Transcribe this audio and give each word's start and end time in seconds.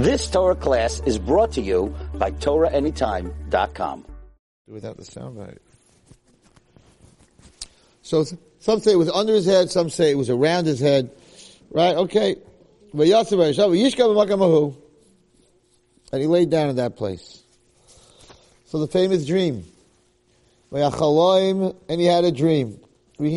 This 0.00 0.28
Torah 0.30 0.56
class 0.56 1.02
is 1.04 1.18
brought 1.18 1.52
to 1.52 1.60
you 1.60 1.94
by 2.14 2.30
TorahAnytime.com. 2.30 4.06
Without 4.66 4.96
the 4.96 5.02
soundbite. 5.02 5.58
So 8.00 8.24
some 8.60 8.80
say 8.80 8.92
it 8.92 8.96
was 8.96 9.10
under 9.10 9.34
his 9.34 9.44
head, 9.44 9.70
some 9.70 9.90
say 9.90 10.10
it 10.10 10.14
was 10.14 10.30
around 10.30 10.64
his 10.64 10.80
head. 10.80 11.10
Right? 11.70 11.94
Okay. 11.94 12.36
And 12.94 13.02
he 13.02 13.12
laid 16.26 16.48
down 16.48 16.70
in 16.70 16.76
that 16.76 16.96
place. 16.96 17.42
So 18.64 18.78
the 18.78 18.88
famous 18.88 19.26
dream. 19.26 19.66
And 20.72 22.00
he 22.00 22.06
had 22.06 22.24
a 22.24 22.32
dream. 22.32 22.80
And 23.18 23.28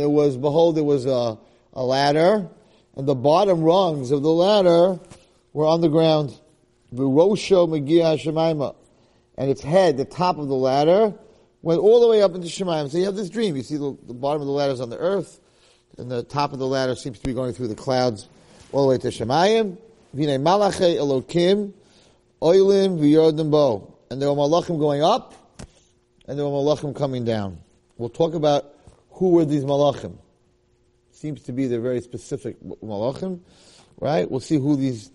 there 0.00 0.08
was, 0.08 0.38
behold, 0.38 0.76
there 0.76 0.84
was 0.84 1.04
a, 1.04 1.36
a 1.74 1.84
ladder, 1.84 2.48
and 3.00 3.08
the 3.08 3.14
bottom 3.14 3.62
rungs 3.62 4.10
of 4.10 4.20
the 4.20 4.30
ladder 4.30 5.00
were 5.54 5.64
on 5.64 5.80
the 5.80 5.88
ground. 5.88 6.38
V'rosho 6.94 7.66
megia 7.66 8.22
shemaima. 8.22 8.76
And 9.38 9.50
its 9.50 9.62
head, 9.62 9.96
the 9.96 10.04
top 10.04 10.36
of 10.36 10.48
the 10.48 10.54
ladder, 10.54 11.14
went 11.62 11.80
all 11.80 12.02
the 12.02 12.08
way 12.08 12.20
up 12.20 12.34
into 12.34 12.48
Shemaim. 12.48 12.90
So 12.90 12.98
you 12.98 13.06
have 13.06 13.16
this 13.16 13.30
dream. 13.30 13.56
You 13.56 13.62
see 13.62 13.78
the, 13.78 13.96
the 14.06 14.12
bottom 14.12 14.42
of 14.42 14.46
the 14.46 14.52
ladder 14.52 14.74
is 14.74 14.82
on 14.82 14.90
the 14.90 14.98
earth, 14.98 15.40
and 15.96 16.10
the 16.10 16.22
top 16.22 16.52
of 16.52 16.58
the 16.58 16.66
ladder 16.66 16.94
seems 16.94 17.18
to 17.18 17.26
be 17.26 17.32
going 17.32 17.54
through 17.54 17.68
the 17.68 17.74
clouds 17.74 18.28
all 18.70 18.82
the 18.82 18.90
way 18.90 18.98
to 18.98 19.08
Shemayim. 19.08 19.78
V'nei 20.14 20.38
malache 20.38 20.98
elokim, 20.98 21.72
oilim 22.42 22.98
v'yordim 22.98 23.50
bo. 23.50 23.94
And 24.10 24.20
there 24.20 24.28
were 24.30 24.36
malachim 24.36 24.78
going 24.78 25.02
up, 25.02 25.32
and 26.28 26.38
there 26.38 26.44
were 26.44 26.50
malachim 26.50 26.94
coming 26.94 27.24
down. 27.24 27.60
We'll 27.96 28.10
talk 28.10 28.34
about 28.34 28.74
who 29.12 29.30
were 29.30 29.46
these 29.46 29.64
malachim. 29.64 30.18
Seems 31.20 31.42
to 31.42 31.52
be 31.52 31.66
they're 31.66 31.82
very 31.82 32.00
specific 32.00 32.58
malachim, 32.62 33.40
right? 33.98 34.30
We'll 34.30 34.40
see 34.40 34.56
who 34.56 34.74
these 34.74 35.10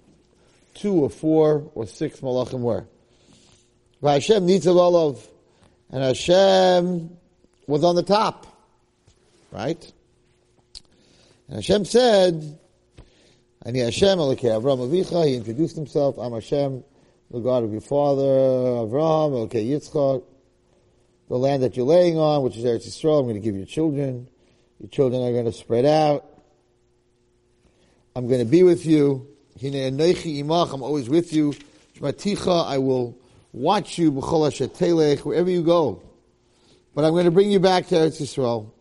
two 0.75 0.93
or 0.93 1.09
four 1.09 1.71
or 1.73 1.87
six 1.87 2.19
malachim 2.19 2.59
were. 2.59 2.85
Hashem 4.03 4.45
needs 4.45 4.67
a 4.67 4.71
of, 4.71 5.27
and 5.89 6.03
Hashem 6.03 7.09
was 7.65 7.83
on 7.83 7.95
the 7.95 8.03
top, 8.03 8.45
right? 9.51 9.91
And 11.47 11.55
Hashem 11.55 11.85
said, 11.85 12.59
"Ani 13.65 13.79
Hashem 13.79 14.19
Elokei 14.19 14.61
Avram 14.61 14.87
Avicha." 14.87 15.25
He 15.25 15.33
introduced 15.33 15.75
himself. 15.75 16.19
I'm 16.19 16.33
Hashem, 16.33 16.83
the 17.31 17.39
God 17.39 17.63
of 17.63 17.71
your 17.71 17.81
father 17.81 18.21
Avram, 18.21 19.49
Elokei 19.49 19.67
Yitzchak. 19.67 20.21
The 21.29 21.35
land 21.35 21.63
that 21.63 21.75
you're 21.75 21.87
laying 21.87 22.19
on, 22.19 22.43
which 22.43 22.57
is 22.57 22.63
Eretz 22.63 22.87
Yisrael, 22.87 23.21
I'm 23.21 23.25
going 23.25 23.33
to 23.33 23.41
give 23.41 23.55
your 23.55 23.65
children. 23.65 24.27
Your 24.79 24.89
children 24.89 25.21
are 25.23 25.31
going 25.31 25.45
to 25.45 25.53
spread 25.53 25.85
out. 25.85 26.25
I'm 28.15 28.27
going 28.27 28.39
to 28.39 28.45
be 28.45 28.63
with 28.63 28.85
you. 28.85 29.27
I'm 29.61 30.83
always 30.83 31.09
with 31.09 31.33
you. 31.33 31.53
I 32.01 32.77
will 32.77 33.17
watch 33.53 33.97
you 33.97 34.11
wherever 34.11 35.49
you 35.49 35.63
go. 35.63 36.03
But 36.93 37.03
I'm 37.03 37.11
going 37.11 37.25
to 37.25 37.31
bring 37.31 37.51
you 37.51 37.59
back 37.59 37.87
to 37.87 37.95
Eretz 37.95 38.21
Yisrael. 38.21 38.71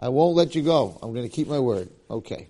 I 0.00 0.08
won't 0.08 0.36
let 0.36 0.54
you 0.54 0.62
go. 0.62 0.98
I'm 1.02 1.12
going 1.12 1.28
to 1.28 1.34
keep 1.34 1.48
my 1.48 1.58
word. 1.58 1.90
Okay. 2.10 2.48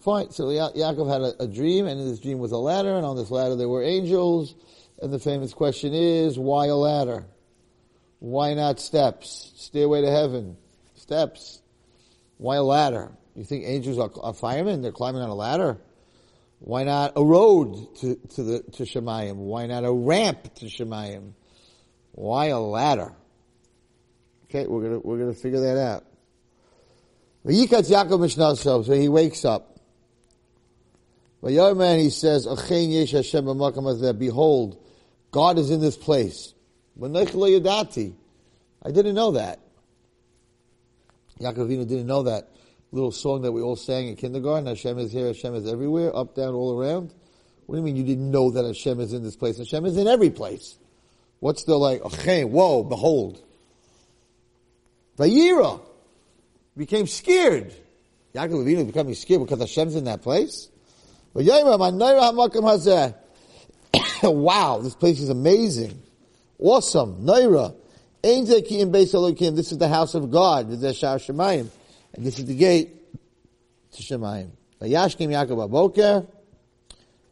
Fine. 0.00 0.30
So 0.30 0.50
ya- 0.50 0.70
Yaakov 0.70 1.10
had 1.10 1.20
a, 1.20 1.42
a, 1.44 1.46
dream, 1.46 1.86
and 1.86 2.00
in 2.00 2.08
this 2.08 2.18
dream 2.18 2.38
was 2.38 2.50
a 2.52 2.56
ladder, 2.56 2.96
and 2.96 3.06
on 3.06 3.16
this 3.16 3.30
ladder 3.30 3.54
there 3.56 3.68
were 3.68 3.82
angels. 3.82 4.54
And 5.02 5.12
the 5.12 5.18
famous 5.18 5.52
question 5.52 5.94
is, 5.94 6.38
why 6.38 6.66
a 6.66 6.76
ladder? 6.76 7.24
Why 8.20 8.54
not 8.54 8.78
steps? 8.78 9.52
Stairway 9.56 10.02
to 10.02 10.10
heaven. 10.10 10.56
Steps. 10.94 11.60
Why 12.38 12.56
a 12.56 12.62
ladder? 12.62 13.10
You 13.34 13.42
think 13.42 13.64
angels 13.66 13.98
are, 13.98 14.12
are 14.22 14.32
firemen? 14.32 14.80
They're 14.80 14.92
climbing 14.92 15.22
on 15.22 15.28
a 15.28 15.34
ladder? 15.34 15.76
Why 16.60 16.84
not 16.84 17.14
a 17.16 17.24
road 17.24 17.96
to, 17.96 18.14
to 18.14 18.42
the, 18.44 18.62
to 18.74 18.84
Shemayim? 18.84 19.34
Why 19.34 19.66
not 19.66 19.84
a 19.84 19.92
ramp 19.92 20.54
to 20.54 20.66
Shemayim? 20.66 21.32
Why 22.12 22.46
a 22.46 22.60
ladder? 22.60 23.12
Okay, 24.44 24.68
we're 24.68 24.82
gonna, 24.82 25.00
we're 25.00 25.18
gonna 25.18 25.34
figure 25.34 25.62
that 25.62 25.78
out. 25.78 26.04
Vayikatz 27.44 27.90
Yaakov 27.90 28.20
Mishnah 28.20 28.54
so 28.54 28.82
he 28.82 29.08
wakes 29.08 29.44
up. 29.44 29.80
Vayomer 31.42 31.98
he 31.98 32.10
says, 32.10 32.46
Achein 32.46 32.92
yesh 32.92 33.10
Hashem 33.10 33.46
behold, 34.16 34.78
God 35.32 35.58
is 35.58 35.70
in 35.70 35.80
this 35.80 35.96
place. 35.96 36.54
I 37.02 37.08
didn't 38.90 39.14
know 39.14 39.32
that. 39.32 39.58
Yaakov 41.40 41.56
Avinu 41.56 41.88
didn't 41.88 42.06
know 42.06 42.22
that 42.24 42.50
little 42.92 43.10
song 43.10 43.42
that 43.42 43.52
we 43.52 43.62
all 43.62 43.76
sang 43.76 44.08
in 44.08 44.16
kindergarten. 44.16 44.66
Hashem 44.66 44.98
is 44.98 45.10
here, 45.10 45.28
Hashem 45.28 45.54
is 45.54 45.66
everywhere, 45.66 46.14
up, 46.14 46.34
down, 46.34 46.54
all 46.54 46.78
around. 46.78 47.14
What 47.66 47.76
do 47.76 47.80
you 47.80 47.84
mean 47.84 47.96
you 47.96 48.04
didn't 48.04 48.30
know 48.30 48.50
that 48.50 48.66
Hashem 48.66 49.00
is 49.00 49.14
in 49.14 49.22
this 49.22 49.34
place? 49.34 49.56
Hashem 49.56 49.86
is 49.86 49.96
in 49.96 50.06
every 50.06 50.28
place. 50.30 50.76
What's 51.40 51.64
the 51.64 51.76
like, 51.76 52.02
okay, 52.02 52.44
whoa, 52.44 52.84
behold. 52.84 53.42
Vayira 55.16 55.80
became 56.76 57.06
scared. 57.06 57.72
Yaakov 58.34 58.64
Avinu 58.64 58.86
becoming 58.86 59.14
scared 59.14 59.40
because 59.40 59.60
Hashem's 59.60 59.96
in 59.96 60.04
that 60.04 60.20
place. 60.22 60.68
wow, 64.22 64.78
this 64.82 64.94
place 64.94 65.20
is 65.20 65.28
amazing. 65.28 66.02
Awesome. 66.58 67.24
Naira. 67.24 67.74
This 68.22 69.72
is 69.72 69.78
the 69.78 69.88
house 69.88 70.14
of 70.14 70.30
God. 70.30 70.68
And 70.68 70.80
this 70.80 72.38
is 72.38 72.44
the 72.46 72.54
gate 72.54 72.94
to 73.92 74.02
Shemayim. 74.02 74.50
Vayashkim 74.80 75.28
Yaakov. 75.28 76.28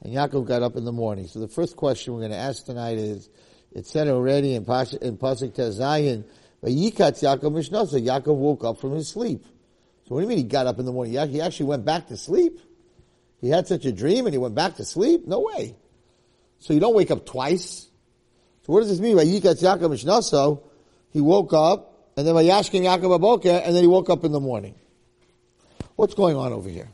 And 0.03 0.15
Yaakov 0.15 0.47
got 0.47 0.63
up 0.63 0.77
in 0.77 0.85
the 0.85 0.93
morning. 0.93 1.29
So 1.29 1.39
the 1.39 1.49
first 1.49 1.77
question 1.77 2.15
we're 2.15 2.21
going 2.21 2.33
to 2.33 2.39
ask 2.39 2.65
tonight 2.65 2.99
is, 2.99 3.29
it 3.73 3.87
said 3.87 4.09
already 4.09 4.55
in, 4.55 4.65
Pas- 4.65 4.95
in 4.95 5.17
Pasuk 5.17 5.53
Tezayin, 5.53 6.25
Vayikatz 6.65 7.23
Yaakov 7.23 7.53
Mishnasa. 7.53 8.05
Yaakov 8.05 8.35
woke 8.35 8.65
up 8.65 8.81
from 8.81 8.93
his 8.93 9.09
sleep. 9.09 9.45
So 10.09 10.15
what 10.15 10.21
do 10.21 10.23
you 10.23 10.29
mean 10.29 10.39
he 10.39 10.45
got 10.45 10.67
up 10.67 10.81
in 10.81 10.87
the 10.87 10.93
morning? 10.93 11.13
He 11.13 11.41
actually 11.41 11.67
went 11.67 11.85
back 11.85 12.09
to 12.09 12.17
sleep? 12.17 12.59
He 13.41 13.49
had 13.49 13.69
such 13.69 13.85
a 13.85 13.93
dream 13.93 14.27
and 14.27 14.35
he 14.35 14.39
went 14.39 14.57
back 14.57 14.75
to 14.77 14.85
sleep? 14.85 15.27
No 15.27 15.41
way. 15.41 15.77
So 16.61 16.73
you 16.73 16.81
don't 16.81 16.95
wake 16.95 17.11
up 17.11 17.27
twice. 17.27 17.89
So 18.63 18.73
what 18.73 18.81
does 18.81 18.89
this 18.91 19.01
mean? 19.01 19.17
Vayikatz 19.17 19.63
Yaakov 19.63 19.91
Mishnaso, 19.91 20.63
he 21.11 21.21
woke 21.21 21.53
up, 21.53 22.13
and 22.17 22.27
then 22.27 22.35
Vayashkin 22.35 22.83
Yaakov 22.83 23.19
Aboker, 23.19 23.63
and 23.65 23.75
then 23.75 23.83
he 23.83 23.89
woke 23.89 24.11
up 24.11 24.25
in 24.25 24.33
the 24.33 24.41
morning. 24.41 24.75
What's 25.97 26.15
going 26.15 26.37
on 26.37 26.53
over 26.53 26.69
here? 26.69 26.89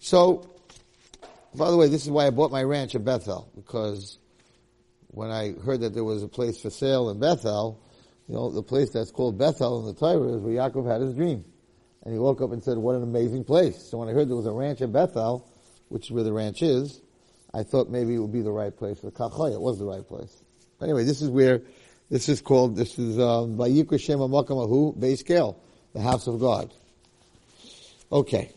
So, 0.00 0.50
by 1.54 1.70
the 1.70 1.76
way, 1.76 1.88
this 1.88 2.04
is 2.04 2.10
why 2.10 2.26
I 2.26 2.30
bought 2.30 2.50
my 2.50 2.62
ranch 2.62 2.94
in 2.94 3.04
Bethel, 3.04 3.50
because 3.54 4.18
when 5.08 5.30
I 5.30 5.52
heard 5.64 5.80
that 5.82 5.94
there 5.94 6.04
was 6.04 6.22
a 6.22 6.28
place 6.28 6.60
for 6.60 6.70
sale 6.70 7.10
in 7.10 7.20
Bethel, 7.20 7.80
you 8.26 8.34
know, 8.34 8.50
the 8.50 8.62
place 8.62 8.90
that's 8.90 9.10
called 9.10 9.38
Bethel 9.38 9.80
in 9.80 9.86
the 9.86 9.94
Torah 9.94 10.36
is 10.36 10.40
where 10.40 10.54
Yaakov 10.54 10.90
had 10.90 11.00
his 11.00 11.14
dream. 11.14 11.44
And 12.04 12.12
he 12.12 12.18
woke 12.18 12.40
up 12.40 12.50
and 12.50 12.62
said, 12.64 12.78
what 12.78 12.96
an 12.96 13.02
amazing 13.02 13.44
place. 13.44 13.80
So 13.80 13.98
when 13.98 14.08
I 14.08 14.12
heard 14.12 14.28
there 14.28 14.36
was 14.36 14.46
a 14.46 14.52
ranch 14.52 14.80
in 14.80 14.90
Bethel, 14.90 15.48
which 15.88 16.06
is 16.06 16.10
where 16.10 16.24
the 16.24 16.32
ranch 16.32 16.62
is, 16.62 17.00
I 17.54 17.62
thought 17.62 17.90
maybe 17.90 18.14
it 18.14 18.18
would 18.18 18.32
be 18.32 18.42
the 18.42 18.52
right 18.52 18.74
place 18.74 19.00
for 19.00 19.10
Kachaya. 19.10 19.54
It 19.54 19.60
was 19.60 19.78
the 19.78 19.84
right 19.84 20.06
place. 20.06 20.42
Anyway, 20.80 21.04
this 21.04 21.20
is 21.20 21.28
where, 21.28 21.62
this 22.10 22.28
is 22.28 22.40
called, 22.40 22.76
this 22.76 22.98
is, 22.98 23.18
um, 23.18 23.56
Vayikra 23.56 24.00
Shema 24.00 24.26
Makamahu, 24.26 24.98
base 24.98 25.20
scale, 25.20 25.60
the 25.92 26.00
house 26.00 26.26
of 26.26 26.40
God. 26.40 26.72
Okay. 28.10 28.52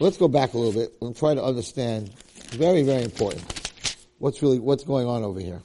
Let's 0.00 0.16
go 0.16 0.28
back 0.28 0.54
a 0.54 0.58
little 0.58 0.80
bit 0.80 0.94
and 1.02 1.16
try 1.16 1.34
to 1.34 1.42
understand, 1.42 2.10
very, 2.50 2.82
very 2.82 3.02
important, 3.02 3.72
what's 4.18 4.40
really, 4.42 4.60
what's 4.60 4.84
going 4.84 5.08
on 5.08 5.24
over 5.24 5.40
here. 5.40 5.60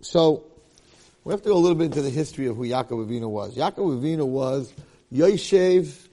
So, 0.00 0.44
we 1.24 1.32
have 1.32 1.42
to 1.42 1.48
go 1.48 1.56
a 1.56 1.58
little 1.58 1.76
bit 1.76 1.84
into 1.84 2.02
the 2.02 2.10
history 2.10 2.46
of 2.46 2.56
who 2.56 2.64
Yaakov 2.64 3.06
Avinu 3.06 3.28
was. 3.28 3.56
Yaakov 3.56 4.00
Avinu 4.00 4.26
was 4.26 4.72
Yoshev 5.12 6.08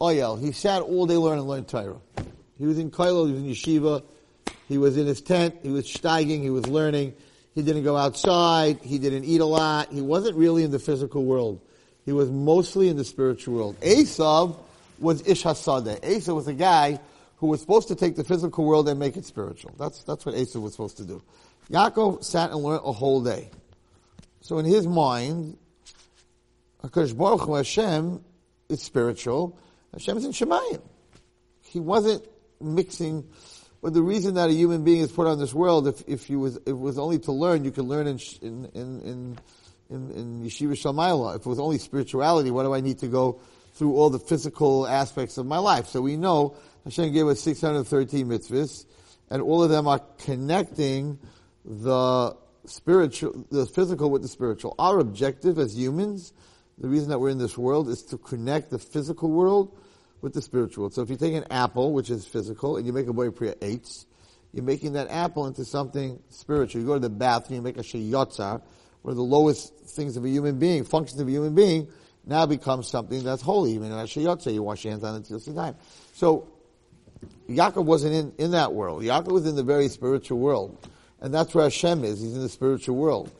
Oyel. 0.00 0.40
He 0.40 0.52
sat 0.52 0.82
all 0.82 1.06
day 1.06 1.16
learning 1.16 1.44
learned 1.44 1.68
Torah. 1.68 1.96
He 2.58 2.66
was 2.66 2.78
in 2.78 2.90
Kailo, 2.90 3.26
he 3.26 3.32
was 3.32 3.42
in 3.42 3.48
yeshiva, 3.48 4.02
he 4.68 4.78
was 4.78 4.96
in 4.96 5.06
his 5.06 5.20
tent, 5.20 5.56
he 5.62 5.70
was 5.70 5.86
steiging, 5.86 6.42
he 6.42 6.50
was 6.50 6.66
learning. 6.66 7.14
He 7.54 7.62
didn't 7.62 7.84
go 7.84 7.96
outside, 7.96 8.80
he 8.82 8.98
didn't 8.98 9.24
eat 9.24 9.40
a 9.40 9.44
lot, 9.44 9.92
he 9.92 10.00
wasn't 10.00 10.36
really 10.36 10.64
in 10.64 10.72
the 10.72 10.80
physical 10.80 11.24
world. 11.24 11.60
He 12.04 12.12
was 12.12 12.30
mostly 12.30 12.88
in 12.88 12.96
the 12.96 13.04
spiritual 13.04 13.54
world. 13.54 13.80
Esav 13.80 14.58
was 14.98 15.26
Ish 15.26 15.44
Hasadeh. 15.44 16.00
Esav 16.00 16.34
was 16.34 16.48
a 16.48 16.52
guy 16.52 16.98
who 17.36 17.46
was 17.46 17.60
supposed 17.60 17.88
to 17.88 17.94
take 17.94 18.16
the 18.16 18.24
physical 18.24 18.64
world 18.64 18.88
and 18.88 18.98
make 18.98 19.16
it 19.16 19.24
spiritual. 19.24 19.74
That's, 19.78 20.02
that's 20.04 20.26
what 20.26 20.34
Esav 20.34 20.62
was 20.62 20.72
supposed 20.72 20.96
to 20.96 21.04
do. 21.04 21.22
Yaakov 21.70 22.24
sat 22.24 22.50
and 22.50 22.60
learned 22.60 22.82
a 22.84 22.92
whole 22.92 23.22
day. 23.22 23.50
So 24.40 24.58
in 24.58 24.66
his 24.66 24.86
mind, 24.86 25.56
HaKadosh 26.82 27.16
Baruch 27.16 27.42
Hu 27.42 27.54
Hashem 27.54 28.22
is 28.68 28.82
spiritual. 28.82 29.58
Hashem 29.92 30.18
is 30.18 30.24
in 30.24 30.32
Shemayim. 30.32 30.82
He 31.62 31.80
wasn't 31.80 32.24
mixing, 32.60 33.26
but 33.84 33.92
the 33.92 34.02
reason 34.02 34.36
that 34.36 34.48
a 34.48 34.52
human 34.54 34.82
being 34.82 35.02
is 35.02 35.12
put 35.12 35.26
on 35.26 35.38
this 35.38 35.52
world, 35.52 35.86
if, 35.86 36.02
if 36.06 36.30
you 36.30 36.40
was, 36.40 36.56
if 36.56 36.68
it 36.68 36.78
was 36.78 36.98
only 36.98 37.18
to 37.18 37.32
learn, 37.32 37.66
you 37.66 37.70
could 37.70 37.84
learn 37.84 38.06
in, 38.06 38.18
in, 38.40 38.64
in, 38.72 39.00
in 39.02 39.38
in, 39.90 40.42
Yeshiva 40.42 40.72
Shamayla. 40.72 41.36
If 41.36 41.42
it 41.42 41.46
was 41.46 41.58
only 41.58 41.76
spirituality, 41.76 42.50
why 42.50 42.62
do 42.62 42.72
I 42.72 42.80
need 42.80 43.00
to 43.00 43.08
go 43.08 43.42
through 43.74 43.94
all 43.94 44.08
the 44.08 44.18
physical 44.18 44.86
aspects 44.86 45.36
of 45.36 45.44
my 45.44 45.58
life? 45.58 45.88
So 45.88 46.00
we 46.00 46.16
know 46.16 46.56
Hashem 46.84 47.12
gave 47.12 47.26
us 47.26 47.42
613 47.42 48.26
mitzvahs, 48.26 48.86
and 49.28 49.42
all 49.42 49.62
of 49.62 49.68
them 49.68 49.86
are 49.86 50.00
connecting 50.16 51.18
the 51.66 52.38
spiritual, 52.64 53.44
the 53.50 53.66
physical 53.66 54.08
with 54.08 54.22
the 54.22 54.28
spiritual. 54.28 54.74
Our 54.78 54.98
objective 54.98 55.58
as 55.58 55.76
humans, 55.76 56.32
the 56.78 56.88
reason 56.88 57.10
that 57.10 57.18
we're 57.18 57.28
in 57.28 57.36
this 57.36 57.58
world 57.58 57.90
is 57.90 58.02
to 58.04 58.16
connect 58.16 58.70
the 58.70 58.78
physical 58.78 59.30
world 59.30 59.76
with 60.24 60.32
the 60.32 60.40
spiritual. 60.40 60.88
So 60.88 61.02
if 61.02 61.10
you 61.10 61.16
take 61.16 61.34
an 61.34 61.44
apple, 61.50 61.92
which 61.92 62.08
is 62.08 62.26
physical, 62.26 62.78
and 62.78 62.86
you 62.86 62.94
make 62.94 63.06
a 63.06 63.12
boy 63.12 63.30
priya 63.30 63.56
eights, 63.60 64.06
you're 64.54 64.64
making 64.64 64.94
that 64.94 65.08
apple 65.10 65.46
into 65.46 65.66
something 65.66 66.18
spiritual. 66.30 66.80
You 66.80 66.86
go 66.86 66.94
to 66.94 67.00
the 67.00 67.10
bathroom, 67.10 67.56
you 67.56 67.62
make 67.62 67.76
a 67.76 67.82
sheyotzar, 67.82 68.62
where 69.02 69.14
the 69.14 69.22
lowest 69.22 69.76
things 69.80 70.16
of 70.16 70.24
a 70.24 70.28
human 70.28 70.58
being, 70.58 70.84
functions 70.84 71.20
of 71.20 71.28
a 71.28 71.30
human 71.30 71.54
being, 71.54 71.88
now 72.24 72.46
becomes 72.46 72.88
something 72.88 73.22
that's 73.22 73.42
holy. 73.42 73.72
Even 73.72 73.92
in 73.92 73.98
a 73.98 74.04
sheyotzer, 74.04 74.52
you 74.52 74.62
wash 74.62 74.82
your 74.84 74.92
hands 74.92 75.04
on 75.04 75.14
it 75.16 75.26
till 75.26 75.38
time. 75.40 75.76
So, 76.14 76.48
Yaakov 77.50 77.84
wasn't 77.84 78.14
in, 78.14 78.32
in 78.38 78.50
that 78.52 78.72
world. 78.72 79.02
Yaakov 79.02 79.30
was 79.30 79.46
in 79.46 79.56
the 79.56 79.62
very 79.62 79.88
spiritual 79.88 80.38
world. 80.38 80.88
And 81.20 81.34
that's 81.34 81.54
where 81.54 81.64
Hashem 81.64 82.02
is. 82.02 82.22
He's 82.22 82.34
in 82.34 82.40
the 82.40 82.48
spiritual 82.48 82.96
world. 82.96 83.30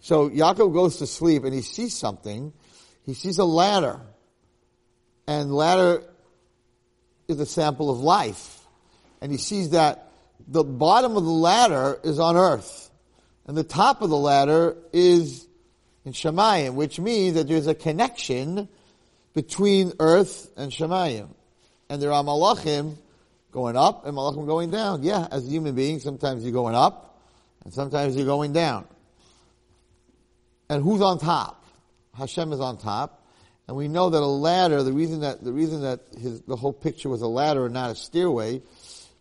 So 0.00 0.28
Yaakov 0.28 0.74
goes 0.74 0.98
to 0.98 1.06
sleep 1.06 1.44
and 1.44 1.54
he 1.54 1.62
sees 1.62 1.96
something. 1.96 2.52
He 3.04 3.14
sees 3.14 3.38
a 3.38 3.44
ladder. 3.44 4.00
And 5.26 5.54
ladder 5.54 6.07
is 7.28 7.38
a 7.38 7.46
sample 7.46 7.90
of 7.90 8.00
life. 8.00 8.60
And 9.20 9.30
he 9.30 9.38
sees 9.38 9.70
that 9.70 10.10
the 10.46 10.64
bottom 10.64 11.16
of 11.16 11.24
the 11.24 11.30
ladder 11.30 12.00
is 12.02 12.18
on 12.18 12.36
earth. 12.36 12.90
And 13.46 13.56
the 13.56 13.64
top 13.64 14.02
of 14.02 14.10
the 14.10 14.16
ladder 14.16 14.76
is 14.92 15.46
in 16.04 16.12
Shemayim, 16.12 16.74
which 16.74 16.98
means 16.98 17.34
that 17.34 17.46
there's 17.46 17.66
a 17.66 17.74
connection 17.74 18.68
between 19.34 19.92
earth 20.00 20.50
and 20.56 20.72
Shemayim. 20.72 21.28
And 21.90 22.00
there 22.00 22.12
are 22.12 22.24
malachim 22.24 22.96
going 23.52 23.76
up 23.76 24.06
and 24.06 24.16
malachim 24.16 24.46
going 24.46 24.70
down. 24.70 25.02
Yeah, 25.02 25.28
as 25.30 25.46
a 25.46 25.50
human 25.50 25.74
being, 25.74 26.00
sometimes 26.00 26.44
you're 26.44 26.52
going 26.52 26.74
up 26.74 27.20
and 27.64 27.72
sometimes 27.72 28.16
you're 28.16 28.26
going 28.26 28.52
down. 28.52 28.86
And 30.70 30.82
who's 30.82 31.00
on 31.02 31.18
top? 31.18 31.64
Hashem 32.14 32.52
is 32.52 32.60
on 32.60 32.78
top. 32.78 33.26
And 33.68 33.76
we 33.76 33.86
know 33.86 34.10
that 34.10 34.18
a 34.18 34.26
ladder, 34.26 34.82
the 34.82 34.92
reason 34.92 35.20
that, 35.20 35.44
the 35.44 35.52
reason 35.52 35.82
that 35.82 36.00
his, 36.18 36.40
the 36.40 36.56
whole 36.56 36.72
picture 36.72 37.08
was 37.08 37.22
a 37.22 37.28
ladder 37.28 37.66
and 37.66 37.74
not 37.74 37.90
a 37.90 37.94
stairway, 37.94 38.62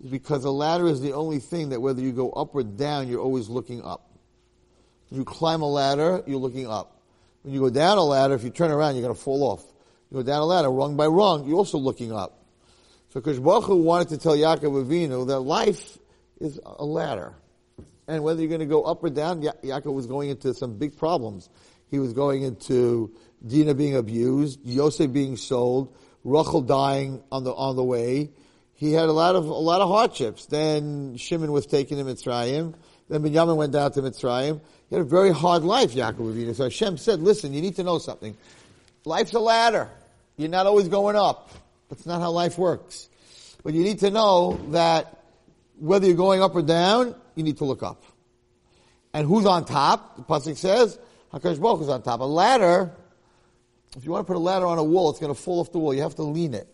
is 0.03 0.09
because 0.09 0.45
a 0.45 0.51
ladder 0.51 0.87
is 0.87 1.01
the 1.01 1.13
only 1.13 1.39
thing 1.39 1.69
that 1.69 1.81
whether 1.81 2.01
you 2.01 2.13
go 2.13 2.31
up 2.31 2.55
or 2.55 2.63
down, 2.63 3.07
you're 3.07 3.21
always 3.21 3.49
looking 3.49 3.83
up. 3.83 4.09
When 5.09 5.19
you 5.19 5.25
climb 5.25 5.61
a 5.61 5.69
ladder, 5.69 6.23
you're 6.25 6.39
looking 6.39 6.67
up. 6.67 7.01
When 7.43 7.53
you 7.53 7.59
go 7.59 7.69
down 7.69 7.97
a 7.97 8.03
ladder, 8.03 8.33
if 8.33 8.43
you 8.43 8.49
turn 8.49 8.71
around, 8.71 8.95
you're 8.95 9.03
going 9.03 9.15
to 9.15 9.21
fall 9.21 9.43
off. 9.43 9.63
You 10.09 10.17
go 10.17 10.23
down 10.23 10.41
a 10.41 10.45
ladder, 10.45 10.69
rung 10.69 10.95
by 10.95 11.07
rung, 11.07 11.45
you're 11.45 11.57
also 11.57 11.77
looking 11.77 12.13
up. 12.13 12.45
So 13.09 13.21
Kosh 13.21 13.37
wanted 13.37 14.09
to 14.09 14.17
tell 14.17 14.35
Yaakov 14.35 14.85
Avinu 14.85 15.27
that 15.27 15.39
life 15.39 15.97
is 16.39 16.59
a 16.63 16.85
ladder 16.85 17.35
and 18.07 18.23
whether 18.23 18.39
you're 18.39 18.49
going 18.49 18.59
to 18.59 18.65
go 18.65 18.83
up 18.83 19.03
or 19.03 19.09
down, 19.09 19.41
ya- 19.41 19.51
Yaakov 19.63 19.93
was 19.93 20.07
going 20.07 20.29
into 20.29 20.53
some 20.53 20.77
big 20.77 20.97
problems. 20.97 21.49
He 21.91 21.99
was 21.99 22.13
going 22.13 22.43
into 22.43 23.13
Dinah 23.45 23.75
being 23.75 23.95
abused, 23.95 24.59
Yosef 24.63 25.11
being 25.11 25.37
sold, 25.37 25.95
Rachel 26.23 26.61
dying 26.61 27.21
on 27.31 27.43
the 27.43 27.53
on 27.53 27.75
the 27.75 27.83
way. 27.83 28.31
He 28.73 28.93
had 28.93 29.09
a 29.09 29.13
lot 29.13 29.35
of 29.35 29.45
a 29.45 29.53
lot 29.53 29.81
of 29.81 29.89
hardships. 29.89 30.45
Then 30.47 31.17
Shimon 31.17 31.51
was 31.51 31.65
taken 31.65 31.97
to 31.97 32.03
Mitzrayim. 32.03 32.73
Then 33.09 33.23
Binyamin 33.23 33.55
went 33.55 33.73
down 33.73 33.91
to 33.93 34.01
Mitzrayim. 34.01 34.59
He 34.89 34.95
had 34.95 35.01
a 35.05 35.07
very 35.07 35.31
hard 35.31 35.63
life, 35.63 35.93
Yaakov 35.93 36.33
Avinu. 36.33 36.55
So 36.55 36.65
Hashem 36.65 36.97
said, 36.97 37.21
"Listen, 37.21 37.53
you 37.53 37.61
need 37.61 37.75
to 37.77 37.83
know 37.83 37.97
something. 37.99 38.35
Life's 39.05 39.33
a 39.33 39.39
ladder. 39.39 39.89
You're 40.35 40.49
not 40.49 40.65
always 40.65 40.87
going 40.87 41.15
up. 41.15 41.49
That's 41.89 42.05
not 42.05 42.21
how 42.21 42.31
life 42.31 42.57
works. 42.57 43.09
But 43.63 43.73
you 43.73 43.83
need 43.83 43.99
to 43.99 44.11
know 44.11 44.59
that 44.69 45.23
whether 45.79 46.05
you're 46.05 46.15
going 46.15 46.41
up 46.41 46.55
or 46.55 46.61
down, 46.61 47.15
you 47.35 47.43
need 47.43 47.57
to 47.57 47.65
look 47.65 47.83
up. 47.83 48.03
And 49.13 49.27
who's 49.27 49.45
on 49.45 49.65
top? 49.65 50.17
The 50.17 50.23
pasuk 50.23 50.57
says, 50.57 50.99
Hakadosh 51.33 51.59
Baruch 51.59 51.81
is 51.81 51.89
on 51.89 52.01
top. 52.01 52.19
A 52.19 52.23
ladder. 52.23 52.91
If 53.97 54.05
you 54.05 54.11
want 54.11 54.27
to 54.27 54.31
put 54.31 54.37
a 54.37 54.39
ladder 54.39 54.67
on 54.67 54.77
a 54.77 54.83
wall, 54.83 55.09
it's 55.09 55.19
going 55.19 55.33
to 55.33 55.39
fall 55.39 55.59
off 55.59 55.71
the 55.71 55.79
wall. 55.79 55.91
You 55.93 56.03
have 56.03 56.15
to 56.15 56.23
lean 56.23 56.53
it. 56.53 56.67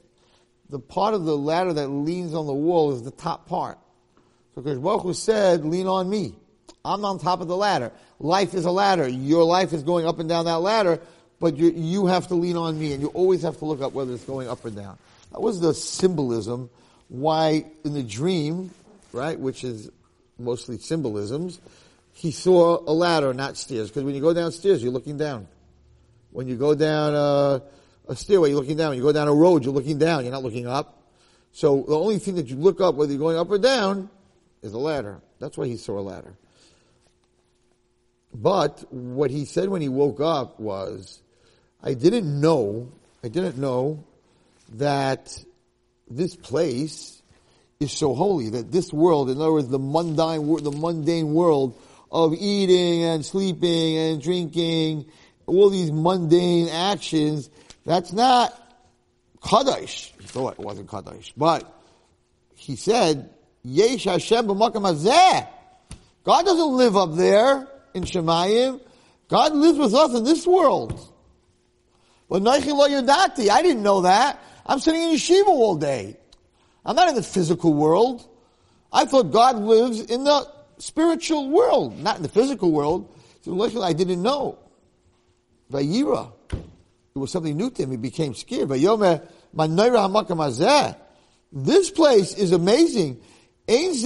The 0.69 0.79
part 0.79 1.13
of 1.13 1.23
the 1.23 1.37
ladder 1.37 1.71
that 1.73 1.87
leans 1.87 2.33
on 2.33 2.47
the 2.47 2.53
wall 2.53 2.91
is 2.91 3.03
the 3.03 3.11
top 3.11 3.47
part. 3.47 3.77
So 4.55 4.61
Baruch 4.61 5.15
said, 5.15 5.63
"Lean 5.63 5.87
on 5.87 6.09
me. 6.09 6.35
I'm 6.83 7.05
on 7.05 7.19
top 7.19 7.39
of 7.39 7.47
the 7.47 7.55
ladder. 7.55 7.91
Life 8.19 8.53
is 8.53 8.65
a 8.65 8.71
ladder. 8.71 9.07
Your 9.07 9.45
life 9.45 9.71
is 9.71 9.83
going 9.83 10.05
up 10.05 10.19
and 10.19 10.27
down 10.27 10.45
that 10.45 10.59
ladder, 10.59 10.99
but 11.39 11.55
you, 11.55 11.71
you 11.71 12.07
have 12.07 12.27
to 12.27 12.35
lean 12.35 12.57
on 12.57 12.77
me, 12.77 12.91
and 12.93 13.01
you 13.01 13.07
always 13.09 13.41
have 13.43 13.57
to 13.59 13.65
look 13.65 13.81
up 13.81 13.93
whether 13.93 14.13
it's 14.13 14.25
going 14.25 14.49
up 14.49 14.63
or 14.65 14.69
down." 14.69 14.97
That 15.31 15.41
was 15.41 15.61
the 15.61 15.73
symbolism 15.73 16.69
why 17.07 17.65
in 17.85 17.93
the 17.93 18.03
dream, 18.03 18.71
right, 19.11 19.39
which 19.39 19.63
is 19.63 19.89
mostly 20.37 20.77
symbolisms, 20.77 21.59
he 22.11 22.31
saw 22.31 22.79
a 22.85 22.93
ladder, 22.93 23.33
not 23.33 23.55
stairs. 23.57 23.89
Because 23.89 24.03
when 24.03 24.15
you 24.15 24.21
go 24.21 24.33
downstairs, 24.33 24.83
you're 24.83 24.91
looking 24.91 25.17
down. 25.17 25.47
When 26.33 26.47
you 26.47 26.55
go 26.55 26.73
down 26.73 27.13
a, 27.13 27.61
a 28.09 28.15
stairway, 28.15 28.49
you're 28.49 28.59
looking 28.59 28.75
down. 28.75 28.95
You 28.95 29.03
go 29.03 29.11
down 29.11 29.27
a 29.27 29.33
road, 29.33 29.63
you're 29.63 29.73
looking 29.73 29.99
down. 29.99 30.23
You're 30.23 30.33
not 30.33 30.43
looking 30.43 30.67
up. 30.67 31.03
So 31.51 31.85
the 31.87 31.97
only 31.97 32.17
thing 32.17 32.35
that 32.35 32.47
you 32.47 32.55
look 32.55 32.81
up, 32.81 32.95
whether 32.95 33.11
you're 33.11 33.19
going 33.19 33.37
up 33.37 33.49
or 33.51 33.59
down, 33.59 34.09
is 34.63 34.73
a 34.73 34.79
ladder. 34.79 35.21
That's 35.39 35.57
why 35.57 35.67
he 35.67 35.77
saw 35.77 35.99
a 35.99 36.01
ladder. 36.01 36.33
But 38.33 38.83
what 38.91 39.29
he 39.29 39.45
said 39.45 39.69
when 39.69 39.81
he 39.81 39.89
woke 39.89 40.19
up 40.19 40.59
was, 40.59 41.21
I 41.83 41.93
didn't 41.93 42.41
know, 42.41 42.91
I 43.23 43.27
didn't 43.27 43.59
know 43.59 44.03
that 44.73 45.37
this 46.09 46.35
place 46.35 47.21
is 47.79 47.91
so 47.91 48.15
holy 48.15 48.49
that 48.49 48.71
this 48.71 48.91
world, 48.91 49.29
in 49.29 49.37
other 49.39 49.53
words, 49.53 49.67
the 49.67 49.77
mundane, 49.77 50.63
the 50.63 50.71
mundane 50.71 51.35
world 51.35 51.77
of 52.11 52.33
eating 52.33 53.03
and 53.03 53.23
sleeping 53.23 53.97
and 53.97 54.21
drinking, 54.21 55.05
all 55.45 55.69
these 55.69 55.91
mundane 55.91 56.69
actions, 56.69 57.49
that's 57.85 58.13
not 58.13 58.57
Kaddish. 59.43 60.13
He 60.19 60.27
thought 60.27 60.53
it 60.53 60.59
wasn't 60.59 60.89
Kaddish. 60.89 61.33
But 61.35 61.71
he 62.55 62.75
said, 62.75 63.29
Yesh 63.63 64.05
Hashem 64.05 64.47
b'makam 64.47 65.47
God 66.23 66.45
doesn't 66.45 66.77
live 66.77 66.95
up 66.95 67.15
there 67.15 67.67
in 67.93 68.03
Shemayim. 68.03 68.81
God 69.27 69.53
lives 69.53 69.77
with 69.77 69.93
us 69.93 70.13
in 70.15 70.23
this 70.23 70.45
world. 70.47 71.09
But 72.29 72.47
I 72.47 72.59
didn't 72.61 73.83
know 73.83 74.01
that. 74.01 74.41
I'm 74.65 74.79
sitting 74.79 75.03
in 75.03 75.09
yeshiva 75.11 75.47
all 75.47 75.75
day. 75.75 76.17
I'm 76.85 76.95
not 76.95 77.09
in 77.09 77.15
the 77.15 77.23
physical 77.23 77.73
world. 77.73 78.27
I 78.91 79.05
thought 79.05 79.31
God 79.31 79.57
lives 79.57 80.01
in 80.01 80.23
the 80.23 80.47
spiritual 80.77 81.49
world, 81.49 81.99
not 81.99 82.17
in 82.17 82.23
the 82.23 82.29
physical 82.29 82.71
world. 82.71 83.13
So 83.41 83.81
I 83.81 83.93
didn't 83.93 84.21
know. 84.21 84.57
Vayira. 85.73 86.31
It 86.51 87.19
was 87.19 87.31
something 87.31 87.57
new 87.57 87.69
to 87.69 87.83
him. 87.83 87.91
He 87.91 87.97
became 87.97 88.33
scared. 88.33 88.69
This 91.51 91.91
place 91.91 92.33
is 92.35 92.51
amazing. 92.51 93.21
This 93.67 94.03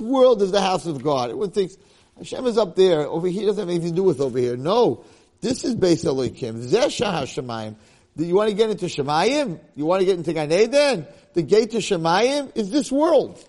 world 0.00 0.42
is 0.42 0.50
the 0.52 0.60
house 0.60 0.86
of 0.86 1.02
God. 1.02 1.30
Everyone 1.30 1.50
thinks 1.50 1.76
Hashem 2.16 2.46
is 2.46 2.58
up 2.58 2.76
there. 2.76 3.06
Over 3.06 3.28
here 3.28 3.46
doesn't 3.46 3.60
have 3.60 3.68
anything 3.68 3.90
to 3.90 3.96
do 3.96 4.02
with 4.02 4.20
over 4.20 4.38
here. 4.38 4.56
No. 4.56 5.04
This 5.40 5.64
is 5.64 5.74
Beis 5.74 6.04
Elohim. 6.04 6.62
Zeh 6.62 6.90
Shah 6.90 7.22
Hashemayim. 7.22 7.74
Do 8.16 8.24
you 8.24 8.34
want 8.34 8.50
to 8.50 8.54
get 8.56 8.70
into 8.70 8.86
Shemayim? 8.86 9.58
You 9.74 9.86
want 9.86 10.00
to 10.00 10.06
get 10.06 10.18
into 10.18 10.32
Gan 10.32 10.52
Eden? 10.52 11.06
The 11.34 11.42
gate 11.42 11.70
to 11.72 11.78
Shemayim 11.78 12.54
is 12.54 12.70
this 12.70 12.92
world. 12.92 13.42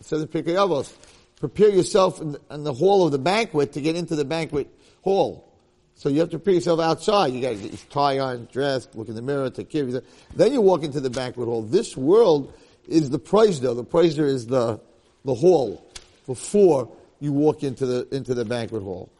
It 0.00 0.06
says 0.06 0.22
in 0.22 0.28
Pirkei 0.28 0.54
Avos, 0.56 0.92
prepare 1.38 1.68
yourself 1.68 2.20
in 2.20 2.32
the, 2.32 2.40
in 2.50 2.64
the, 2.64 2.72
hall 2.72 3.06
of 3.06 3.12
the 3.12 3.18
banquet 3.18 3.74
to 3.74 3.80
get 3.80 3.94
into 3.94 4.16
the 4.16 4.24
banquet 4.24 4.68
hall. 5.02 5.48
So 5.94 6.08
you 6.08 6.20
have 6.20 6.30
to 6.30 6.38
prepare 6.38 6.54
yourself 6.54 6.80
outside. 6.80 7.32
You 7.32 7.40
got 7.40 7.50
to 7.50 7.56
get 7.56 7.70
your 7.70 7.80
tie 7.90 8.18
on, 8.18 8.48
dress, 8.50 8.88
look 8.94 9.08
in 9.08 9.14
the 9.14 9.22
mirror, 9.22 9.50
take 9.50 9.70
care 9.70 9.82
of 9.82 9.88
yourself. 9.90 10.04
Then 10.34 10.52
you 10.52 10.60
walk 10.60 10.82
into 10.82 11.00
the 11.00 11.10
banquet 11.10 11.46
hall. 11.46 11.62
This 11.62 11.96
world 11.96 12.52
is 12.88 13.10
the 13.10 13.18
Preisder. 13.18 13.76
The 13.76 13.84
Preisder 13.84 14.26
is 14.26 14.46
the, 14.46 14.80
the 15.24 15.34
hall 15.34 15.86
before 16.26 16.90
you 17.20 17.32
walk 17.32 17.62
into 17.62 17.86
the, 17.86 18.08
into 18.14 18.34
the 18.34 18.44
banquet 18.44 18.82
hall. 18.82 19.10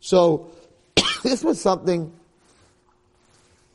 So, 0.00 0.50
this 1.22 1.44
was 1.44 1.60
something 1.60 2.12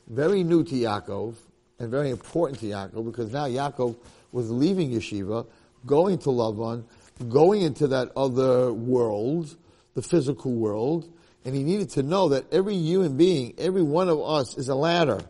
very 0.08 0.42
new 0.42 0.64
to 0.64 0.74
Yaakov 0.74 1.36
and 1.78 1.90
very 1.90 2.10
important 2.10 2.60
to 2.60 2.66
Yaakov 2.66 3.04
because 3.04 3.32
now 3.32 3.46
Yaakov 3.46 3.96
was 4.32 4.50
leaving 4.50 4.90
yeshiva, 4.90 5.46
going 5.86 6.18
to 6.18 6.28
Lavan, 6.28 6.84
going 7.28 7.62
into 7.62 7.86
that 7.88 8.10
other 8.16 8.72
world, 8.72 9.56
the 9.94 10.02
physical 10.02 10.52
world, 10.52 11.10
and 11.44 11.54
he 11.54 11.62
needed 11.62 11.90
to 11.90 12.02
know 12.02 12.30
that 12.30 12.52
every 12.52 12.74
human 12.76 13.16
being, 13.16 13.54
every 13.58 13.82
one 13.82 14.08
of 14.08 14.20
us 14.20 14.56
is 14.56 14.68
a 14.68 14.74
ladder. 14.74 15.20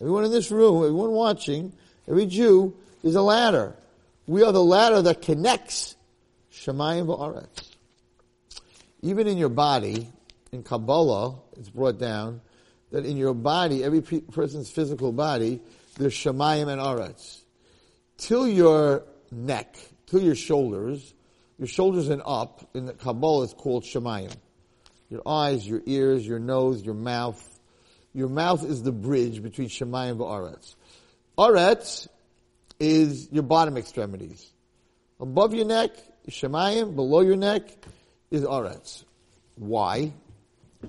Everyone 0.00 0.24
in 0.24 0.30
this 0.30 0.50
room, 0.50 0.78
everyone 0.78 1.10
watching, 1.10 1.72
every 2.08 2.26
Jew 2.26 2.76
is 3.02 3.14
a 3.14 3.22
ladder. 3.22 3.76
We 4.26 4.42
are 4.42 4.52
the 4.52 4.62
ladder 4.62 5.02
that 5.02 5.22
connects 5.22 5.96
Shemayim 6.52 7.06
Ba'aretz. 7.06 7.74
even 9.02 9.26
in 9.26 9.38
your 9.38 9.48
body, 9.48 10.10
in 10.52 10.62
Kabbalah, 10.62 11.36
it's 11.56 11.68
brought 11.68 11.98
down 11.98 12.40
that 12.90 13.04
in 13.04 13.16
your 13.16 13.34
body, 13.34 13.84
every 13.84 14.00
pe- 14.00 14.20
person's 14.20 14.70
physical 14.70 15.12
body, 15.12 15.60
there's 15.98 16.14
Shemayim 16.14 16.68
and 16.68 16.80
Aretz. 16.80 17.42
Till 18.16 18.48
your 18.48 19.04
neck, 19.30 19.76
till 20.06 20.22
your 20.22 20.34
shoulders, 20.34 21.14
your 21.58 21.68
shoulders 21.68 22.08
and 22.08 22.22
up, 22.24 22.68
in 22.74 22.86
the 22.86 22.92
Kabbalah 22.94 23.44
it's 23.44 23.54
called 23.54 23.84
Shemayim. 23.84 24.34
Your 25.08 25.22
eyes, 25.26 25.66
your 25.66 25.82
ears, 25.86 26.26
your 26.26 26.38
nose, 26.38 26.82
your 26.82 26.94
mouth. 26.94 27.42
Your 28.12 28.28
mouth 28.28 28.64
is 28.64 28.82
the 28.82 28.92
bridge 28.92 29.42
between 29.42 29.68
Shemayim 29.68 30.12
and 30.12 30.20
Aretz. 30.20 30.74
Aretz 31.38 32.08
is 32.80 33.30
your 33.30 33.42
bottom 33.42 33.76
extremities. 33.76 34.50
Above 35.20 35.54
your 35.54 35.66
neck 35.66 35.90
is 36.24 36.34
Shemayim, 36.34 36.94
below 36.96 37.20
your 37.20 37.36
neck 37.36 37.62
is 38.30 38.42
Aretz. 38.42 39.04
Why? 39.56 40.12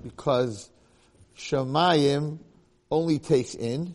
Because 0.04 0.70
Shemayim 1.38 2.40
only 2.90 3.20
takes 3.20 3.56
in, 3.56 3.94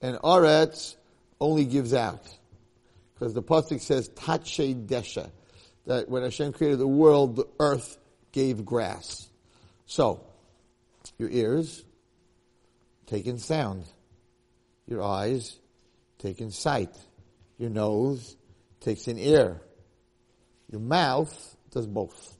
and 0.00 0.16
Aretz 0.18 0.96
only 1.40 1.64
gives 1.64 1.92
out. 1.94 2.24
Because 3.14 3.34
the 3.34 3.42
pasuk 3.42 3.80
says 3.80 4.08
Tache 4.10 4.86
Desha, 4.86 5.30
that 5.86 6.08
when 6.08 6.22
Hashem 6.22 6.52
created 6.52 6.78
the 6.78 6.86
world, 6.86 7.36
the 7.36 7.48
earth 7.58 7.98
gave 8.32 8.64
grass. 8.64 9.28
So, 9.86 10.24
your 11.18 11.30
ears 11.30 11.84
take 13.06 13.26
in 13.26 13.38
sound, 13.38 13.84
your 14.86 15.02
eyes 15.02 15.58
take 16.18 16.40
in 16.40 16.50
sight, 16.50 16.94
your 17.58 17.70
nose 17.70 18.36
takes 18.80 19.08
in 19.08 19.18
air, 19.18 19.60
your 20.70 20.80
mouth 20.80 21.56
does 21.70 21.86
both. 21.86 22.36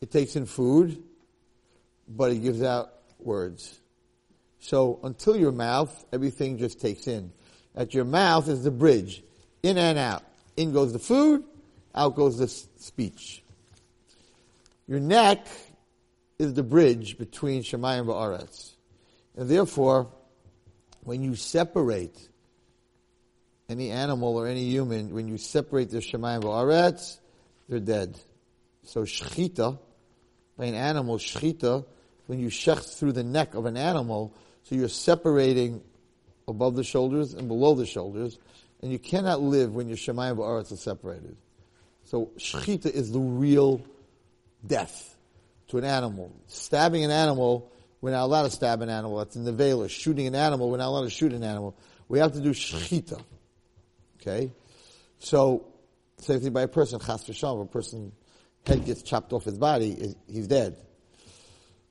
It 0.00 0.10
takes 0.10 0.34
in 0.34 0.46
food, 0.46 1.02
but 2.08 2.32
it 2.32 2.42
gives 2.42 2.62
out 2.62 2.92
words. 3.18 3.78
So 4.58 5.00
until 5.02 5.36
your 5.36 5.52
mouth, 5.52 6.04
everything 6.12 6.58
just 6.58 6.80
takes 6.80 7.06
in. 7.06 7.32
At 7.74 7.94
your 7.94 8.04
mouth 8.04 8.48
is 8.48 8.64
the 8.64 8.70
bridge, 8.70 9.22
in 9.62 9.78
and 9.78 9.98
out. 9.98 10.22
In 10.56 10.72
goes 10.72 10.92
the 10.92 10.98
food, 10.98 11.44
out 11.94 12.16
goes 12.16 12.38
the 12.38 12.48
speech. 12.48 13.41
Your 14.92 15.00
neck 15.00 15.46
is 16.38 16.52
the 16.52 16.62
bridge 16.62 17.16
between 17.16 17.62
Shemayim 17.62 18.04
Ba'aretz. 18.04 18.72
And 19.34 19.48
therefore, 19.48 20.12
when 21.00 21.22
you 21.22 21.34
separate 21.34 22.28
any 23.70 23.90
animal 23.90 24.36
or 24.36 24.46
any 24.46 24.64
human, 24.64 25.14
when 25.14 25.28
you 25.28 25.38
separate 25.38 25.88
the 25.88 26.00
Shemayim 26.00 26.42
Ba'aretz, 26.42 27.20
they're 27.70 27.80
dead. 27.80 28.18
So 28.82 29.04
shchita, 29.04 29.78
by 30.58 30.66
an 30.66 30.74
animal, 30.74 31.16
shchita, 31.16 31.86
when 32.26 32.38
you 32.38 32.48
shecht 32.48 32.98
through 32.98 33.12
the 33.12 33.24
neck 33.24 33.54
of 33.54 33.64
an 33.64 33.78
animal, 33.78 34.34
so 34.64 34.74
you're 34.74 34.90
separating 34.90 35.80
above 36.46 36.76
the 36.76 36.84
shoulders 36.84 37.32
and 37.32 37.48
below 37.48 37.74
the 37.74 37.86
shoulders, 37.86 38.38
and 38.82 38.92
you 38.92 38.98
cannot 38.98 39.40
live 39.40 39.74
when 39.74 39.88
your 39.88 39.96
Shemayim 39.96 40.36
Ba'aretz 40.36 40.70
are 40.70 40.76
separated. 40.76 41.38
So 42.04 42.30
shchita 42.36 42.90
is 42.90 43.10
the 43.10 43.20
real 43.20 43.80
death 44.66 45.16
to 45.68 45.78
an 45.78 45.84
animal. 45.84 46.34
Stabbing 46.46 47.04
an 47.04 47.10
animal, 47.10 47.72
we're 48.00 48.10
not 48.10 48.24
allowed 48.24 48.44
to 48.44 48.50
stab 48.50 48.82
an 48.82 48.88
animal. 48.88 49.18
That's 49.18 49.36
in 49.36 49.44
the 49.44 49.52
Vela. 49.52 49.88
Shooting 49.88 50.26
an 50.26 50.34
animal, 50.34 50.70
we're 50.70 50.78
not 50.78 50.88
allowed 50.88 51.04
to 51.04 51.10
shoot 51.10 51.32
an 51.32 51.42
animal. 51.42 51.76
We 52.08 52.18
have 52.18 52.32
to 52.32 52.40
do 52.40 52.50
shchita. 52.50 53.22
Okay? 54.20 54.52
So, 55.18 55.66
same 56.18 56.40
thing 56.40 56.52
by 56.52 56.62
a 56.62 56.68
person, 56.68 57.00
chas 57.00 57.24
v'shalom, 57.24 57.62
a 57.62 57.66
person 57.66 58.12
head 58.66 58.84
gets 58.84 59.02
chopped 59.02 59.32
off 59.32 59.44
his 59.44 59.58
body, 59.58 60.14
he's 60.28 60.46
dead. 60.46 60.76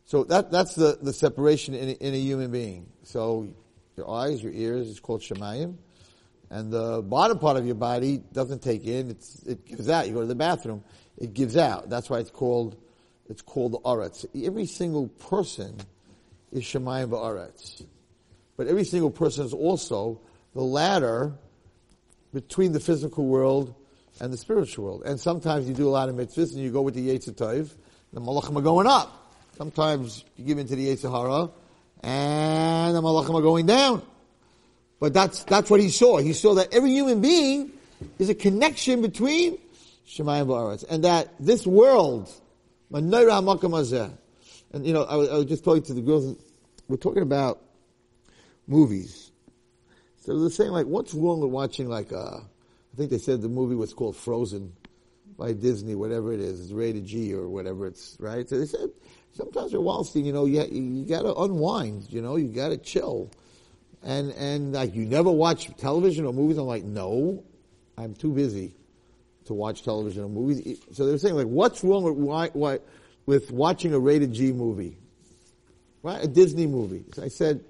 So 0.06 0.24
that, 0.26 0.52
that's 0.52 0.76
the, 0.76 0.98
the 1.02 1.14
separation 1.14 1.74
in, 1.74 1.90
in 1.90 2.14
a 2.14 2.18
human 2.18 2.52
being. 2.52 2.88
So 3.04 3.48
your 3.96 4.10
eyes, 4.10 4.44
your 4.44 4.52
ears 4.52 4.88
is 4.88 5.00
called 5.00 5.22
shemayim. 5.22 5.78
And 6.50 6.72
the 6.72 7.02
bottom 7.02 7.40
part 7.40 7.56
of 7.56 7.66
your 7.66 7.76
body 7.76 8.22
doesn't 8.34 8.62
take 8.62 8.86
in, 8.86 9.12
it 9.46 9.66
gives 9.66 9.88
out. 9.88 10.08
You 10.08 10.14
go 10.14 10.22
to 10.22 10.28
the 10.28 10.36
bathroom, 10.36 10.84
it 11.22 11.34
gives 11.36 11.56
out. 11.56 11.90
That's 11.90 12.10
why 12.10 12.20
it's 12.20 12.32
called, 12.32 12.76
it's 13.30 13.44
called 13.44 13.74
the 13.74 13.80
aretz. 13.80 14.26
Every 14.44 14.66
single 14.66 15.08
person 15.08 15.78
is 16.52 16.64
shemayim 16.64 17.10
ba'aretz. 17.10 17.86
But 18.58 18.68
every 18.68 18.84
single 18.84 19.12
person 19.12 19.46
is 19.46 19.54
also 19.54 20.20
the 20.56 20.64
ladder 20.64 21.34
between 22.34 22.72
the 22.72 22.80
physical 22.80 23.26
world 23.26 23.76
and 24.20 24.34
the 24.34 24.38
spiritual 24.38 24.86
world. 24.86 25.04
And 25.06 25.20
sometimes 25.20 25.68
you 25.68 25.76
do 25.76 25.88
a 25.88 25.92
lot 25.92 26.10
of 26.10 26.16
mitzvahs 26.16 26.54
and 26.54 26.62
you 26.62 26.72
go 26.72 26.82
with 26.82 26.96
the 26.96 27.10
Yetzer 27.10 27.34
Tov, 27.34 27.72
the 28.14 28.20
malachim 28.20 28.58
are 28.58 28.62
going 28.62 28.88
up. 28.88 29.32
Sometimes 29.58 30.26
you 30.38 30.46
give 30.46 30.58
into 30.58 30.76
the 30.76 30.88
Yetzer 30.88 31.12
Hara, 31.12 31.52
and 32.04 32.96
the 32.96 33.02
malachim 33.02 33.38
are 33.38 33.44
going 33.44 33.68
down. 33.68 34.02
But 35.00 35.14
that's, 35.14 35.44
that's 35.44 35.70
what 35.70 35.80
he 35.80 35.90
saw. 35.90 36.18
He 36.18 36.34
saw 36.34 36.56
that 36.56 36.74
every 36.74 36.92
human 36.92 37.22
being 37.22 37.72
is 38.18 38.30
a 38.30 38.36
connection 38.36 39.02
between 39.02 39.60
Shemayim 40.12 40.48
Ba'aretz. 40.48 40.84
And 40.90 41.04
that 41.06 41.30
this 41.40 41.66
world, 41.66 42.30
and 42.94 43.14
you 43.14 44.94
know, 44.94 45.04
I 45.04 45.16
was, 45.16 45.30
I 45.30 45.36
was 45.36 45.46
just 45.46 45.64
talking 45.64 45.84
to 45.84 45.94
the 45.94 46.02
girls, 46.02 46.36
we're 46.90 46.98
talking 46.98 47.24
about 47.24 47.62
movies. 48.68 49.32
So 50.20 50.38
they're 50.38 50.50
saying 50.50 50.72
like, 50.72 50.86
what's 50.86 51.14
wrong 51.14 51.40
with 51.40 51.52
watching 51.52 51.88
like, 51.88 52.12
uh, 52.12 52.40
I 52.40 52.98
think 52.98 53.10
they 53.10 53.18
said 53.18 53.42
the 53.42 53.48
movie 53.48 53.76
was 53.76 53.94
called 53.94 54.18
Frozen 54.18 54.74
by 55.38 55.54
Disney, 55.54 55.96
whatever 55.96 56.34
it 56.34 56.42
is. 56.42 56.60
It's 56.60 56.72
rated 56.74 57.06
G 57.06 57.34
or 57.34 57.48
whatever 57.48 57.88
it's, 57.88 58.18
right? 58.20 58.48
So 58.48 58.60
they 58.60 58.66
said, 58.66 58.90
sometimes 59.32 59.72
you're 59.72 59.82
Wallstein, 59.82 60.26
you 60.26 60.34
know, 60.34 60.46
you, 60.46 60.62
you 60.66 61.06
gotta 61.06 61.34
unwind, 61.34 62.12
you 62.12 62.22
know, 62.22 62.36
you 62.36 62.50
gotta 62.50 62.78
chill. 62.78 63.32
And, 64.04 64.32
and 64.32 64.74
like, 64.74 64.94
you 64.94 65.06
never 65.06 65.32
watch 65.32 65.74
television 65.78 66.26
or 66.26 66.34
movies? 66.34 66.58
I'm 66.58 66.66
like, 66.66 66.84
no, 66.84 67.46
I'm 67.98 68.14
too 68.14 68.34
busy 68.34 68.76
to 69.46 69.54
watch 69.54 69.84
television 69.84 70.24
or 70.24 70.30
movies. 70.30 70.80
So 70.92 71.06
they're 71.06 71.18
saying 71.18 71.36
like, 71.36 71.48
what's 71.48 71.84
wrong 71.84 72.04
with, 72.04 72.16
why, 72.16 72.50
why, 72.54 72.80
with 73.26 73.52
watching 73.52 73.94
a 73.94 74.00
rated 74.00 74.34
G 74.34 74.52
movie? 74.52 74.98
Right? 76.04 76.24
A 76.24 76.28
Disney 76.28 76.68
movie. 76.68 77.04
So 77.14 77.24
I 77.24 77.28
said, 77.28 77.64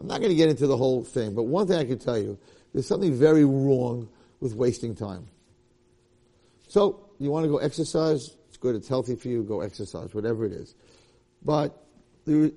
I'm 0.00 0.06
not 0.06 0.18
going 0.18 0.30
to 0.30 0.36
get 0.36 0.48
into 0.48 0.66
the 0.66 0.76
whole 0.76 1.04
thing, 1.04 1.34
but 1.34 1.44
one 1.44 1.66
thing 1.66 1.78
I 1.78 1.84
can 1.84 1.98
tell 1.98 2.18
you, 2.18 2.38
there's 2.72 2.86
something 2.86 3.14
very 3.14 3.44
wrong 3.44 4.08
with 4.40 4.54
wasting 4.54 4.94
time. 4.94 5.26
So, 6.68 7.08
you 7.18 7.30
want 7.30 7.44
to 7.44 7.48
go 7.48 7.58
exercise? 7.58 8.36
It's 8.48 8.58
good, 8.58 8.74
it's 8.74 8.88
healthy 8.88 9.16
for 9.16 9.28
you, 9.28 9.42
go 9.42 9.60
exercise, 9.62 10.14
whatever 10.14 10.44
it 10.44 10.52
is. 10.52 10.74
But 11.42 11.82
there, 12.26 12.50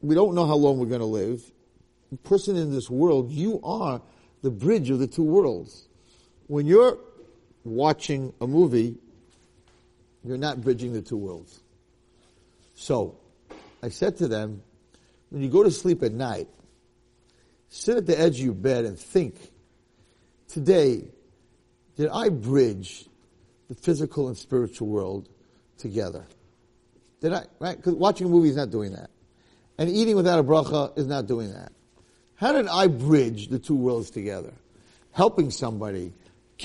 we 0.00 0.14
don't 0.14 0.34
know 0.34 0.46
how 0.46 0.54
long 0.54 0.78
we're 0.78 0.86
going 0.86 1.00
to 1.00 1.06
live. 1.06 1.42
Person 2.22 2.56
in 2.56 2.72
this 2.72 2.88
world, 2.88 3.30
you 3.30 3.60
are 3.62 4.00
the 4.42 4.50
bridge 4.50 4.88
of 4.90 4.98
the 4.98 5.06
two 5.06 5.24
worlds. 5.24 5.88
When 6.46 6.66
you're 6.66 6.98
watching 7.70 8.32
a 8.40 8.46
movie, 8.46 8.96
you're 10.24 10.36
not 10.38 10.60
bridging 10.60 10.92
the 10.92 11.02
two 11.02 11.16
worlds. 11.16 11.60
So, 12.74 13.16
I 13.82 13.88
said 13.88 14.16
to 14.18 14.28
them, 14.28 14.62
when 15.30 15.42
you 15.42 15.48
go 15.48 15.62
to 15.62 15.70
sleep 15.70 16.02
at 16.02 16.12
night, 16.12 16.48
sit 17.68 17.96
at 17.96 18.06
the 18.06 18.18
edge 18.18 18.38
of 18.38 18.44
your 18.44 18.54
bed 18.54 18.84
and 18.84 18.98
think, 18.98 19.36
today, 20.48 21.08
did 21.96 22.08
I 22.08 22.28
bridge 22.28 23.06
the 23.68 23.74
physical 23.74 24.28
and 24.28 24.36
spiritual 24.36 24.88
world 24.88 25.28
together? 25.76 26.24
Did 27.20 27.32
I, 27.32 27.46
right? 27.58 27.76
Because 27.76 27.94
watching 27.94 28.26
a 28.26 28.30
movie 28.30 28.48
is 28.48 28.56
not 28.56 28.70
doing 28.70 28.92
that. 28.92 29.10
And 29.76 29.90
eating 29.90 30.16
without 30.16 30.38
a 30.38 30.44
bracha 30.44 30.96
is 30.98 31.06
not 31.06 31.26
doing 31.26 31.52
that. 31.52 31.72
How 32.34 32.52
did 32.52 32.68
I 32.68 32.86
bridge 32.86 33.48
the 33.48 33.58
two 33.58 33.74
worlds 33.74 34.10
together? 34.10 34.52
Helping 35.12 35.50
somebody, 35.50 36.12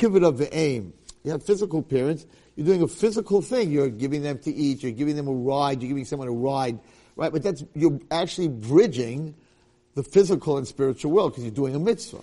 it 0.02 0.24
up 0.24 0.38
the 0.38 0.56
aim. 0.56 0.94
You 1.24 1.32
have 1.32 1.44
physical 1.44 1.82
parents, 1.82 2.26
you're 2.56 2.68
doing 2.68 2.82
a 2.82 2.88
physical 2.88 3.42
thing. 3.42 3.72
You're 3.72 3.90
giving 3.90 4.22
them 4.22 4.38
to 4.40 4.54
eat, 4.54 4.84
you're 4.84 4.92
giving 4.92 5.16
them 5.16 5.28
a 5.28 5.34
ride, 5.34 5.82
you're 5.82 5.90
giving 5.90 6.06
someone 6.06 6.28
a 6.28 6.32
ride, 6.32 6.80
right? 7.16 7.32
But 7.32 7.44
that's, 7.44 7.64
you're 7.74 8.00
actually 8.12 8.50
bridging 8.50 9.36
the 9.96 10.04
physical 10.04 10.58
and 10.58 10.68
spiritual 10.68 11.12
world 11.12 11.32
because 11.32 11.44
you're 11.46 11.54
doing 11.54 11.76
a 11.76 11.80
mitzvah. 11.80 12.22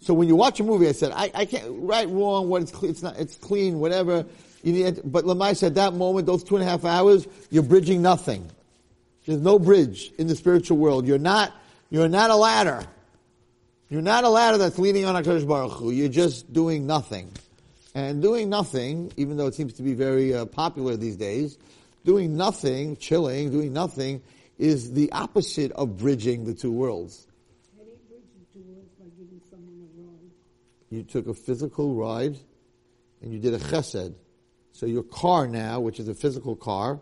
So 0.00 0.14
when 0.14 0.28
you 0.28 0.36
watch 0.36 0.58
a 0.60 0.64
movie, 0.64 0.88
I 0.88 0.92
said, 0.92 1.12
I, 1.14 1.30
I 1.34 1.44
can't, 1.44 1.66
right, 1.68 2.08
wrong, 2.08 2.48
what 2.48 2.62
it's, 2.62 2.82
it's 2.82 3.02
not, 3.02 3.18
it's 3.18 3.36
clean, 3.36 3.80
whatever. 3.80 4.24
You 4.62 4.72
need, 4.72 5.00
but 5.04 5.24
Lamai 5.24 5.56
said 5.56 5.74
that 5.74 5.94
moment, 5.94 6.26
those 6.26 6.42
two 6.42 6.56
and 6.56 6.64
a 6.64 6.68
half 6.68 6.84
hours, 6.84 7.26
you're 7.50 7.62
bridging 7.62 8.00
nothing. 8.02 8.50
There's 9.26 9.40
no 9.40 9.58
bridge 9.58 10.10
in 10.18 10.26
the 10.26 10.34
spiritual 10.34 10.78
world. 10.78 11.06
You're 11.06 11.18
not, 11.18 11.52
you're 11.90 12.08
not 12.08 12.30
a 12.30 12.36
ladder. 12.36 12.86
You're 13.90 14.02
not 14.02 14.22
a 14.22 14.28
ladder 14.28 14.56
that's 14.56 14.78
leaning 14.78 15.04
on 15.04 15.20
HaKadosh 15.20 15.48
Baruch 15.48 15.72
Hu. 15.72 15.90
You're 15.90 16.08
just 16.08 16.52
doing 16.52 16.86
nothing. 16.86 17.32
And 17.92 18.22
doing 18.22 18.48
nothing, 18.48 19.12
even 19.16 19.36
though 19.36 19.48
it 19.48 19.54
seems 19.56 19.72
to 19.74 19.82
be 19.82 19.94
very 19.94 20.32
uh, 20.32 20.44
popular 20.44 20.96
these 20.96 21.16
days, 21.16 21.58
doing 22.04 22.36
nothing, 22.36 22.96
chilling, 22.98 23.50
doing 23.50 23.72
nothing, 23.72 24.22
is 24.58 24.92
the 24.92 25.10
opposite 25.10 25.72
of 25.72 25.98
bridging 25.98 26.44
the 26.44 26.54
two 26.54 26.70
worlds. 26.70 27.26
You 30.88 31.02
took 31.02 31.26
a 31.26 31.34
physical 31.34 31.94
ride 31.96 32.38
and 33.22 33.32
you 33.32 33.40
did 33.40 33.54
a 33.54 33.58
chesed 33.58 34.14
So 34.70 34.86
your 34.86 35.02
car 35.02 35.48
now, 35.48 35.80
which 35.80 35.98
is 35.98 36.06
a 36.06 36.14
physical 36.14 36.54
car, 36.54 37.00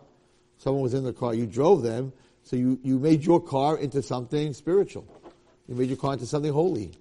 someone 0.57 0.81
was 0.81 0.95
in 0.95 1.03
the 1.03 1.13
car, 1.13 1.35
you 1.35 1.45
drove 1.45 1.83
them, 1.83 2.13
so 2.41 2.55
you, 2.55 2.79
you 2.81 2.97
made 2.97 3.23
your 3.23 3.39
car 3.39 3.77
into 3.77 4.01
something 4.01 4.53
spiritual. 4.53 5.18
You 5.69 5.75
made 5.75 5.87
your 5.87 5.97
car 5.97 6.13
into 6.13 6.25
something 6.25 6.51
holy. 6.51 6.91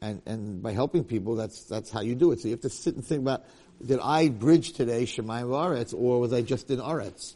And, 0.00 0.22
and 0.26 0.62
by 0.62 0.72
helping 0.72 1.02
people, 1.02 1.34
that's, 1.34 1.64
that's 1.64 1.90
how 1.90 2.00
you 2.00 2.14
do 2.14 2.30
it. 2.30 2.40
So 2.40 2.46
you 2.46 2.54
have 2.54 2.60
to 2.60 2.70
sit 2.70 2.94
and 2.94 3.04
think 3.04 3.20
about, 3.20 3.44
did 3.84 3.98
I 4.00 4.28
bridge 4.28 4.74
today 4.74 5.02
Shemayim 5.02 5.48
Aretz, 5.48 5.92
or 5.92 6.20
was 6.20 6.32
I 6.32 6.40
just 6.42 6.70
in 6.70 6.78
Aretz? 6.78 7.34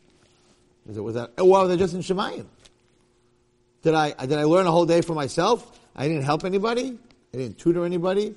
Was, 0.86 0.96
it, 0.96 1.00
was 1.00 1.14
that, 1.16 1.32
or 1.38 1.48
was 1.48 1.70
I 1.72 1.76
just 1.76 1.92
in 1.94 2.00
Shemayim? 2.00 2.46
Did 3.82 3.94
I, 3.94 4.12
did 4.12 4.38
I 4.38 4.44
learn 4.44 4.66
a 4.68 4.70
whole 4.70 4.86
day 4.86 5.00
for 5.00 5.12
myself? 5.12 5.80
I 5.96 6.06
didn't 6.06 6.22
help 6.22 6.44
anybody? 6.44 6.96
I 7.34 7.36
didn't 7.36 7.58
tutor 7.58 7.84
anybody? 7.84 8.36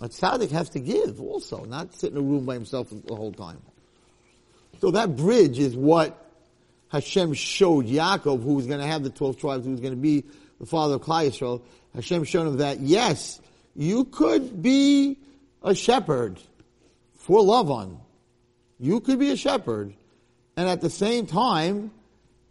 A 0.00 0.08
tzaddik 0.08 0.52
has 0.52 0.70
to 0.70 0.80
give 0.80 1.20
also, 1.20 1.64
not 1.64 1.94
sit 1.94 2.12
in 2.12 2.18
a 2.18 2.20
room 2.20 2.46
by 2.46 2.54
himself 2.54 2.88
the 2.90 3.14
whole 3.14 3.32
time. 3.32 3.60
So 4.80 4.92
that 4.92 5.16
bridge 5.16 5.58
is 5.58 5.76
what 5.76 6.30
Hashem 6.90 7.34
showed 7.34 7.86
Yaakov, 7.86 8.42
who 8.42 8.54
was 8.54 8.66
going 8.66 8.80
to 8.80 8.86
have 8.86 9.02
the 9.02 9.10
12 9.10 9.38
tribes, 9.38 9.64
who 9.64 9.72
was 9.72 9.80
going 9.80 9.94
to 9.94 10.00
be 10.00 10.24
the 10.62 10.66
father 10.66 10.94
of 10.94 11.00
Klal 11.00 11.28
Yisrael. 11.28 11.60
Hashem 11.92 12.22
showed 12.22 12.46
him 12.46 12.56
that, 12.58 12.78
yes, 12.78 13.40
you 13.74 14.04
could 14.04 14.62
be 14.62 15.18
a 15.60 15.74
shepherd 15.74 16.38
for 17.16 17.40
Lavan. 17.40 17.98
You 18.78 19.00
could 19.00 19.18
be 19.18 19.30
a 19.30 19.36
shepherd, 19.36 19.92
and 20.56 20.68
at 20.68 20.80
the 20.80 20.88
same 20.88 21.26
time, 21.26 21.90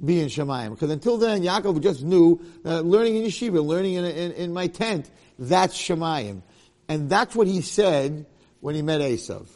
be 0.04 0.20
in 0.20 0.28
Shemayim. 0.28 0.72
Because 0.72 0.90
until 0.90 1.18
then, 1.18 1.42
Yaakov 1.42 1.82
just 1.82 2.04
knew 2.04 2.42
that 2.64 2.84
learning 2.86 3.16
in 3.16 3.24
yeshiva, 3.24 3.64
learning 3.64 3.94
in, 3.94 4.04
in, 4.04 4.32
in 4.34 4.54
my 4.54 4.68
tent, 4.68 5.10
that's 5.40 5.78
Shemayim. 5.78 6.42
And 6.90 7.10
that's 7.10 7.34
what 7.34 7.48
he 7.48 7.62
said 7.62 8.26
when 8.60 8.76
he 8.76 8.82
met 8.82 9.00
Esav. 9.00 9.48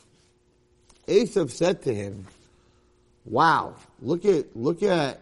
Esav 1.08 1.52
said 1.52 1.82
to 1.84 1.94
him, 1.94 2.26
wow, 3.26 3.76
look 4.02 4.24
at, 4.24 4.56
look 4.56 4.82
at, 4.82 5.20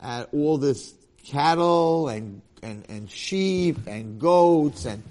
at 0.00 0.28
all 0.32 0.58
this 0.58 0.94
cattle 1.24 2.08
and, 2.08 2.42
and, 2.62 2.84
and 2.88 3.10
sheep 3.10 3.86
and 3.86 4.20
goats 4.20 4.84
and, 4.84 5.02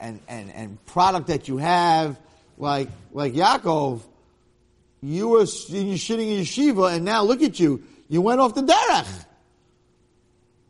and, 0.00 0.20
and, 0.28 0.50
and 0.52 0.84
product 0.86 1.28
that 1.28 1.48
you 1.48 1.58
have. 1.58 2.18
Like, 2.58 2.88
like 3.12 3.32
Yaakov, 3.32 4.02
you 5.02 5.28
were 5.28 5.46
sitting 5.46 5.88
in 5.88 6.42
yeshiva 6.42 6.94
and 6.94 7.04
now 7.04 7.22
look 7.22 7.42
at 7.42 7.58
you. 7.58 7.82
You 8.08 8.20
went 8.20 8.40
off 8.40 8.54
the 8.54 8.62
derech. 8.62 9.24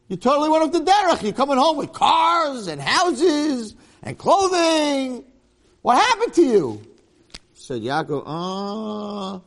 You 0.09 0.17
totally 0.17 0.49
went 0.49 0.65
off 0.65 0.73
the 0.73 0.81
derech. 0.81 1.23
You're 1.23 1.33
coming 1.33 1.59
home 1.59 1.77
with 1.77 1.93
cars 1.93 2.67
and 2.67 2.81
houses 2.81 3.75
and 4.03 4.17
clothing. 4.17 5.25
What 5.83 5.97
happened 5.99 6.35
to 6.35 6.43
you? 6.43 6.83
Said 7.55 7.83
Yaakov, 7.83 8.23
ah, 8.27 9.41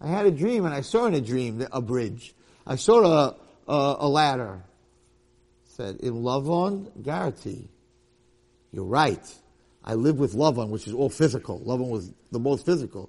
I 0.00 0.06
had 0.06 0.26
a 0.26 0.30
dream 0.30 0.64
and 0.64 0.74
I 0.74 0.82
saw 0.82 1.06
in 1.06 1.14
a 1.14 1.20
dream 1.20 1.66
a 1.72 1.80
bridge. 1.80 2.34
I 2.66 2.76
saw 2.76 3.04
a, 3.04 3.36
a, 3.66 3.96
a 4.00 4.08
ladder. 4.08 4.62
Said, 5.78 6.00
in 6.00 6.22
Lavan, 6.22 6.90
Garati. 7.02 7.68
You're 8.72 8.84
right. 8.84 9.34
I 9.84 9.94
live 9.94 10.18
with 10.18 10.34
Lavan, 10.34 10.70
which 10.70 10.88
is 10.88 10.92
all 10.92 11.08
physical. 11.08 11.60
Lavan 11.60 11.88
was 11.88 12.12
the 12.32 12.40
most 12.40 12.66
physical. 12.66 13.08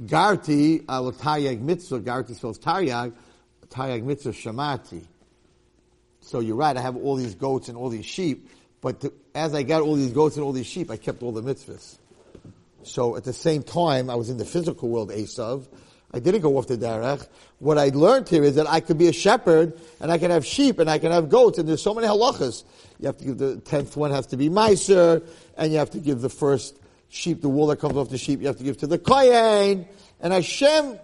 Garti, 0.00 0.84
I 0.86 1.00
was 1.00 1.16
Taryag 1.16 1.60
Mitzvah. 1.60 2.00
Garti 2.00 2.36
spells 2.36 2.58
Taryag. 2.58 3.14
Taryag 3.68 4.04
Mitzvah 4.04 4.32
Shamati. 4.32 5.02
So 6.20 6.40
you're 6.40 6.56
right, 6.56 6.76
I 6.76 6.80
have 6.82 6.96
all 6.96 7.16
these 7.16 7.34
goats 7.34 7.68
and 7.68 7.76
all 7.76 7.88
these 7.88 8.06
sheep, 8.06 8.50
but 8.80 9.00
to, 9.00 9.12
as 9.34 9.54
I 9.54 9.62
got 9.62 9.82
all 9.82 9.94
these 9.94 10.12
goats 10.12 10.36
and 10.36 10.44
all 10.44 10.52
these 10.52 10.66
sheep, 10.66 10.90
I 10.90 10.96
kept 10.96 11.22
all 11.22 11.32
the 11.32 11.42
mitzvahs. 11.42 11.98
So 12.82 13.16
at 13.16 13.24
the 13.24 13.32
same 13.32 13.62
time, 13.62 14.08
I 14.08 14.14
was 14.14 14.30
in 14.30 14.36
the 14.36 14.44
physical 14.44 14.88
world, 14.88 15.10
Esav. 15.10 15.66
I 16.14 16.20
didn't 16.20 16.42
go 16.42 16.56
off 16.56 16.68
the 16.68 16.76
derech. 16.76 17.26
What 17.58 17.76
I 17.76 17.88
learned 17.88 18.28
here 18.28 18.44
is 18.44 18.54
that 18.54 18.68
I 18.68 18.78
could 18.78 18.98
be 18.98 19.08
a 19.08 19.12
shepherd, 19.12 19.78
and 20.00 20.12
I 20.12 20.18
can 20.18 20.30
have 20.30 20.46
sheep, 20.46 20.78
and 20.78 20.88
I 20.88 20.98
can 20.98 21.10
have 21.10 21.28
goats, 21.28 21.58
and 21.58 21.68
there's 21.68 21.82
so 21.82 21.92
many 21.92 22.06
halachas. 22.06 22.62
You 23.00 23.06
have 23.06 23.18
to 23.18 23.24
give 23.24 23.38
the 23.38 23.56
tenth 23.56 23.96
one 23.96 24.12
has 24.12 24.28
to 24.28 24.36
be 24.36 24.48
meiser, 24.48 25.26
and 25.56 25.72
you 25.72 25.78
have 25.78 25.90
to 25.90 25.98
give 25.98 26.20
the 26.20 26.28
first 26.28 26.78
sheep, 27.08 27.42
the 27.42 27.48
wool 27.48 27.66
that 27.66 27.80
comes 27.80 27.96
off 27.96 28.10
the 28.10 28.18
sheep, 28.18 28.40
you 28.40 28.46
have 28.46 28.58
to 28.58 28.64
give 28.64 28.78
to 28.78 28.86
the 28.86 28.96
kohen. 28.96 29.86
And 30.20 30.32
Hashem 30.32 31.00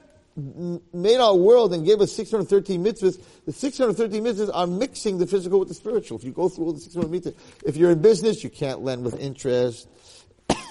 made 0.92 1.18
our 1.18 1.34
world 1.34 1.74
and 1.74 1.84
gave 1.84 2.00
us 2.00 2.12
613 2.12 2.84
mitzvahs, 2.84 3.20
the 3.46 3.52
613 3.52 4.22
mitzvahs 4.22 4.50
are 4.54 4.68
mixing 4.68 5.18
the 5.18 5.26
physical 5.26 5.58
with 5.58 5.68
the 5.68 5.74
spiritual. 5.74 6.18
If 6.18 6.24
you 6.24 6.30
go 6.30 6.48
through 6.48 6.66
all 6.66 6.72
the 6.72 6.80
600 6.80 7.10
mitzvahs, 7.10 7.34
if 7.66 7.76
you're 7.76 7.90
in 7.90 8.00
business, 8.00 8.44
you 8.44 8.50
can't 8.50 8.80
lend 8.80 9.04
with 9.04 9.18
interest. 9.18 9.88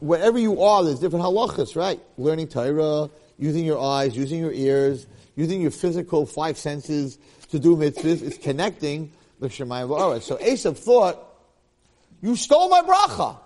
Wherever 0.00 0.38
you 0.38 0.62
are, 0.62 0.84
there's 0.84 1.00
different 1.00 1.24
halachas, 1.24 1.76
right? 1.76 2.00
Learning 2.18 2.46
Torah, 2.46 3.10
using 3.38 3.64
your 3.64 3.80
eyes, 3.80 4.16
using 4.16 4.40
your 4.40 4.52
ears, 4.52 5.06
using 5.36 5.60
your 5.60 5.70
physical 5.70 6.26
five 6.26 6.58
senses 6.58 7.18
to 7.50 7.58
do 7.58 7.76
mitzvahs, 7.76 8.22
is 8.22 8.38
connecting 8.38 9.12
the 9.40 9.48
Shemayim 9.48 9.88
V'aretz. 9.88 10.22
So 10.22 10.36
Esav 10.36 10.76
thought, 10.76 11.24
you 12.20 12.36
stole 12.36 12.68
my 12.68 12.82
bracha. 12.82 13.36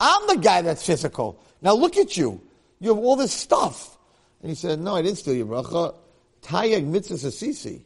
I'm 0.00 0.26
the 0.28 0.36
guy 0.36 0.62
that's 0.62 0.84
physical. 0.84 1.40
Now 1.60 1.74
look 1.74 1.96
at 1.96 2.16
you. 2.16 2.40
You 2.80 2.94
have 2.94 2.98
all 2.98 3.16
this 3.16 3.32
stuff. 3.32 3.96
And 4.42 4.50
he 4.50 4.54
said, 4.54 4.80
no, 4.80 4.94
I 4.94 5.02
didn't 5.02 5.18
steal 5.18 5.34
your 5.34 5.46
bracha. 5.46 5.94
Taryag 6.42 6.86
mitzvah 6.86 7.14
asisi. 7.14 7.82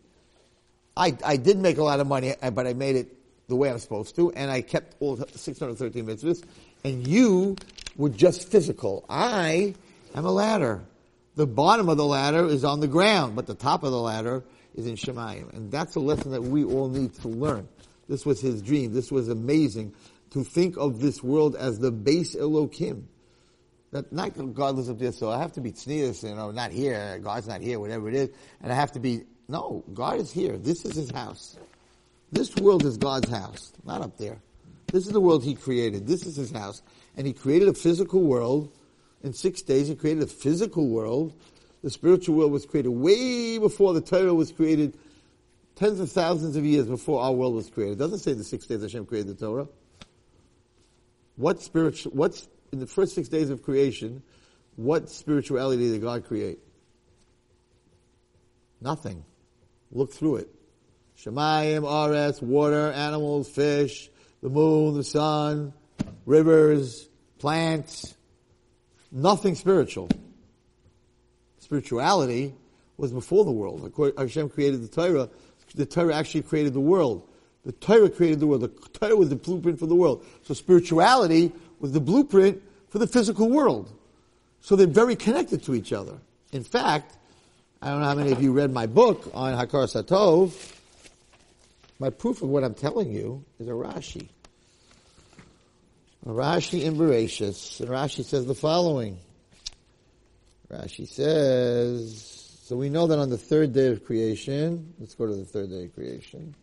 I, 0.96 1.16
I 1.24 1.36
did 1.36 1.58
make 1.58 1.78
a 1.78 1.82
lot 1.82 2.00
of 2.00 2.06
money, 2.06 2.34
eh, 2.40 2.50
but 2.50 2.66
I 2.66 2.74
made 2.74 2.96
it 2.96 3.16
the 3.48 3.56
way 3.56 3.70
I'm 3.70 3.78
supposed 3.78 4.14
to, 4.16 4.30
and 4.32 4.50
I 4.50 4.62
kept 4.62 4.96
all 5.00 5.16
613 5.16 6.06
mitzvahs, 6.06 6.44
and 6.84 7.06
you 7.06 7.56
were 7.96 8.08
just 8.08 8.48
physical. 8.48 9.04
I 9.08 9.74
am 10.14 10.24
a 10.24 10.32
ladder. 10.32 10.82
The 11.34 11.46
bottom 11.46 11.88
of 11.88 11.96
the 11.96 12.04
ladder 12.04 12.46
is 12.46 12.64
on 12.64 12.80
the 12.80 12.88
ground, 12.88 13.36
but 13.36 13.46
the 13.46 13.54
top 13.54 13.84
of 13.84 13.90
the 13.90 14.00
ladder 14.00 14.44
is 14.74 14.86
in 14.86 14.96
Shemayim. 14.96 15.52
And 15.54 15.70
that's 15.70 15.96
a 15.96 16.00
lesson 16.00 16.32
that 16.32 16.42
we 16.42 16.64
all 16.64 16.88
need 16.88 17.14
to 17.14 17.28
learn. 17.28 17.68
This 18.08 18.26
was 18.26 18.40
his 18.40 18.60
dream. 18.60 18.92
This 18.92 19.10
was 19.10 19.28
amazing 19.28 19.94
to 20.30 20.44
think 20.44 20.76
of 20.76 21.00
this 21.00 21.22
world 21.22 21.56
as 21.56 21.78
the 21.78 21.92
Beis 21.92 22.38
Elohim. 22.38 23.08
That 23.92 24.12
not 24.12 24.30
God 24.54 24.76
lives 24.76 24.88
up 24.88 24.98
there, 24.98 25.12
so 25.12 25.30
I 25.30 25.38
have 25.38 25.52
to 25.52 25.60
be 25.60 25.72
tznius, 25.72 26.26
you 26.26 26.34
know, 26.34 26.50
not 26.50 26.72
here, 26.72 27.18
God's 27.18 27.46
not 27.46 27.60
here, 27.60 27.78
whatever 27.78 28.08
it 28.08 28.14
is, 28.14 28.30
and 28.62 28.72
I 28.72 28.74
have 28.74 28.92
to 28.92 29.00
be, 29.00 29.24
no, 29.48 29.84
God 29.92 30.18
is 30.18 30.32
here. 30.32 30.56
This 30.56 30.86
is 30.86 30.96
His 30.96 31.10
house. 31.10 31.58
This 32.30 32.54
world 32.56 32.86
is 32.86 32.96
God's 32.96 33.28
house, 33.28 33.72
not 33.84 34.00
up 34.00 34.16
there. 34.16 34.40
This 34.90 35.06
is 35.06 35.12
the 35.12 35.20
world 35.20 35.44
He 35.44 35.54
created. 35.54 36.06
This 36.06 36.24
is 36.24 36.36
His 36.36 36.50
house. 36.50 36.82
And 37.18 37.26
He 37.26 37.34
created 37.34 37.68
a 37.68 37.74
physical 37.74 38.22
world. 38.22 38.72
In 39.22 39.32
six 39.32 39.62
days, 39.62 39.88
He 39.88 39.94
created 39.94 40.22
a 40.22 40.26
physical 40.26 40.88
world. 40.88 41.32
The 41.82 41.90
spiritual 41.90 42.37
world 42.37 42.52
was 42.52 42.66
created 42.66 42.90
way 42.90 43.58
before 43.58 43.94
the 43.94 44.00
Torah 44.00 44.35
was 44.35 44.52
created, 44.52 44.96
tens 45.74 45.98
of 46.00 46.11
thousands 46.11 46.56
of 46.56 46.64
years 46.64 46.87
before 46.87 47.20
our 47.22 47.32
world 47.32 47.54
was 47.54 47.68
created. 47.70 47.94
It 47.94 47.98
doesn't 47.98 48.20
say 48.20 48.35
the 48.35 48.44
six 48.44 48.66
days 48.66 48.82
Hashem 48.82 49.06
created 49.06 49.37
the 49.37 49.46
Torah. 49.46 49.68
What 51.37 51.61
spiritual, 51.61 52.12
what's 52.12 52.48
in 52.72 52.78
the 52.78 52.87
first 52.87 53.14
six 53.14 53.28
days 53.28 53.50
of 53.50 53.62
creation, 53.62 54.22
what 54.76 55.11
spirituality 55.11 55.90
did 55.90 56.00
God 56.00 56.24
create? 56.24 56.58
Nothing. 58.80 59.24
Look 59.90 60.12
through 60.12 60.37
it. 60.37 60.48
Shemayim, 61.18 61.82
Aretz, 61.82 62.42
water, 62.42 62.90
animals, 62.92 63.48
fish, 63.48 64.11
the 64.42 64.48
moon, 64.48 64.94
the 64.94 65.04
sun, 65.04 65.72
rivers, 66.26 67.08
plants. 67.38 68.14
Nothing 69.12 69.55
spiritual. 69.55 70.09
Spirituality 71.59 72.55
was 72.96 73.12
before 73.12 73.44
the 73.44 73.53
world. 73.53 73.92
Hashem 74.16 74.48
created 74.48 74.83
the 74.83 74.88
Torah. 74.88 75.29
The 75.75 75.87
Torah 75.87 76.14
actually 76.14 76.42
created 76.42 76.72
the 76.72 76.81
world. 76.81 77.29
The 77.64 77.72
Torah 77.72 78.09
created 78.09 78.40
the 78.40 78.46
world. 78.46 78.62
The 78.62 78.68
Torah 78.98 79.14
was 79.14 79.29
the 79.29 79.37
blueprint 79.37 79.79
for 79.79 79.87
the 79.87 79.94
world. 79.94 80.25
So 80.42 80.55
spirituality 80.55 81.53
was 81.79 81.92
the 81.92 82.01
blueprint 82.01 82.62
for 82.88 82.98
the 82.98 83.07
physical 83.07 83.51
world. 83.51 83.92
So 84.61 84.77
they're 84.77 84.87
very 84.87 85.16
connected 85.16 85.62
to 85.64 85.75
each 85.75 85.92
other. 85.92 86.18
In 86.53 86.64
fact, 86.64 87.16
I 87.83 87.88
don't 87.88 88.01
know 88.01 88.07
how 88.07 88.14
many 88.14 88.33
of 88.33 88.42
you 88.42 88.53
read 88.53 88.72
my 88.72 88.87
book 88.87 89.31
on 89.35 89.55
Hakaras 89.55 90.01
Tov. 90.05 90.55
My 91.98 92.11
proof 92.11 92.42
of 92.42 92.48
what 92.48 92.64
I'm 92.64 92.75
telling 92.75 93.12
you 93.12 93.44
is 93.59 93.68
a 93.68 93.72
Rashi. 93.72 94.29
Rashi 96.26 96.82
in 96.82 96.96
Bereshis. 96.96 97.80
And 97.80 97.88
Rashi 97.88 98.24
says 98.24 98.46
the 98.46 98.54
following. 98.54 99.18
Rashi 100.70 101.06
says, 101.08 102.58
so 102.64 102.76
we 102.76 102.88
know 102.88 103.06
that 103.08 103.18
on 103.18 103.28
the 103.28 103.38
third 103.38 103.72
day 103.72 103.88
of 103.88 104.04
creation, 104.06 104.94
let's 104.98 105.14
go 105.14 105.26
to 105.26 105.35
the 105.35 105.44
third 105.44 105.70
day 105.70 105.85
of 105.85 105.94
creation. 105.94 106.54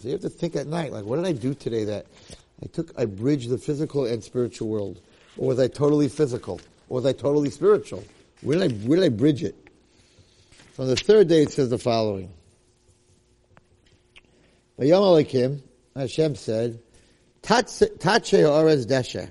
So 0.00 0.08
you 0.08 0.12
have 0.12 0.22
to 0.22 0.30
think 0.30 0.56
at 0.56 0.66
night, 0.66 0.92
like, 0.92 1.04
what 1.04 1.16
did 1.16 1.26
I 1.26 1.32
do 1.32 1.54
today 1.54 1.84
that 1.84 2.06
I 2.62 2.66
took, 2.66 2.90
I 2.98 3.04
bridged 3.04 3.50
the 3.50 3.58
physical 3.58 4.06
and 4.06 4.24
spiritual 4.24 4.68
world? 4.68 5.00
Or 5.36 5.48
was 5.48 5.60
I 5.60 5.68
totally 5.68 6.08
physical? 6.08 6.60
Or 6.88 6.96
was 6.96 7.06
I 7.06 7.12
totally 7.12 7.50
spiritual? 7.50 8.02
Where 8.40 8.58
did 8.58 8.72
I, 8.72 8.74
where 8.86 8.98
did 8.98 9.04
I 9.04 9.10
bridge 9.10 9.44
it? 9.44 9.54
So 10.74 10.84
on 10.84 10.88
the 10.88 10.96
third 10.96 11.28
day 11.28 11.42
it 11.42 11.52
says 11.52 11.68
the 11.68 11.78
following. 11.78 12.32
Hashem 14.78 16.34
said, 16.34 16.78
Tache 17.42 17.88
Orez 17.98 18.86
Desha. 18.86 19.30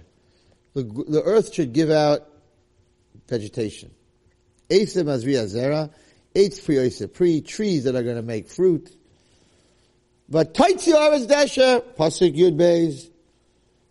the, 0.74 1.22
earth 1.24 1.54
should 1.54 1.74
give 1.74 1.89
out 1.89 2.28
vegetation. 3.28 3.91
Asa 4.72 5.04
mazriya 5.04 5.45
zera, 5.45 5.91
eitz 6.36 7.13
pri 7.13 7.41
trees 7.41 7.86
that 7.86 7.95
are 7.95 8.04
going 8.04 8.15
to 8.15 8.22
make 8.22 8.50
fruit. 8.50 8.95
But 10.28 10.54
taitzi 10.54 10.93
aretz 10.93 11.28
desha, 11.28 11.82
pasuk 11.95 12.36
yud 12.36 12.56
beis, 12.56 13.10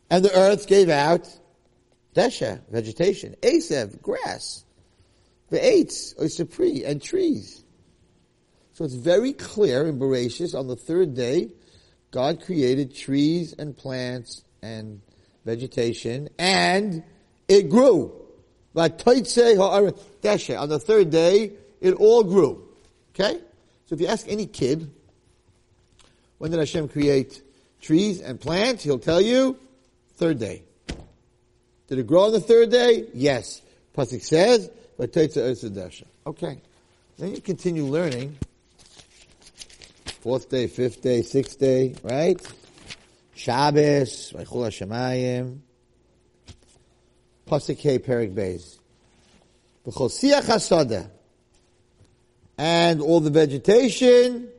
and 0.09 0.24
the 0.24 0.37
earth 0.37 0.68
gave 0.68 0.88
out 0.88 1.28
desha, 2.14 2.61
vegetation. 2.70 3.35
Asev, 3.42 4.00
grass. 4.00 4.64
The 5.50 5.59
eitz, 5.59 6.50
pri, 6.50 6.85
and 6.85 7.02
trees. 7.02 7.64
So 8.74 8.85
it's 8.85 8.94
very 8.94 9.33
clear 9.33 9.88
in 9.88 9.98
Bereshit 9.98 10.57
on 10.57 10.68
the 10.68 10.76
third 10.76 11.14
day, 11.14 11.48
God 12.10 12.42
created 12.44 12.94
trees 12.94 13.54
and 13.58 13.76
plants 13.76 14.42
and 14.62 15.00
vegetation, 15.44 16.28
and 16.38 17.02
it 17.48 17.68
grew. 17.68 18.12
On 18.74 18.90
the 18.90 20.82
third 20.84 21.10
day, 21.10 21.52
it 21.80 21.94
all 21.94 22.24
grew. 22.24 22.68
Okay? 23.14 23.40
So 23.86 23.94
if 23.94 24.00
you 24.00 24.06
ask 24.06 24.26
any 24.28 24.46
kid, 24.46 24.90
when 26.38 26.50
did 26.50 26.60
Hashem 26.60 26.88
create 26.88 27.42
trees 27.80 28.20
and 28.20 28.40
plants? 28.40 28.84
He'll 28.84 28.98
tell 28.98 29.20
you, 29.20 29.58
third 30.16 30.38
day. 30.38 30.62
Did 31.88 31.98
it 31.98 32.06
grow 32.06 32.24
on 32.26 32.32
the 32.32 32.40
third 32.40 32.70
day? 32.70 33.06
Yes. 33.14 33.62
Pasuk 33.96 34.22
says. 34.22 34.70
Okay. 36.26 36.60
Then 37.18 37.34
you 37.34 37.40
continue 37.40 37.84
learning. 37.84 38.36
Fourth 40.28 40.50
day, 40.50 40.66
fifth 40.66 41.00
day, 41.00 41.22
sixth 41.22 41.58
day, 41.58 41.94
right? 42.02 42.38
Shabbos, 43.34 44.34
Vaychul 44.36 44.86
HaShemayim, 44.86 45.60
Pasuk 47.46 47.78
K, 47.78 47.98
Perik 47.98 48.34
Beis. 48.34 48.78
V'chol 49.86 50.10
Siach 50.10 51.10
and 52.58 53.00
all 53.00 53.20
the 53.20 53.30
vegetation 53.30 54.50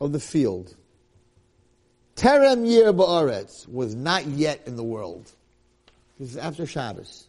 of 0.00 0.10
the 0.10 0.18
field. 0.18 0.74
Terem 2.16 2.68
Yir 2.68 2.92
Ba'aretz 2.92 3.68
was 3.68 3.94
not 3.94 4.26
yet 4.26 4.62
in 4.66 4.74
the 4.74 4.82
world. 4.82 5.30
This 6.18 6.30
is 6.30 6.36
after 6.36 6.66
Shabbos. 6.66 7.28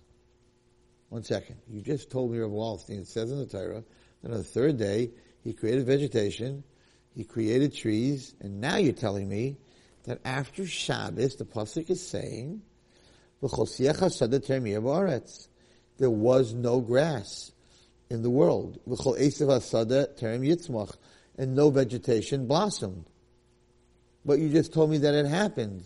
One 1.09 1.23
second. 1.23 1.57
You 1.69 1.81
just 1.81 2.09
told 2.09 2.31
me, 2.31 2.39
Rabbi 2.39 2.51
Wallerstein, 2.51 3.01
it 3.01 3.07
says 3.07 3.31
in 3.31 3.37
the 3.37 3.45
Torah, 3.45 3.83
that 4.23 4.31
on 4.31 4.37
the 4.39 4.43
third 4.43 4.79
day, 4.79 5.11
he 5.43 5.53
created 5.53 5.85
vegetation, 5.85 6.63
he 7.15 7.23
created 7.23 7.73
trees, 7.73 8.33
and 8.39 8.61
now 8.61 8.77
you're 8.77 8.93
telling 8.93 9.27
me 9.27 9.57
that 10.03 10.19
after 10.25 10.65
Shabbos, 10.65 11.35
the 11.35 11.45
pasuk 11.45 11.89
is 11.89 12.05
saying, 12.05 12.61
there 15.97 16.09
was 16.09 16.53
no 16.53 16.79
grass 16.81 17.51
in 18.09 18.21
the 18.21 18.29
world. 18.29 18.79
And 21.37 21.55
no 21.55 21.69
vegetation 21.69 22.45
blossomed. 22.45 23.05
But 24.23 24.39
you 24.39 24.49
just 24.49 24.73
told 24.73 24.91
me 24.91 24.99
that 24.99 25.15
it 25.15 25.25
happened 25.25 25.83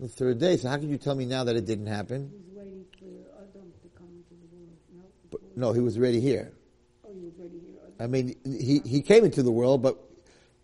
on 0.00 0.06
the 0.06 0.08
third 0.08 0.38
day. 0.38 0.56
So 0.56 0.68
how 0.68 0.76
can 0.76 0.90
you 0.90 0.98
tell 0.98 1.14
me 1.14 1.26
now 1.26 1.44
that 1.44 1.56
it 1.56 1.66
didn't 1.66 1.86
happen? 1.86 2.30
He 2.30 2.36
was 2.36 2.64
waiting 2.64 2.84
for 2.98 3.06
Adam 3.36 3.72
to 3.82 3.88
come 3.98 4.08
into 4.14 4.34
the 4.40 4.46
world. 4.96 5.42
No, 5.56 5.68
no, 5.68 5.72
he 5.72 5.80
was 5.80 5.98
already 5.98 6.20
here. 6.20 6.52
oh, 7.04 7.10
he 7.12 7.24
was 7.24 7.34
already 7.40 7.58
here. 7.58 7.80
I 7.98 8.06
mean, 8.06 8.36
he, 8.44 8.80
he 8.84 9.02
came 9.02 9.24
into 9.24 9.42
the 9.42 9.50
world, 9.50 9.82
but 9.82 9.98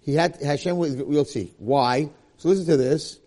he 0.09 0.15
had, 0.15 0.41
Hashem 0.41 0.79
we'll 0.79 1.27
see. 1.27 1.53
Why? 1.59 2.09
So 2.39 2.49
listen 2.49 2.65
to 2.65 2.79
this. 2.79 3.19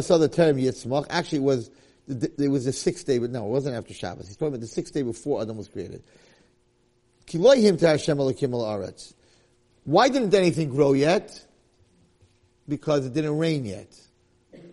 saw 0.00 0.16
the 0.16 0.26
term 0.26 0.56
Yitzmach. 0.56 1.04
Actually, 1.10 1.40
it 1.40 1.42
was, 1.42 1.70
it 2.08 2.50
was 2.50 2.64
the 2.64 2.72
sixth 2.72 3.06
day, 3.06 3.18
but 3.18 3.28
no, 3.28 3.44
it 3.44 3.50
wasn't 3.50 3.76
after 3.76 3.92
Shabbos. 3.92 4.26
He's 4.26 4.38
talking 4.38 4.54
about 4.54 4.62
the 4.62 4.66
sixth 4.66 4.94
day 4.94 5.02
before 5.02 5.42
Adam 5.42 5.58
was 5.58 5.68
created. 5.68 6.02
him 7.58 7.76
to 7.76 7.86
Hashem 7.86 8.16
aretz. 8.16 9.12
Why 9.84 10.08
didn't 10.08 10.32
anything 10.32 10.70
grow 10.70 10.94
yet? 10.94 11.44
Because 12.66 13.04
it 13.04 13.12
didn't 13.12 13.36
rain 13.36 13.66
yet. 13.66 13.94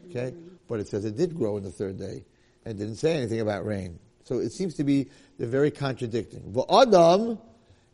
Okay? 0.10 0.34
But 0.70 0.80
it 0.80 0.88
says 0.88 1.04
it 1.04 1.18
did 1.18 1.36
grow 1.36 1.58
in 1.58 1.64
the 1.64 1.72
third 1.72 2.00
day 2.00 2.24
and 2.64 2.78
didn't 2.78 2.96
say 2.96 3.18
anything 3.18 3.42
about 3.42 3.66
rain. 3.66 4.00
So 4.24 4.40
it 4.40 4.54
seems 4.54 4.76
to 4.76 4.86
be 4.86 5.10
they're 5.38 5.50
very 5.50 5.70
contradicting. 5.70 6.56
Adam 6.70 7.40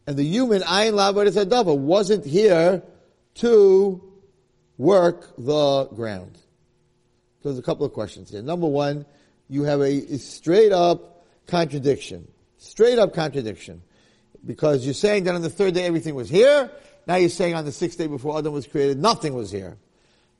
and 0.10 0.17
the 0.17 0.24
human 0.24 0.63
Ayin 0.63 0.93
Labaris 0.93 1.38
Adava 1.38 1.78
wasn't 1.78 2.26
here 2.26 2.82
to 3.36 4.04
work 4.80 5.36
the 5.38 5.86
ground. 5.93 6.36
So 7.43 7.50
there's 7.50 7.60
a 7.60 7.62
couple 7.62 7.86
of 7.86 7.93
questions 7.93 8.32
here. 8.32 8.41
Number 8.41 8.65
one, 8.65 9.06
you 9.50 9.65
have 9.65 9.82
a, 9.82 10.17
straight 10.17 10.72
up 10.72 11.28
contradiction. 11.45 12.28
Straight 12.58 12.98
up 12.98 13.13
contradiction. 13.13 13.84
Because 14.43 14.84
you're 14.84 14.95
saying 14.95 15.26
that 15.26 15.36
on 15.36 15.43
the 15.43 15.50
third 15.52 15.76
day 15.76 15.86
everything 15.86 16.15
was 16.15 16.28
here, 16.28 16.72
now 17.06 17.17
you're 17.17 17.30
saying 17.30 17.54
on 17.54 17.65
the 17.65 17.72
sixth 17.72 18.00
day 18.00 18.08
before 18.08 18.36
Adam 18.36 18.52
was 18.52 18.65
created, 18.65 18.98
nothing 18.98 19.36
was 19.36 19.52
here. 19.52 19.78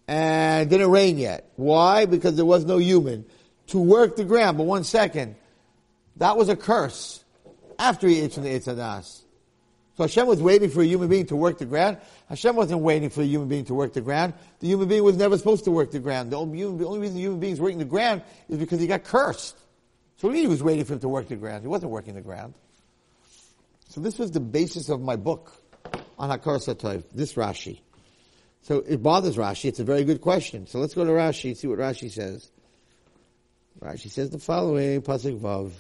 And 0.08 0.67
didn't 0.67 0.89
rain 0.89 1.19
yet. 1.19 1.47
Why? 1.58 2.08
Because 2.08 2.36
there 2.36 2.43
was 2.43 2.65
no 2.65 2.79
human 2.79 3.23
to 3.67 3.77
work 3.77 4.15
the 4.15 4.25
ground. 4.25 4.58
But 4.58 4.63
one 4.63 4.84
second, 4.84 5.36
that 6.15 6.38
was 6.38 6.49
a 6.49 6.55
curse 6.55 7.23
after 7.77 8.08
he 8.08 8.21
ate 8.21 8.34
from 8.34 8.45
the 8.45 8.49
Eitz 8.49 8.65
Hadaas. 8.65 9.25
So 9.99 10.05
Hashem 10.05 10.27
was 10.27 10.41
waiting 10.41 10.69
for 10.69 10.81
a 10.81 10.85
human 10.85 11.09
being 11.09 11.25
to 11.25 11.35
work 11.35 11.57
the 11.57 11.65
ground. 11.65 11.97
Hashem 12.29 12.55
wasn't 12.55 12.79
waiting 12.79 13.09
for 13.09 13.21
a 13.21 13.25
human 13.25 13.49
being 13.49 13.65
to 13.65 13.73
work 13.73 13.91
the 13.91 13.99
ground. 13.99 14.33
The 14.62 14.67
human 14.67 14.88
being 14.88 15.03
was 15.03 15.17
never 15.17 15.38
supposed 15.38 15.65
to 15.65 15.71
work 15.71 15.91
the 15.91 15.99
ground. 15.99 16.31
The 16.31 16.38
only, 16.38 16.59
the 16.59 16.88
only 16.88 16.99
reason 16.99 17.17
the 17.17 17.21
human 17.21 17.41
being 17.41 17.51
is 17.51 17.59
working 17.59 17.79
the 17.79 17.83
ground 17.83 18.21
is 18.47 18.59
because 18.59 18.79
he 18.79 18.88
got 18.88 19.03
cursed. 19.03 19.57
So 20.15 20.29
he 20.29 20.47
was 20.47 20.63
waiting 20.63 20.85
for 20.85 20.93
him 20.93 21.01
to 21.01 21.09
work 21.09 21.27
the 21.27 21.35
ground. 21.35 21.63
He 21.63 21.67
wasn't 21.67 21.91
working 21.91 22.13
the 22.13 22.21
ground. 22.21 22.53
So 23.89 23.99
this 23.99 24.17
was 24.17 24.31
the 24.31 24.39
basis 24.39 24.88
of 24.88 25.01
my 25.01 25.17
book 25.17 25.51
on 26.17 26.29
Hakaras 26.29 26.73
Tov, 26.73 27.03
this 27.13 27.33
Rashi. 27.33 27.81
So 28.62 28.77
it 28.77 29.03
bothers 29.03 29.35
Rashi. 29.35 29.65
It's 29.65 29.81
a 29.81 29.83
very 29.83 30.05
good 30.05 30.21
question. 30.21 30.65
So 30.65 30.79
let's 30.79 30.93
go 30.93 31.03
to 31.03 31.12
Rashi 31.12 31.49
and 31.49 31.57
see 31.57 31.67
what 31.67 31.79
Rashi 31.79 32.09
says. 32.09 32.49
Rashi 33.81 34.09
says 34.09 34.29
the 34.29 34.39
following, 34.39 35.01
Pasuk 35.01 35.41
Vav. 35.41 35.73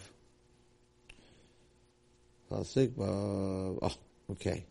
Pasuk 2.51 2.89
Vav. 2.89 3.79
Oh, 3.81 3.93
Okay. 4.31 4.65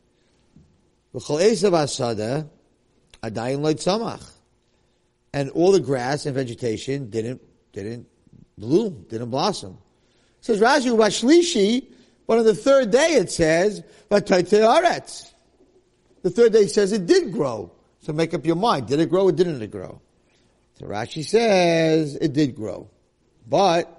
And 5.33 5.51
all 5.51 5.73
the 5.73 5.81
grass 5.81 6.27
and 6.27 6.35
vegetation 6.35 7.11
didn't, 7.11 7.40
didn't 7.73 8.07
bloom, 8.57 9.07
didn't 9.09 9.31
blossom. 9.31 9.79
It 10.38 10.44
says 10.44 10.61
Rashi 10.61 10.97
Bashlishi, 10.97 11.87
but 12.27 12.38
on 12.38 12.44
the 12.44 12.55
third 12.55 12.90
day 12.90 13.14
it 13.14 13.31
says, 13.31 13.83
The 14.09 14.21
third 16.25 16.53
day 16.53 16.66
says 16.66 16.92
it 16.92 17.07
did 17.07 17.33
grow. 17.33 17.73
So 18.01 18.12
make 18.12 18.35
up 18.35 18.47
your 18.47 18.57
mind. 18.57 18.87
Did 18.87 19.01
it 19.01 19.11
grow 19.11 19.25
or 19.25 19.33
didn't 19.33 19.61
it 19.61 19.71
grow? 19.71 20.01
So 20.75 20.87
Rashi 20.87 21.25
says 21.25 22.16
it 22.16 22.33
did 22.33 22.55
grow. 22.55 22.88
But 23.49 23.94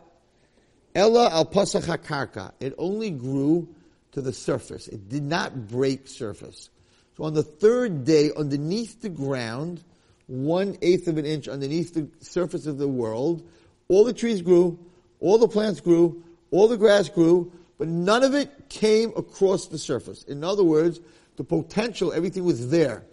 Ella 0.96 1.30
al 1.32 1.46
Pasach. 1.46 2.52
It 2.60 2.74
only 2.78 3.12
grew 3.12 3.68
to 4.12 4.22
the 4.22 4.34
surface. 4.34 4.88
It 4.88 5.10
did 5.10 5.24
not 5.24 5.68
break 5.68 6.08
surface. 6.08 6.70
So 7.18 7.24
on 7.24 7.34
the 7.34 7.44
third 7.44 8.06
day, 8.06 8.32
underneath 8.36 9.02
the 9.02 9.10
ground, 9.10 9.84
one 10.28 10.78
eighth 10.82 11.08
of 11.08 11.18
an 11.18 11.26
inch 11.26 11.48
underneath 11.48 11.94
the 11.94 12.08
surface 12.24 12.66
of 12.66 12.78
the 12.78 12.88
world, 12.88 13.48
all 13.88 14.04
the 14.04 14.14
trees 14.14 14.42
grew, 14.42 14.80
all 15.20 15.38
the 15.38 15.48
plants 15.48 15.82
grew, 15.82 16.24
all 16.52 16.68
the 16.68 16.78
grass 16.78 17.10
grew, 17.10 17.52
but 17.78 17.88
none 17.88 18.24
of 18.24 18.34
it 18.34 18.70
came 18.70 19.12
across 19.16 19.68
the 19.68 19.78
surface. 19.78 20.24
In 20.24 20.44
other 20.44 20.64
words, 20.64 21.00
the 21.38 21.44
potential, 21.44 22.12
everything 22.14 22.44
was 22.44 22.70
there, 22.70 23.04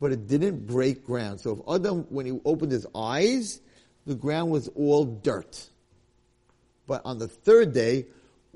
but 0.00 0.12
it 0.12 0.26
didn't 0.26 0.66
break 0.66 1.04
ground. 1.04 1.40
So 1.40 1.52
if 1.52 1.80
Adam, 1.80 2.06
when 2.08 2.26
he 2.26 2.40
opened 2.44 2.72
his 2.72 2.86
eyes, 2.94 3.60
the 4.06 4.14
ground 4.14 4.50
was 4.50 4.68
all 4.68 5.04
dirt. 5.04 5.68
But 6.86 7.02
on 7.04 7.18
the 7.18 7.28
third 7.28 7.72
day, 7.74 8.06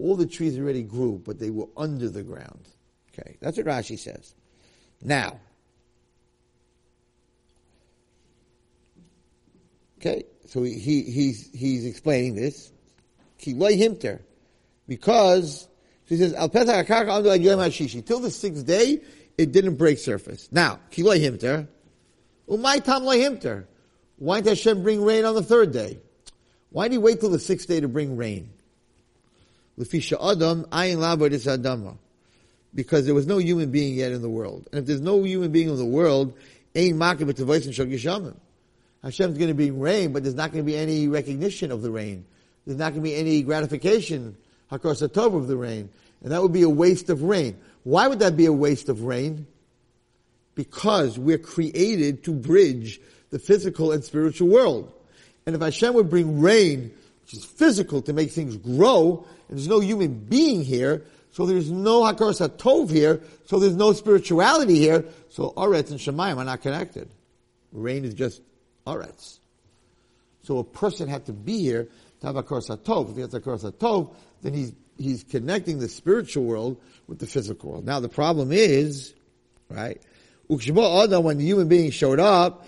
all 0.02 0.16
the 0.16 0.26
trees 0.26 0.58
already 0.58 0.82
grew, 0.82 1.22
but 1.24 1.38
they 1.38 1.50
were 1.50 1.68
under 1.76 2.08
the 2.08 2.24
ground. 2.24 2.68
Okay, 3.12 3.36
that's 3.40 3.56
what 3.56 3.66
Rashi 3.66 3.98
says. 3.98 4.34
Now, 5.00 5.38
okay, 9.98 10.24
so 10.46 10.62
he, 10.62 10.78
he 10.78 11.02
he's 11.02 11.50
he's 11.52 11.86
explaining 11.86 12.34
this. 12.34 12.72
Kiloi 13.38 13.78
himter, 13.78 14.20
because 14.88 15.68
he 16.06 16.16
says 16.16 16.34
al 16.34 16.48
till 16.48 16.60
the 18.20 18.30
sixth 18.30 18.66
day 18.66 19.00
it 19.38 19.52
didn't 19.52 19.76
break 19.76 19.98
surface. 19.98 20.48
Now 20.50 20.80
kiloi 20.90 21.20
himter, 21.20 21.68
umay 22.48 22.82
tam 22.82 23.02
himter. 23.02 23.66
Why 24.16 24.40
did 24.40 24.50
Hashem 24.50 24.82
bring 24.82 25.02
rain 25.02 25.24
on 25.24 25.34
the 25.34 25.42
third 25.42 25.72
day? 25.72 25.98
Why 26.70 26.88
did 26.88 26.92
he 26.92 26.98
wait 26.98 27.20
till 27.20 27.30
the 27.30 27.38
sixth 27.38 27.68
day 27.68 27.80
to 27.80 27.88
bring 27.88 28.16
rain? 28.16 28.50
Lefisha 29.78 30.18
Adam, 30.32 30.64
ayin 30.64 30.98
labar 30.98 31.30
is 31.30 31.46
Adama. 31.46 31.96
Because 32.74 33.04
there 33.04 33.14
was 33.14 33.26
no 33.26 33.38
human 33.38 33.70
being 33.70 33.94
yet 33.94 34.12
in 34.12 34.22
the 34.22 34.30
world. 34.30 34.66
And 34.72 34.80
if 34.80 34.86
there's 34.86 35.00
no 35.00 35.22
human 35.24 35.52
being 35.52 35.68
in 35.68 35.76
the 35.76 35.84
world, 35.84 36.32
ain 36.74 36.96
makim 36.96 37.32
voice 37.44 37.66
and 37.66 37.74
yishamim. 37.74 38.34
Hashem's 39.02 39.36
going 39.36 39.48
to 39.48 39.54
bring 39.54 39.80
rain, 39.80 40.12
but 40.12 40.22
there's 40.22 40.34
not 40.34 40.52
going 40.52 40.64
to 40.64 40.66
be 40.66 40.76
any 40.76 41.08
recognition 41.08 41.72
of 41.72 41.82
the 41.82 41.90
rain. 41.90 42.24
There's 42.66 42.78
not 42.78 42.92
going 42.92 43.02
to 43.02 43.08
be 43.10 43.16
any 43.16 43.42
gratification, 43.42 44.36
hakos 44.70 45.06
hatov 45.06 45.34
of 45.34 45.48
the 45.48 45.56
rain. 45.56 45.90
And 46.22 46.30
that 46.30 46.40
would 46.40 46.52
be 46.52 46.62
a 46.62 46.68
waste 46.68 47.10
of 47.10 47.22
rain. 47.22 47.56
Why 47.82 48.06
would 48.06 48.20
that 48.20 48.36
be 48.36 48.46
a 48.46 48.52
waste 48.52 48.88
of 48.88 49.02
rain? 49.02 49.46
Because 50.54 51.18
we're 51.18 51.38
created 51.38 52.22
to 52.24 52.32
bridge 52.32 53.00
the 53.30 53.38
physical 53.38 53.90
and 53.90 54.04
spiritual 54.04 54.48
world. 54.48 54.92
And 55.46 55.56
if 55.56 55.60
Hashem 55.60 55.94
would 55.94 56.08
bring 56.08 56.40
rain, 56.40 56.92
which 57.22 57.34
is 57.34 57.44
physical, 57.44 58.02
to 58.02 58.12
make 58.12 58.30
things 58.30 58.56
grow, 58.56 59.26
there's 59.56 59.68
no 59.68 59.80
human 59.80 60.14
being 60.14 60.62
here, 60.62 61.04
so 61.30 61.46
there's 61.46 61.70
no 61.70 62.02
Hakaras 62.02 62.40
Tov 62.58 62.90
here, 62.90 63.20
so 63.46 63.58
there's 63.58 63.76
no 63.76 63.92
spirituality 63.92 64.78
here, 64.78 65.04
so 65.30 65.52
Aretz 65.56 65.90
and 65.90 65.98
Shemayim 65.98 66.36
are 66.36 66.44
not 66.44 66.62
connected. 66.62 67.08
Rain 67.72 68.04
is 68.04 68.14
just 68.14 68.42
Aretz. 68.86 69.38
So 70.42 70.58
a 70.58 70.64
person 70.64 71.08
had 71.08 71.26
to 71.26 71.32
be 71.32 71.58
here 71.58 71.88
to 72.20 72.26
have 72.26 72.36
Hakaras 72.36 72.68
Tov. 72.82 73.10
If 73.10 73.16
he 73.16 73.20
has 73.22 73.30
Hakaras 73.30 73.70
Tov, 73.72 74.14
then 74.42 74.54
he's, 74.54 74.72
he's 74.98 75.24
connecting 75.24 75.78
the 75.78 75.88
spiritual 75.88 76.44
world 76.44 76.80
with 77.06 77.18
the 77.18 77.26
physical 77.26 77.70
world. 77.70 77.86
Now 77.86 78.00
the 78.00 78.08
problem 78.08 78.52
is, 78.52 79.14
right, 79.68 80.00
when 80.48 81.38
the 81.38 81.44
human 81.44 81.68
being 81.68 81.90
showed 81.90 82.20
up, 82.20 82.66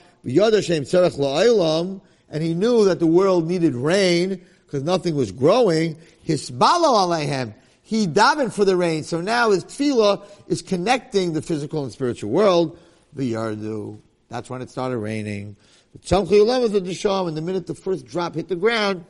and 2.31 2.43
he 2.43 2.55
knew 2.55 2.85
that 2.87 2.99
the 2.99 3.07
world 3.07 3.47
needed 3.47 3.75
rain 3.75 4.41
because 4.75 4.85
nothing 4.85 5.15
was 5.15 5.31
growing, 5.31 5.97
hisbalo 6.27 6.99
alehem, 6.99 7.55
he 7.83 8.09
davened 8.09 8.53
for 8.53 8.65
the 8.65 8.77
rain. 8.77 9.05
So 9.05 9.21
now 9.21 9.53
his 9.53 9.65
tefillah 9.65 10.27
is 10.49 10.63
connecting 10.63 11.33
the 11.33 11.43
physical 11.43 11.85
and 11.85 11.93
spiritual 11.93 12.31
world. 12.31 12.77
The 13.13 13.35
yardu. 13.35 14.01
That's 14.29 14.51
when 14.51 14.63
it 14.63 14.71
started 14.71 14.99
raining. 14.99 15.55
The 15.93 16.81
Disham, 16.85 17.29
and 17.29 17.37
the 17.37 17.41
minute 17.41 17.69
the 17.69 17.77
first 17.77 18.05
drop 18.05 18.35
hit 18.35 18.49
the 18.49 18.57
ground, 18.57 19.05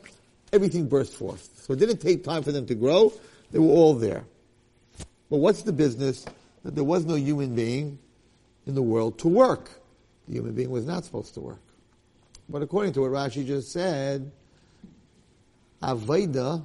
everything 0.53 0.87
burst 0.87 1.15
forth. 1.15 1.49
So 1.63 1.73
it 1.73 1.79
didn't 1.79 1.97
take 1.97 2.23
time 2.23 2.43
for 2.43 2.51
them 2.51 2.67
to 2.67 2.75
grow. 2.75 3.11
They 3.51 3.57
were 3.57 3.65
all 3.65 3.95
there. 3.95 4.23
But 5.31 5.37
what's 5.37 5.63
the 5.63 5.73
business 5.73 6.27
that 6.63 6.75
there 6.75 6.83
was 6.83 7.05
no 7.05 7.15
human 7.15 7.55
being 7.55 7.97
in 8.67 8.75
the 8.75 8.83
world 8.83 9.17
to 9.19 9.27
work? 9.27 9.71
The 10.27 10.33
human 10.33 10.53
being 10.53 10.69
was 10.69 10.85
not 10.85 11.05
supposed 11.05 11.33
to 11.33 11.39
work. 11.39 11.61
But 12.47 12.61
according 12.61 12.93
to 12.93 13.01
what 13.01 13.09
Rashi 13.09 13.47
just 13.47 13.71
said, 13.71 14.31
Aveda 15.85 16.63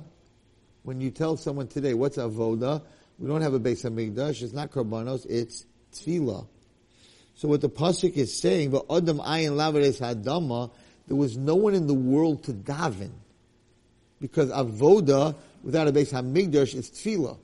when 0.83 1.01
you 1.01 1.11
tell 1.11 1.37
someone 1.37 1.69
today, 1.69 1.93
what's 1.93 2.17
avoda? 2.17 2.83
We 3.19 3.29
don't 3.29 3.43
have 3.43 3.53
a 3.53 3.61
Beis 3.61 3.85
Hamikdash. 3.85 4.43
It's 4.43 4.55
not 4.55 4.71
karbanos. 4.71 5.27
It's 5.29 5.67
tefillah. 5.93 6.47
So 7.35 7.49
what 7.49 7.61
the 7.61 7.69
pasuk 7.69 8.17
is 8.17 8.41
saying, 8.41 8.71
but 8.71 8.87
adam 8.91 9.19
ayin 9.19 9.53
lavares 9.53 10.01
hadama, 10.01 10.71
there 11.07 11.17
was 11.17 11.37
no 11.37 11.55
one 11.55 11.75
in 11.75 11.87
the 11.87 11.95
world 11.95 12.45
to 12.45 12.53
daven, 12.53 13.11
because 14.21 14.51
avoda 14.51 15.37
without 15.63 15.89
a 15.89 15.93
Beis 15.93 16.13
Hamikdash 16.13 16.75
is 16.75 16.91
tefillah, 16.91 17.39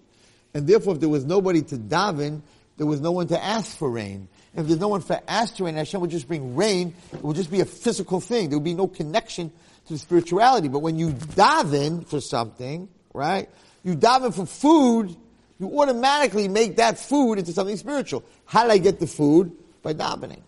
and 0.55 0.67
therefore 0.67 0.95
if 0.95 1.01
there 1.01 1.09
was 1.09 1.25
nobody 1.25 1.63
to 1.63 1.77
daven, 1.77 2.43
there 2.77 2.87
was 2.87 3.01
no 3.01 3.11
one 3.11 3.27
to 3.29 3.43
ask 3.43 3.77
for 3.77 3.91
rain. 3.91 4.29
And 4.55 4.63
if 4.63 4.69
there's 4.69 4.81
no 4.81 4.89
one 4.89 5.01
for 5.01 5.21
ask 5.29 5.57
for 5.57 5.65
rain, 5.65 5.77
Hashem 5.77 6.01
would 6.01 6.11
just 6.11 6.29
bring 6.29 6.57
rain. 6.57 6.95
It 7.13 7.23
would 7.23 7.37
just 7.37 7.51
be 7.51 7.61
a 7.61 7.65
physical 7.65 8.21
thing. 8.21 8.51
There 8.51 8.59
would 8.59 8.65
be 8.65 8.75
no 8.75 8.87
connection 8.87 9.51
to 9.89 9.99
spirituality. 9.99 10.69
But 10.69 10.81
when 10.81 10.99
you 10.99 11.11
daven 11.11 12.07
for 12.07 12.21
something, 12.21 12.89
right? 13.15 13.49
You 13.85 13.97
daven 13.97 14.35
for 14.35 14.47
food, 14.47 15.17
you 15.59 15.81
automatically 15.81 16.49
make 16.49 16.77
that 16.77 16.99
food 16.99 17.35
into 17.39 17.53
something 17.53 17.77
spiritual. 17.77 18.25
How 18.45 18.63
did 18.63 18.73
I 18.73 18.79
get 18.79 19.01
the 19.01 19.07
food? 19.07 19.53
By 19.83 19.95
davening. 19.95 20.43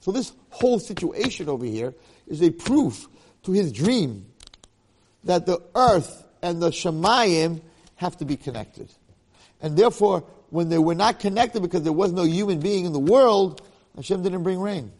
So 0.00 0.12
this 0.12 0.32
whole 0.50 0.78
situation 0.78 1.48
over 1.48 1.64
here 1.64 1.94
is 2.28 2.42
a 2.42 2.50
proof 2.50 3.08
to 3.44 3.52
his 3.52 3.72
dream 3.72 4.26
that 5.24 5.46
the 5.46 5.60
earth 5.74 6.24
and 6.42 6.62
the 6.62 6.68
Shemayim 6.68 7.60
have 7.96 8.16
to 8.18 8.24
be 8.24 8.36
connected. 8.36 8.90
And 9.60 9.76
therefore, 9.76 10.24
when 10.50 10.68
they 10.68 10.78
were 10.78 10.94
not 10.94 11.20
connected 11.20 11.62
because 11.62 11.82
there 11.82 11.92
was 11.92 12.12
no 12.12 12.22
human 12.22 12.60
being 12.60 12.84
in 12.84 12.92
the 12.92 12.98
world, 12.98 13.62
Hashem 13.96 14.22
didn't 14.22 14.42
bring 14.42 14.60
rain. 14.60 14.92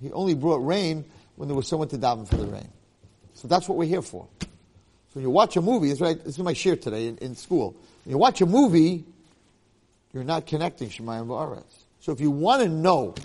He 0.00 0.12
only 0.12 0.34
brought 0.34 0.64
rain 0.64 1.04
when 1.36 1.48
there 1.48 1.56
was 1.56 1.66
someone 1.66 1.88
to 1.88 1.98
daven 1.98 2.28
for 2.28 2.36
the 2.36 2.46
rain. 2.46 2.68
So 3.42 3.48
that's 3.48 3.68
what 3.68 3.76
we're 3.76 3.88
here 3.88 4.02
for. 4.02 4.28
So 4.40 4.46
when 5.14 5.24
you 5.24 5.30
watch 5.30 5.56
a 5.56 5.60
movie, 5.60 5.90
it's 5.90 6.00
right, 6.00 6.16
this 6.16 6.38
is 6.38 6.38
my 6.38 6.52
share 6.52 6.76
today 6.76 7.08
in, 7.08 7.18
in 7.18 7.34
school. 7.34 7.74
When 8.04 8.12
you 8.12 8.16
watch 8.18 8.40
a 8.40 8.46
movie, 8.46 9.04
you're 10.12 10.22
not 10.22 10.46
connecting 10.46 10.90
Shemayim 10.90 11.26
Ba'aretz. 11.26 11.64
So 11.98 12.12
if 12.12 12.20
you 12.20 12.30
want 12.30 12.62
to 12.62 12.68
know 12.68 13.16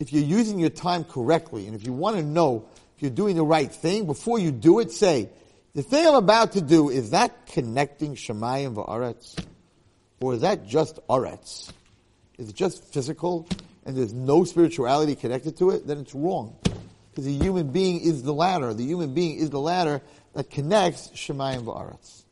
if 0.00 0.12
you're 0.12 0.24
using 0.24 0.58
your 0.58 0.70
time 0.70 1.04
correctly, 1.04 1.68
and 1.68 1.76
if 1.76 1.86
you 1.86 1.92
want 1.92 2.16
to 2.16 2.24
know 2.24 2.66
if 2.96 3.02
you're 3.02 3.12
doing 3.12 3.36
the 3.36 3.44
right 3.44 3.72
thing, 3.72 4.04
before 4.04 4.40
you 4.40 4.50
do 4.50 4.80
it, 4.80 4.90
say, 4.90 5.28
the 5.76 5.82
thing 5.82 6.04
I'm 6.04 6.16
about 6.16 6.52
to 6.52 6.60
do, 6.60 6.90
is 6.90 7.10
that 7.10 7.46
connecting 7.46 8.16
Shemayim 8.16 8.74
Va'aretz? 8.74 9.38
Or 10.20 10.34
is 10.34 10.40
that 10.40 10.66
just 10.66 10.98
Aretz? 11.08 11.70
Is 12.36 12.48
it 12.48 12.56
just 12.56 12.82
physical 12.92 13.46
and 13.84 13.96
there's 13.96 14.12
no 14.12 14.42
spirituality 14.42 15.14
connected 15.14 15.56
to 15.58 15.70
it? 15.70 15.86
Then 15.86 15.98
it's 15.98 16.16
wrong. 16.16 16.56
Because 17.16 17.28
the 17.28 17.42
human 17.42 17.68
being 17.68 18.00
is 18.02 18.24
the 18.24 18.34
ladder. 18.34 18.74
The 18.74 18.84
human 18.84 19.14
being 19.14 19.38
is 19.38 19.48
the 19.48 19.58
ladder 19.58 20.02
that 20.34 20.50
connects 20.50 21.08
Shemayim 21.14 21.64
Va'aretz. 21.64 22.24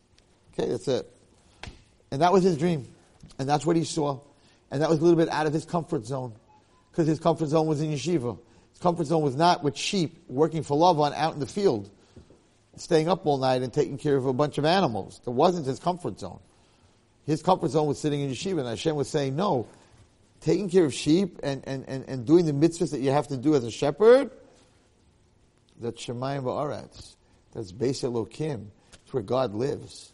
Okay, 0.53 0.71
that's 0.71 0.87
it. 0.89 1.11
And 2.11 2.21
that 2.21 2.35
was 2.35 2.45
his 2.45 2.59
dream. 2.59 2.87
And 3.39 3.49
that's 3.49 3.65
what 3.65 3.77
he 3.77 3.85
saw. 3.85 4.21
And 4.71 4.83
that 4.83 4.91
was 4.91 4.99
a 4.99 5.03
little 5.03 5.17
bit 5.17 5.31
out 5.31 5.47
of 5.47 5.55
his 5.55 5.65
comfort 5.65 6.05
zone. 6.05 6.35
Because 6.91 7.07
his 7.07 7.19
comfort 7.19 7.47
zone 7.47 7.67
was 7.67 7.81
in 7.81 7.93
yeshiva. 7.93 8.39
His 8.73 8.81
comfort 8.83 9.07
zone 9.07 9.23
was 9.23 9.35
not 9.37 9.65
with 9.65 9.75
sheep 9.75 10.23
working 10.29 10.63
for 10.63 10.77
Lavan 10.77 11.15
out 11.15 11.33
in 11.33 11.41
the 11.41 11.47
field, 11.47 11.89
staying 12.77 13.09
up 13.09 13.25
all 13.25 13.39
night 13.39 13.63
and 13.63 13.73
taking 13.73 13.97
care 13.97 14.17
of 14.17 14.27
a 14.27 14.35
bunch 14.35 14.59
of 14.59 14.67
animals. 14.67 15.19
That 15.25 15.31
wasn't 15.31 15.65
his 15.65 15.79
comfort 15.79 16.21
zone. 16.21 16.41
His 17.25 17.43
comfort 17.43 17.71
zone 17.71 17.87
was 17.87 17.99
sitting 17.99 18.21
in 18.21 18.31
yeshiva, 18.31 18.59
and 18.59 18.69
Hashem 18.69 18.97
was 18.97 19.09
saying, 19.09 19.35
no, 19.35 19.67
taking 20.43 20.69
care 20.69 20.85
of 20.85 20.93
sheep 20.93 21.41
and, 21.43 21.67
and, 21.67 21.89
and, 21.89 22.05
and 22.07 22.27
doing 22.27 22.45
the 22.45 22.53
mitzvahs 22.53 22.91
that 22.91 23.01
you 23.01 23.13
have 23.13 23.29
to 23.29 23.39
do 23.39 23.55
as 23.55 23.65
a 23.65 23.71
shepherd, 23.71 24.31
that's 25.81 26.05
Shemayim 26.05 26.45
Ba'aretz. 26.45 27.17
That's 27.53 27.73
Beis 27.73 28.03
Elokim. 28.03 28.67
It's 29.05 29.13
where 29.13 29.23
God 29.23 29.55
lives. 29.55 30.13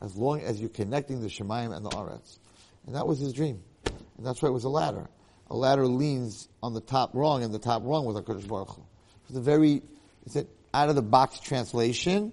As 0.00 0.16
long 0.16 0.40
as 0.40 0.60
you're 0.60 0.68
connecting 0.68 1.20
the 1.20 1.28
Shemayim 1.28 1.74
and 1.74 1.84
the 1.84 1.90
Aretz. 1.90 2.38
And 2.86 2.94
that 2.94 3.06
was 3.06 3.18
his 3.18 3.32
dream. 3.32 3.62
And 3.84 4.26
that's 4.26 4.42
why 4.42 4.48
it 4.48 4.52
was 4.52 4.64
a 4.64 4.68
ladder. 4.68 5.08
A 5.50 5.56
ladder 5.56 5.86
leans 5.86 6.48
on 6.62 6.74
the 6.74 6.80
top 6.80 7.10
rung, 7.14 7.42
and 7.42 7.54
the 7.54 7.58
top 7.58 7.82
rung 7.84 8.04
was 8.04 8.16
HaKadosh 8.16 8.48
Baruch 8.48 8.70
Hu. 8.70 8.82
It's 9.28 9.38
a 9.38 9.40
very, 9.40 9.82
it's 10.24 10.36
an 10.36 10.46
out 10.74 10.88
of 10.88 10.96
the 10.96 11.02
box 11.02 11.40
translation, 11.40 12.32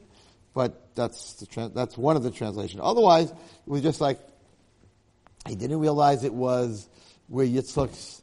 but 0.54 0.96
that's 0.96 1.36
the, 1.36 1.72
that's 1.74 1.98
one 1.98 2.16
of 2.16 2.24
the 2.24 2.32
translations. 2.32 2.82
Otherwise, 2.84 3.32
it 3.32 3.70
was 3.70 3.82
just 3.82 4.02
like, 4.02 4.20
he 5.48 5.56
didn't 5.56 5.80
realize 5.80 6.24
it 6.24 6.34
was 6.34 6.88
where 7.28 7.46
Yitzchak's 7.46 8.22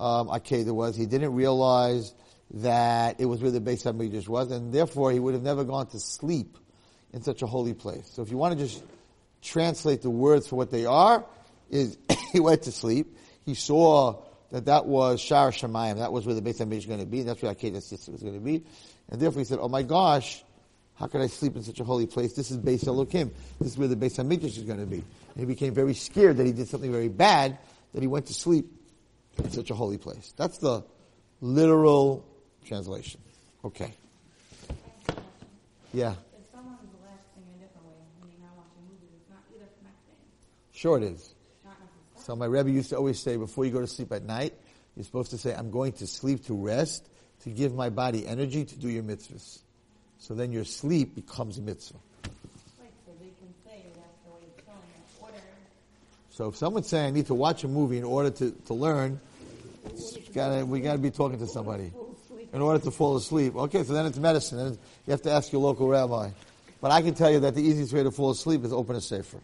um, 0.00 0.26
was. 0.28 0.96
He 0.96 1.06
didn't 1.06 1.34
realize 1.34 2.12
that 2.54 3.20
it 3.20 3.24
was 3.24 3.40
where 3.40 3.50
the 3.50 3.60
Beis 3.60 3.84
Hamikdash 3.84 4.28
was, 4.28 4.50
and 4.50 4.72
therefore 4.72 5.10
he 5.10 5.18
would 5.18 5.34
have 5.34 5.42
never 5.42 5.64
gone 5.64 5.86
to 5.88 6.00
sleep 6.00 6.58
in 7.12 7.22
such 7.22 7.42
a 7.42 7.46
holy 7.46 7.74
place. 7.74 8.10
So 8.12 8.22
if 8.22 8.30
you 8.30 8.36
want 8.36 8.58
to 8.58 8.64
just 8.64 8.82
translate 9.40 10.02
the 10.02 10.10
words 10.10 10.48
for 10.48 10.56
what 10.56 10.70
they 10.70 10.86
are, 10.86 11.24
is 11.70 11.96
he 12.32 12.40
went 12.40 12.62
to 12.62 12.72
sleep. 12.72 13.16
He 13.44 13.54
saw 13.54 14.22
that 14.50 14.66
that 14.66 14.86
was 14.86 15.20
Shar 15.20 15.50
Shemayim, 15.50 15.98
that 15.98 16.12
was 16.12 16.26
where 16.26 16.34
the 16.34 16.42
Beis 16.42 16.60
Hamikdash 16.60 16.76
was 16.76 16.86
going 16.86 17.00
to 17.00 17.06
be, 17.06 17.20
and 17.20 17.28
that's 17.28 17.40
where 17.42 17.54
Akedah 17.54 17.82
sister 17.82 18.12
was 18.12 18.22
going 18.22 18.34
to 18.34 18.40
be. 18.40 18.62
And 19.08 19.20
therefore 19.20 19.40
he 19.40 19.44
said, 19.44 19.58
oh 19.60 19.68
my 19.68 19.82
gosh, 19.82 20.44
how 20.94 21.06
could 21.06 21.22
I 21.22 21.26
sleep 21.26 21.56
in 21.56 21.62
such 21.62 21.80
a 21.80 21.84
holy 21.84 22.06
place? 22.06 22.34
This 22.34 22.50
is 22.50 22.58
Beis 22.58 22.84
Elokim. 22.84 23.30
This 23.58 23.72
is 23.72 23.78
where 23.78 23.88
the 23.88 23.96
Beis 23.96 24.22
Hamikdash 24.22 24.58
is 24.58 24.64
going 24.64 24.78
to 24.78 24.86
be. 24.86 24.96
And 24.96 25.38
he 25.38 25.46
became 25.46 25.72
very 25.72 25.94
scared 25.94 26.36
that 26.36 26.46
he 26.46 26.52
did 26.52 26.68
something 26.68 26.92
very 26.92 27.08
bad, 27.08 27.58
that 27.94 28.02
he 28.02 28.06
went 28.06 28.26
to 28.26 28.34
sleep 28.34 28.70
in 29.38 29.50
such 29.50 29.70
a 29.70 29.74
holy 29.74 29.96
place. 29.96 30.34
That's 30.36 30.58
the 30.58 30.84
literal 31.40 32.26
translation. 32.64 33.20
Okay. 33.64 33.92
Yeah. 35.92 36.12
If 36.12 36.50
someone's 36.50 36.78
relaxing 37.00 37.44
in 37.46 37.60
a 37.60 37.64
different 37.64 37.86
way, 37.86 37.94
meaning 38.22 38.40
not 38.40 38.56
watching 38.56 38.82
movies, 38.88 39.10
it's 39.20 39.30
not 39.30 39.42
either 39.54 39.68
connecting. 39.78 40.16
Sure 40.72 40.96
it 40.98 41.04
is. 41.04 41.34
So 42.16 42.36
my 42.36 42.46
Rebbe 42.46 42.70
used 42.70 42.90
to 42.90 42.96
always 42.96 43.18
say, 43.18 43.36
before 43.36 43.64
you 43.64 43.72
go 43.72 43.80
to 43.80 43.86
sleep 43.86 44.12
at 44.12 44.22
night, 44.22 44.54
you're 44.96 45.04
supposed 45.04 45.30
to 45.32 45.38
say, 45.38 45.54
I'm 45.54 45.70
going 45.70 45.92
to 45.94 46.06
sleep 46.06 46.46
to 46.46 46.54
rest, 46.54 47.08
to 47.42 47.50
give 47.50 47.74
my 47.74 47.90
body 47.90 48.26
energy 48.26 48.64
to 48.64 48.78
do 48.78 48.88
your 48.88 49.02
mitzvahs. 49.02 49.58
So 50.18 50.34
then 50.34 50.52
your 50.52 50.64
sleep 50.64 51.16
becomes 51.16 51.58
a 51.58 51.62
mitzvah. 51.62 51.98
Right, 52.80 52.92
so 53.04 53.12
they 53.18 53.26
can 53.26 53.52
say 53.64 53.86
that's 53.96 54.18
the 54.24 54.30
way 54.30 54.38
it's 54.56 54.64
going. 54.64 55.42
So 56.30 56.48
if 56.48 56.56
someone's 56.56 56.86
saying 56.86 57.06
I 57.06 57.10
need 57.10 57.26
to 57.26 57.34
watch 57.34 57.64
a 57.64 57.68
movie 57.68 57.98
in 57.98 58.04
order 58.04 58.30
to, 58.30 58.52
to 58.52 58.74
learn, 58.74 59.20
gotta, 60.32 60.64
we 60.64 60.80
gotta 60.80 60.98
be 60.98 61.10
talking 61.10 61.40
to 61.40 61.46
somebody. 61.48 61.92
In 62.52 62.60
order 62.60 62.78
to 62.84 62.90
fall 62.90 63.16
asleep. 63.16 63.56
Okay, 63.56 63.82
so 63.82 63.92
then 63.92 64.06
it's 64.06 64.18
medicine. 64.18 64.58
Then 64.58 64.78
you 65.06 65.10
have 65.10 65.22
to 65.22 65.30
ask 65.30 65.52
your 65.52 65.62
local 65.62 65.88
rabbi. 65.88 66.30
But 66.80 66.90
I 66.90 67.00
can 67.00 67.14
tell 67.14 67.30
you 67.30 67.40
that 67.40 67.54
the 67.54 67.62
easiest 67.62 67.92
way 67.92 68.02
to 68.02 68.10
fall 68.10 68.30
asleep 68.30 68.64
is 68.64 68.72
open 68.72 68.96
a 68.96 69.00
sefer. 69.00 69.38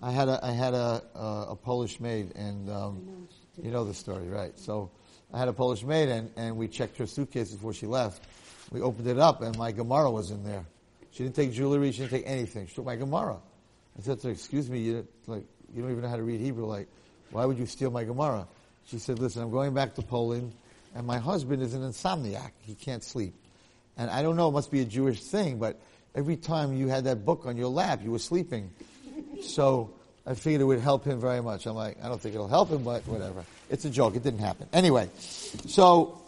I 0.00 0.12
had 0.12 0.28
a, 0.28 0.38
I 0.44 0.52
had 0.52 0.74
a, 0.74 1.02
a, 1.14 1.46
a 1.50 1.56
Polish 1.56 1.98
maid 1.98 2.36
and, 2.36 2.70
um, 2.70 3.28
you 3.60 3.70
know 3.70 3.84
the 3.84 3.94
story, 3.94 4.28
right? 4.28 4.56
So 4.58 4.90
I 5.32 5.38
had 5.38 5.48
a 5.48 5.52
Polish 5.52 5.82
maid, 5.82 6.08
and, 6.08 6.30
and 6.36 6.56
we 6.56 6.68
checked 6.68 6.96
her 6.98 7.06
suitcase 7.06 7.50
before 7.50 7.72
she 7.72 7.86
left. 7.86 8.22
We 8.70 8.80
opened 8.80 9.08
it 9.08 9.18
up, 9.18 9.42
and 9.42 9.56
my 9.58 9.72
Gemara 9.72 10.10
was 10.10 10.30
in 10.30 10.44
there. 10.44 10.64
She 11.10 11.22
didn't 11.22 11.36
take 11.36 11.52
jewelry. 11.52 11.92
She 11.92 12.00
didn't 12.00 12.12
take 12.12 12.26
anything. 12.26 12.66
She 12.66 12.74
took 12.74 12.84
my 12.84 12.96
Gemara. 12.96 13.38
I 13.98 14.02
said 14.02 14.20
to 14.20 14.28
her, 14.28 14.32
"Excuse 14.32 14.68
me, 14.68 14.80
you 14.80 15.06
like 15.26 15.44
you 15.74 15.82
don't 15.82 15.90
even 15.90 16.02
know 16.02 16.08
how 16.08 16.16
to 16.16 16.22
read 16.22 16.40
Hebrew. 16.40 16.66
Like, 16.66 16.88
why 17.30 17.44
would 17.44 17.58
you 17.58 17.66
steal 17.66 17.90
my 17.90 18.04
Gemara?" 18.04 18.46
She 18.86 18.98
said, 18.98 19.18
"Listen, 19.18 19.42
I'm 19.42 19.50
going 19.50 19.72
back 19.72 19.94
to 19.94 20.02
Poland, 20.02 20.52
and 20.96 21.06
my 21.06 21.18
husband 21.18 21.62
is 21.62 21.74
an 21.74 21.82
insomniac. 21.82 22.52
He 22.60 22.74
can't 22.74 23.04
sleep, 23.04 23.34
and 23.96 24.10
I 24.10 24.22
don't 24.22 24.36
know. 24.36 24.48
It 24.48 24.52
must 24.52 24.70
be 24.70 24.80
a 24.80 24.84
Jewish 24.84 25.22
thing, 25.22 25.58
but 25.58 25.78
every 26.14 26.36
time 26.36 26.74
you 26.74 26.88
had 26.88 27.04
that 27.04 27.24
book 27.24 27.42
on 27.44 27.56
your 27.56 27.68
lap, 27.68 28.00
you 28.02 28.10
were 28.10 28.18
sleeping. 28.18 28.70
So." 29.42 29.90
I 30.28 30.34
figured 30.34 30.60
it 30.60 30.64
would 30.64 30.80
help 30.80 31.04
him 31.04 31.20
very 31.20 31.40
much. 31.40 31.66
I'm 31.66 31.76
like, 31.76 31.98
I 32.02 32.08
don't 32.08 32.20
think 32.20 32.34
it'll 32.34 32.48
help 32.48 32.68
him, 32.68 32.82
but 32.82 33.06
whatever. 33.06 33.44
It's 33.70 33.84
a 33.84 33.90
joke. 33.90 34.16
It 34.16 34.24
didn't 34.24 34.40
happen. 34.40 34.68
Anyway, 34.72 35.08
so 35.16 36.20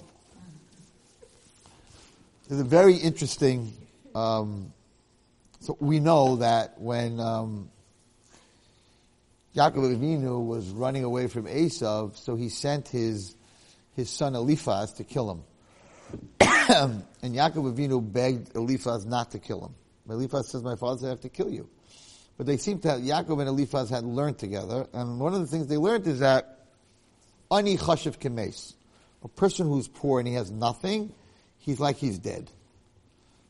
there's 2.48 2.60
a 2.60 2.64
very 2.64 2.94
interesting. 2.94 3.72
Um, 4.14 4.72
so 5.60 5.76
we 5.80 5.98
know 5.98 6.36
that 6.36 6.80
when 6.80 7.18
um, 7.18 7.68
Yaakov 9.56 9.96
Avinu 9.96 10.46
was 10.46 10.68
running 10.68 11.02
away 11.02 11.26
from 11.26 11.46
Esav, 11.46 12.16
so 12.16 12.36
he 12.36 12.48
sent 12.48 12.86
his 12.86 13.34
his 13.98 14.08
son 14.08 14.36
Eliphaz 14.36 14.92
to 14.92 15.04
kill 15.04 15.28
him, 15.28 15.42
and 17.20 17.34
Yaakov 17.34 17.74
Avinu 17.74 18.00
begged 18.00 18.54
Eliphaz 18.54 19.04
not 19.04 19.32
to 19.32 19.40
kill 19.40 19.64
him. 19.64 19.74
Eliphaz 20.08 20.50
says, 20.50 20.62
"My 20.62 20.76
father 20.76 21.00
said 21.00 21.06
I 21.06 21.10
have 21.10 21.20
to 21.22 21.28
kill 21.28 21.50
you." 21.50 21.68
But 22.36 22.46
they 22.46 22.58
seem 22.58 22.78
to 22.82 22.90
have, 22.90 23.00
Yaakov 23.00 23.40
and 23.40 23.48
Eliphaz 23.48 23.90
had 23.90 24.04
learned 24.04 24.38
together, 24.38 24.86
and 24.92 25.18
one 25.18 25.34
of 25.34 25.40
the 25.40 25.48
things 25.48 25.66
they 25.66 25.76
learned 25.76 26.06
is 26.06 26.20
that 26.20 26.60
ani 27.50 27.76
chashiv 27.76 28.20
kemes, 28.20 28.74
a 29.24 29.28
person 29.28 29.66
who's 29.66 29.88
poor 29.88 30.20
and 30.20 30.28
he 30.28 30.34
has 30.34 30.48
nothing, 30.48 31.12
he's 31.58 31.80
like 31.80 31.96
he's 31.96 32.20
dead. 32.20 32.52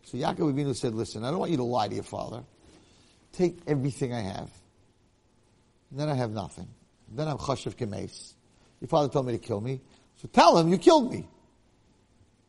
So 0.04 0.16
Yaakov 0.16 0.54
Avinu 0.54 0.74
said, 0.74 0.94
"Listen, 0.94 1.24
I 1.24 1.30
don't 1.30 1.40
want 1.40 1.50
you 1.50 1.58
to 1.58 1.64
lie 1.64 1.88
to 1.88 1.94
your 1.94 2.04
father. 2.04 2.42
Take 3.32 3.58
everything 3.66 4.14
I 4.14 4.22
have. 4.22 4.50
And 5.90 6.00
then 6.00 6.08
I 6.08 6.14
have 6.14 6.30
nothing. 6.30 6.68
Then 7.14 7.28
I'm 7.28 7.36
chashiv 7.36 7.76
kemes. 7.76 8.32
Your 8.80 8.88
father 8.88 9.12
told 9.12 9.26
me 9.26 9.32
to 9.32 9.38
kill 9.38 9.60
me, 9.60 9.80
so 10.20 10.28
tell 10.32 10.58
him 10.58 10.68
you 10.68 10.78
killed 10.78 11.12
me 11.12 11.26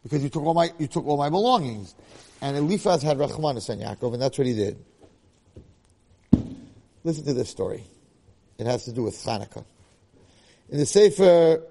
because 0.03 0.21
you 0.21 0.29
took 0.29 0.43
all 0.43 0.53
my 0.53 0.71
you 0.77 0.87
took 0.87 1.05
all 1.05 1.17
my 1.17 1.29
belongings." 1.29 1.95
And 2.41 2.55
Eliphaz 2.55 3.01
had 3.01 3.17
rachmanis 3.17 3.69
on 3.69 3.79
Yaakov, 3.79 4.13
and 4.13 4.21
that's 4.21 4.37
what 4.37 4.47
he 4.47 4.53
did. 4.53 4.77
Listen 7.03 7.25
to 7.25 7.33
this 7.33 7.49
story. 7.49 7.83
It 8.57 8.65
has 8.65 8.85
to 8.85 8.91
do 8.91 9.03
with 9.03 9.15
Hanukkah. 9.15 9.65
In 10.69 10.77
the 10.77 10.85
Sefer 10.85 11.63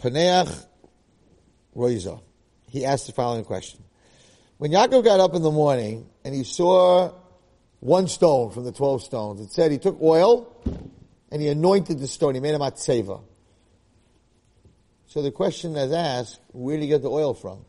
Paneach 0.00 0.66
Roiza, 1.76 2.20
he 2.68 2.84
asked 2.84 3.06
the 3.06 3.12
following 3.12 3.44
question. 3.44 3.82
When 4.58 4.72
Yaakov 4.72 5.04
got 5.04 5.20
up 5.20 5.34
in 5.34 5.42
the 5.42 5.50
morning 5.50 6.08
and 6.24 6.34
he 6.34 6.44
saw 6.44 7.12
one 7.80 8.08
stone 8.08 8.50
from 8.50 8.64
the 8.64 8.72
12 8.72 9.02
stones, 9.02 9.40
it 9.40 9.52
said 9.52 9.70
he 9.70 9.78
took 9.78 10.00
oil 10.02 10.52
and 11.30 11.40
he 11.40 11.48
anointed 11.48 12.00
the 12.00 12.08
stone. 12.08 12.34
He 12.34 12.40
made 12.40 12.54
a 12.54 12.58
matzeva. 12.58 13.20
So 15.18 15.22
the 15.22 15.32
question 15.32 15.74
is 15.74 15.90
asked, 15.90 16.38
where 16.52 16.76
did 16.76 16.84
he 16.84 16.88
get 16.90 17.02
the 17.02 17.10
oil 17.10 17.34
from? 17.34 17.64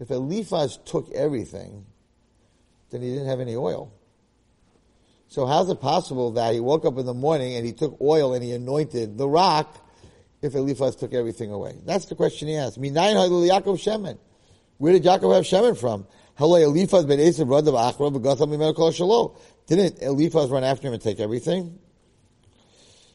If 0.00 0.10
Eliphaz 0.10 0.76
took 0.84 1.08
everything, 1.12 1.86
then 2.90 3.00
he 3.00 3.10
didn't 3.10 3.28
have 3.28 3.38
any 3.38 3.54
oil. 3.54 3.92
So 5.28 5.46
how's 5.46 5.70
it 5.70 5.80
possible 5.80 6.32
that 6.32 6.52
he 6.52 6.58
woke 6.58 6.84
up 6.84 6.98
in 6.98 7.06
the 7.06 7.14
morning 7.14 7.54
and 7.54 7.64
he 7.64 7.72
took 7.72 7.96
oil 8.00 8.34
and 8.34 8.42
he 8.42 8.50
anointed 8.50 9.16
the 9.16 9.28
rock 9.28 9.88
if 10.42 10.56
Eliphaz 10.56 10.96
took 10.96 11.14
everything 11.14 11.52
away? 11.52 11.78
That's 11.86 12.06
the 12.06 12.16
question 12.16 12.48
he 12.48 12.56
asked. 12.56 12.76
Where 12.76 12.90
did 12.90 13.04
Yaakov 13.04 14.16
have 15.32 15.44
Shemen 15.44 15.78
from? 15.78 16.08
Eliphaz 16.40 17.04
ben 17.04 17.20
Esav 17.20 17.46
Radav 17.46 17.92
Achra 17.92 18.12
v'gatham 18.12 18.48
mimenu 18.48 18.74
kol 18.74 18.90
shalo. 18.90 19.38
Didn't 19.68 20.02
Eliphaz 20.02 20.50
run 20.50 20.64
after 20.64 20.88
him 20.88 20.94
and 20.94 21.02
take 21.02 21.20
everything? 21.20 21.78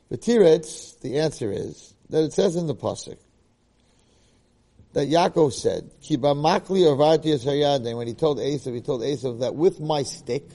The 0.08 0.18
Tiretz, 0.18 0.98
the 1.02 1.20
answer 1.20 1.52
is 1.52 1.94
that 2.10 2.24
it 2.24 2.32
says 2.32 2.56
in 2.56 2.66
the 2.66 2.74
pasuk 2.74 3.18
that 4.94 5.08
Yaakov 5.08 5.54
said, 5.54 5.92
"Ki 6.02 6.18
b'makli 6.18 6.84
avarti 6.84 7.96
When 7.96 8.08
he 8.08 8.14
told 8.14 8.40
Esav, 8.40 8.74
he 8.74 8.82
told 8.82 9.02
Esav 9.02 9.40
that 9.40 9.56
with 9.56 9.80
my 9.80 10.04
stick, 10.04 10.50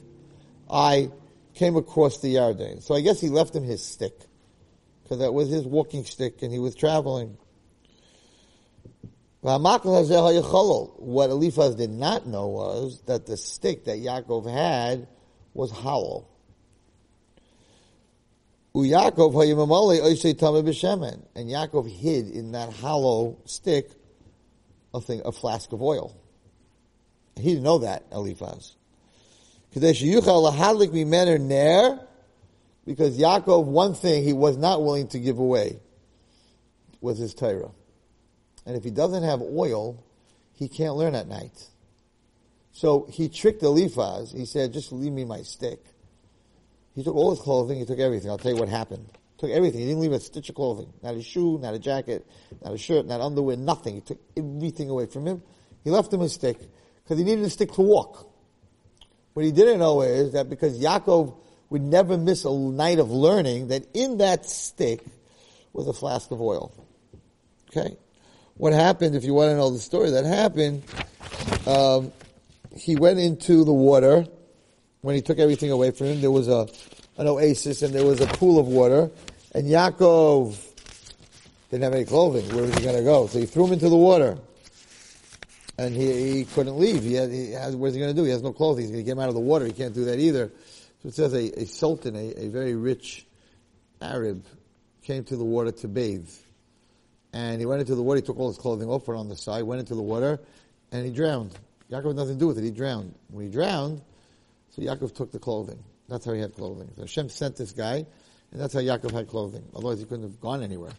I 0.68 1.10
came 1.54 1.76
across 1.76 2.18
the 2.18 2.34
Yarden. 2.34 2.82
So 2.82 2.94
I 2.94 3.00
guess 3.00 3.20
he 3.20 3.28
left 3.28 3.54
him 3.54 3.62
his 3.62 3.84
stick, 3.84 4.18
because 5.02 5.18
that 5.18 5.32
was 5.32 5.48
his 5.48 5.64
walking 5.64 6.04
stick, 6.04 6.42
and 6.42 6.52
he 6.52 6.58
was 6.58 6.74
traveling. 6.74 7.36
What 9.40 11.30
Eliphaz 11.30 11.74
did 11.74 11.90
not 11.90 12.26
know 12.26 12.48
was 12.48 13.02
that 13.06 13.26
the 13.26 13.36
stick 13.36 13.84
that 13.84 13.98
Yaakov 13.98 14.50
had 14.50 15.06
was 15.52 15.70
hollow. 15.70 16.26
And 18.74 18.86
Yaakov 18.86 19.34
hid 21.88 22.30
in 22.30 22.52
that 22.52 22.72
hollow 22.72 23.36
stick 23.44 23.90
a 24.94 25.00
thing, 25.00 25.20
a 25.24 25.32
flask 25.32 25.72
of 25.72 25.82
oil. 25.82 26.16
He 27.36 27.50
didn't 27.50 27.64
know 27.64 27.78
that, 27.78 28.04
Eliphaz. 28.12 28.76
Because 29.72 30.00
Yaakov, 33.18 33.64
one 33.64 33.94
thing 33.94 34.22
he 34.22 34.32
was 34.32 34.56
not 34.56 34.82
willing 34.82 35.08
to 35.08 35.18
give 35.18 35.38
away 35.38 35.80
was 37.00 37.18
his 37.18 37.34
Torah. 37.34 37.72
And 38.64 38.76
if 38.76 38.84
he 38.84 38.90
doesn't 38.90 39.24
have 39.24 39.42
oil, 39.42 40.02
he 40.54 40.68
can't 40.68 40.94
learn 40.94 41.14
at 41.14 41.26
night. 41.26 41.68
So 42.72 43.06
he 43.10 43.28
tricked 43.28 43.62
Eliphaz. 43.62 44.32
He 44.32 44.46
said, 44.46 44.72
just 44.72 44.92
leave 44.92 45.12
me 45.12 45.24
my 45.24 45.42
stick. 45.42 45.84
He 46.94 47.02
took 47.02 47.16
all 47.16 47.30
his 47.30 47.40
clothing, 47.40 47.78
he 47.78 47.84
took 47.84 47.98
everything. 47.98 48.30
I'll 48.30 48.38
tell 48.38 48.52
you 48.52 48.58
what 48.58 48.68
happened. 48.68 49.08
Took 49.38 49.50
everything. 49.50 49.80
He 49.80 49.86
didn't 49.86 50.00
leave 50.00 50.12
a 50.12 50.20
stitch 50.20 50.48
of 50.48 50.54
clothing. 50.54 50.92
Not 51.02 51.14
a 51.14 51.22
shoe, 51.22 51.58
not 51.58 51.74
a 51.74 51.78
jacket, 51.78 52.26
not 52.62 52.72
a 52.72 52.78
shirt, 52.78 53.06
not 53.06 53.20
underwear, 53.20 53.56
nothing. 53.56 53.96
He 53.96 54.00
took 54.00 54.20
everything 54.36 54.90
away 54.90 55.06
from 55.06 55.26
him. 55.26 55.42
He 55.82 55.90
left 55.90 56.12
him 56.12 56.20
a 56.20 56.28
stick 56.28 56.58
because 57.02 57.18
he 57.18 57.24
needed 57.24 57.44
a 57.44 57.50
stick 57.50 57.72
to 57.72 57.82
walk. 57.82 58.30
What 59.34 59.44
he 59.44 59.52
didn't 59.52 59.80
know 59.80 60.02
is 60.02 60.32
that 60.32 60.48
because 60.48 60.80
Yaakov 60.80 61.36
would 61.70 61.82
never 61.82 62.16
miss 62.16 62.44
a 62.44 62.52
night 62.52 63.00
of 63.00 63.10
learning, 63.10 63.68
that 63.68 63.86
in 63.92 64.18
that 64.18 64.46
stick 64.46 65.04
was 65.72 65.88
a 65.88 65.92
flask 65.92 66.30
of 66.30 66.40
oil. 66.40 66.72
Okay? 67.70 67.96
What 68.56 68.72
happened, 68.72 69.16
if 69.16 69.24
you 69.24 69.34
want 69.34 69.50
to 69.50 69.56
know 69.56 69.70
the 69.70 69.80
story 69.80 70.10
that 70.10 70.24
happened, 70.24 70.84
um, 71.66 72.12
he 72.76 72.94
went 72.94 73.18
into 73.18 73.64
the 73.64 73.72
water 73.72 74.24
when 75.00 75.16
he 75.16 75.22
took 75.22 75.40
everything 75.40 75.72
away 75.72 75.90
from 75.90 76.06
him. 76.06 76.20
There 76.20 76.30
was 76.30 76.46
a, 76.46 76.68
an 77.16 77.26
oasis 77.28 77.82
and 77.82 77.94
there 77.94 78.04
was 78.04 78.20
a 78.20 78.26
pool 78.26 78.58
of 78.58 78.66
water, 78.66 79.10
and 79.52 79.66
Yaakov 79.66 80.56
didn't 81.70 81.84
have 81.84 81.94
any 81.94 82.04
clothing. 82.04 82.46
Where 82.54 82.64
was 82.64 82.74
he 82.74 82.82
going 82.82 82.96
to 82.96 83.02
go? 83.02 83.26
So 83.26 83.38
he 83.38 83.46
threw 83.46 83.66
him 83.66 83.74
into 83.74 83.88
the 83.88 83.96
water 83.96 84.38
and 85.78 85.94
he, 85.94 86.32
he 86.32 86.44
couldn't 86.44 86.78
leave. 86.78 87.02
He, 87.02 87.14
had, 87.14 87.30
he 87.30 87.52
has, 87.52 87.74
he 87.74 87.78
going 87.78 87.92
to 87.92 88.14
do? 88.14 88.24
He 88.24 88.30
has 88.30 88.42
no 88.42 88.52
clothing. 88.52 88.84
He's 88.84 88.90
going 88.90 89.02
to 89.02 89.04
get 89.04 89.12
him 89.12 89.20
out 89.20 89.28
of 89.28 89.34
the 89.34 89.40
water. 89.40 89.66
He 89.66 89.72
can't 89.72 89.94
do 89.94 90.04
that 90.04 90.18
either. 90.18 90.52
So 91.02 91.08
it 91.08 91.14
says 91.14 91.34
a, 91.34 91.60
a 91.60 91.66
sultan, 91.66 92.16
a, 92.16 92.44
a 92.44 92.48
very 92.48 92.74
rich 92.74 93.26
Arab, 94.00 94.44
came 95.02 95.24
to 95.24 95.36
the 95.36 95.44
water 95.44 95.72
to 95.72 95.88
bathe. 95.88 96.30
And 97.32 97.58
he 97.60 97.66
went 97.66 97.80
into 97.80 97.96
the 97.96 98.02
water, 98.02 98.20
he 98.20 98.22
took 98.26 98.38
all 98.38 98.48
his 98.48 98.58
clothing 98.58 98.88
off, 98.88 99.04
put 99.04 99.16
on 99.16 99.28
the 99.28 99.36
side, 99.36 99.64
went 99.64 99.80
into 99.80 99.96
the 99.96 100.02
water, 100.02 100.38
and 100.92 101.04
he 101.04 101.10
drowned. 101.10 101.52
Yaakov 101.90 102.06
had 102.06 102.16
nothing 102.16 102.34
to 102.34 102.38
do 102.38 102.46
with 102.46 102.58
it, 102.58 102.64
he 102.64 102.70
drowned. 102.70 103.12
When 103.28 103.44
he 103.44 103.50
drowned, 103.50 104.00
so 104.70 104.82
Yaakov 104.82 105.14
took 105.14 105.32
the 105.32 105.40
clothing. 105.40 105.82
That's 106.08 106.24
how 106.24 106.32
he 106.32 106.40
had 106.40 106.54
clothing. 106.54 106.90
So 106.96 107.02
Hashem 107.02 107.28
sent 107.30 107.56
this 107.56 107.72
guy, 107.72 108.06
and 108.52 108.60
that's 108.60 108.74
how 108.74 108.80
Yaakov 108.80 109.12
had 109.12 109.28
clothing. 109.28 109.64
Otherwise 109.74 110.00
he 110.00 110.04
couldn't 110.04 110.24
have 110.24 110.40
gone 110.40 110.62
anywhere 110.62 110.92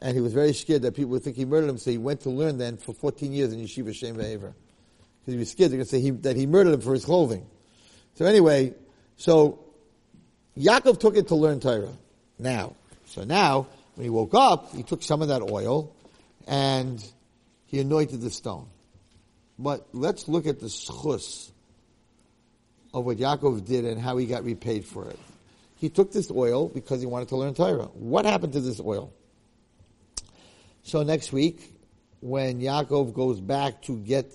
and 0.00 0.14
he 0.14 0.20
was 0.20 0.32
very 0.32 0.52
scared 0.52 0.82
that 0.82 0.94
people 0.94 1.10
would 1.10 1.22
think 1.22 1.36
he 1.36 1.44
murdered 1.44 1.68
him, 1.68 1.78
so 1.78 1.90
he 1.90 1.98
went 1.98 2.22
to 2.22 2.30
learn 2.30 2.58
then 2.58 2.76
for 2.76 2.94
14 2.94 3.32
years 3.32 3.52
in 3.52 3.60
Yeshiva 3.60 3.94
Shem 3.94 4.16
Ve'ever. 4.16 4.54
Because 5.20 5.34
he 5.34 5.36
was 5.36 5.50
scared 5.50 5.70
they're 5.70 5.78
going 5.78 5.84
to 5.84 5.90
say 5.90 6.00
he, 6.00 6.10
that 6.10 6.36
he 6.36 6.46
murdered 6.46 6.72
him 6.74 6.80
for 6.80 6.94
his 6.94 7.04
clothing. 7.04 7.46
So 8.14 8.24
anyway, 8.24 8.74
so 9.16 9.58
Yaakov 10.56 10.98
took 11.00 11.16
it 11.16 11.28
to 11.28 11.34
learn 11.34 11.60
Torah. 11.60 11.92
Now, 12.38 12.74
so 13.06 13.24
now, 13.24 13.66
when 13.94 14.04
he 14.04 14.10
woke 14.10 14.34
up, 14.34 14.74
he 14.74 14.82
took 14.82 15.02
some 15.02 15.20
of 15.20 15.28
that 15.28 15.42
oil 15.42 15.94
and 16.46 17.04
he 17.66 17.80
anointed 17.80 18.22
the 18.22 18.30
stone. 18.30 18.66
But 19.58 19.86
let's 19.92 20.26
look 20.28 20.46
at 20.46 20.60
the 20.60 20.66
schus 20.66 21.50
of 22.92 23.04
what 23.04 23.18
Yaakov 23.18 23.64
did 23.64 23.84
and 23.84 24.00
how 24.00 24.16
he 24.16 24.26
got 24.26 24.44
repaid 24.44 24.84
for 24.84 25.08
it. 25.08 25.18
He 25.76 25.88
took 25.88 26.12
this 26.12 26.30
oil 26.30 26.68
because 26.68 27.00
he 27.00 27.06
wanted 27.06 27.28
to 27.28 27.36
learn 27.36 27.54
Torah. 27.54 27.84
What 27.94 28.24
happened 28.24 28.52
to 28.54 28.60
this 28.60 28.80
oil? 28.80 29.12
So 30.82 31.02
next 31.02 31.32
week, 31.32 31.74
when 32.20 32.60
Yaakov 32.60 33.14
goes 33.14 33.40
back 33.40 33.82
to 33.82 33.96
get 33.98 34.32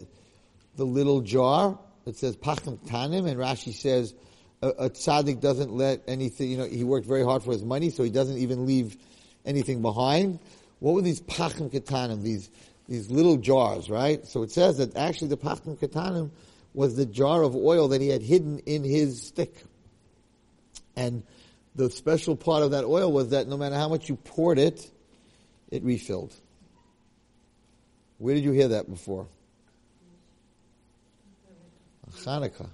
the 0.75 0.85
little 0.85 1.21
jar, 1.21 1.77
it 2.05 2.17
says 2.17 2.35
Pachim 2.35 2.77
Tanim, 2.87 3.27
and 3.27 3.39
Rashi 3.39 3.73
says 3.73 4.13
a, 4.61 4.69
a 4.69 4.89
tzaddik 4.89 5.39
doesn't 5.39 5.71
let 5.71 6.01
anything, 6.07 6.49
you 6.49 6.57
know, 6.57 6.65
he 6.65 6.83
worked 6.83 7.07
very 7.07 7.23
hard 7.23 7.43
for 7.43 7.51
his 7.51 7.63
money, 7.63 7.89
so 7.89 8.03
he 8.03 8.09
doesn't 8.09 8.37
even 8.37 8.65
leave 8.65 8.97
anything 9.45 9.81
behind. 9.81 10.39
what 10.79 10.93
were 10.93 11.01
these 11.01 11.21
pachim 11.21 11.71
ketanim, 11.71 12.23
these, 12.23 12.49
these 12.87 13.09
little 13.11 13.37
jars, 13.37 13.89
right? 13.89 14.25
So 14.25 14.43
it 14.43 14.51
says 14.51 14.77
that 14.77 14.95
actually 14.95 15.27
the 15.29 15.37
pachim 15.37 15.77
ketanim 15.77 16.31
was 16.75 16.95
the 16.95 17.05
jar 17.05 17.43
of 17.43 17.55
oil 17.55 17.87
that 17.89 18.01
he 18.01 18.09
had 18.09 18.21
hidden 18.21 18.59
in 18.59 18.83
his 18.83 19.21
stick. 19.21 19.63
And 20.95 21.23
the 21.75 21.89
special 21.89 22.35
part 22.35 22.63
of 22.63 22.71
that 22.71 22.83
oil 22.83 23.11
was 23.11 23.29
that 23.29 23.47
no 23.47 23.57
matter 23.57 23.75
how 23.75 23.89
much 23.89 24.09
you 24.09 24.15
poured 24.15 24.59
it, 24.59 24.89
it 25.71 25.83
refilled. 25.83 26.33
Where 28.17 28.35
did 28.35 28.43
you 28.43 28.51
hear 28.51 28.69
that 28.69 28.89
before? 28.89 29.27
Hanukkah. 32.23 32.69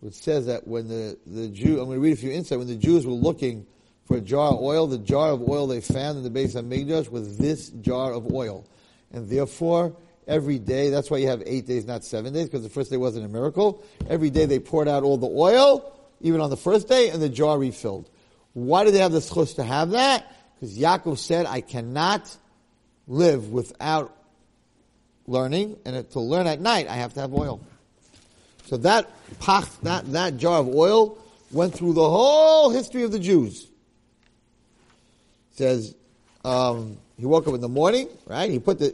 Which 0.00 0.14
says 0.14 0.46
that 0.46 0.66
when 0.66 0.88
the, 0.88 1.18
the 1.26 1.48
Jew, 1.48 1.80
I'm 1.80 1.86
going 1.86 1.96
to 1.96 2.00
read 2.00 2.12
a 2.12 2.16
few 2.16 2.30
insight, 2.30 2.58
when 2.58 2.68
the 2.68 2.76
Jews 2.76 3.04
were 3.06 3.12
looking 3.12 3.66
for 4.06 4.16
a 4.16 4.20
jar 4.20 4.52
of 4.52 4.60
oil, 4.60 4.86
the 4.86 4.98
jar 4.98 5.30
of 5.30 5.48
oil 5.48 5.66
they 5.66 5.80
found 5.80 6.18
in 6.18 6.24
the 6.24 6.30
Beis 6.30 6.54
Hamikdash 6.54 7.10
was 7.10 7.36
this 7.36 7.70
jar 7.70 8.12
of 8.12 8.32
oil. 8.32 8.64
And 9.12 9.28
therefore, 9.28 9.96
every 10.28 10.58
day, 10.58 10.90
that's 10.90 11.10
why 11.10 11.16
you 11.16 11.26
have 11.28 11.42
eight 11.46 11.66
days, 11.66 11.86
not 11.86 12.04
seven 12.04 12.32
days, 12.32 12.44
because 12.44 12.62
the 12.62 12.68
first 12.68 12.90
day 12.90 12.96
wasn't 12.96 13.24
a 13.24 13.28
miracle. 13.28 13.82
Every 14.08 14.30
day 14.30 14.44
they 14.44 14.60
poured 14.60 14.86
out 14.86 15.02
all 15.02 15.16
the 15.16 15.26
oil, 15.26 15.92
even 16.20 16.40
on 16.40 16.50
the 16.50 16.56
first 16.56 16.86
day, 16.86 17.08
and 17.08 17.20
the 17.20 17.28
jar 17.28 17.58
refilled. 17.58 18.08
Why 18.52 18.84
do 18.84 18.90
they 18.90 18.98
have 18.98 19.12
the 19.12 19.20
schus 19.20 19.56
to 19.56 19.64
have 19.64 19.90
that? 19.90 20.30
Because 20.54 20.78
Yaakov 20.78 21.18
said, 21.18 21.46
I 21.46 21.60
cannot 21.62 22.36
live 23.06 23.50
without 23.50 24.14
learning, 25.26 25.78
and 25.84 26.08
to 26.10 26.20
learn 26.20 26.46
at 26.46 26.60
night, 26.60 26.88
I 26.88 26.96
have 26.96 27.14
to 27.14 27.20
have 27.20 27.32
oil. 27.32 27.60
So 28.66 28.76
that 28.78 29.10
pach, 29.40 29.68
that, 29.82 30.12
that 30.12 30.36
jar 30.36 30.60
of 30.60 30.68
oil 30.68 31.18
went 31.50 31.74
through 31.74 31.94
the 31.94 32.08
whole 32.08 32.70
history 32.70 33.02
of 33.02 33.12
the 33.12 33.18
Jews. 33.18 33.64
It 35.52 35.56
says, 35.56 35.94
um, 36.44 36.98
he 37.18 37.24
woke 37.24 37.48
up 37.48 37.54
in 37.54 37.60
the 37.60 37.68
morning, 37.68 38.08
right? 38.26 38.50
He 38.50 38.58
put 38.58 38.78
the, 38.78 38.92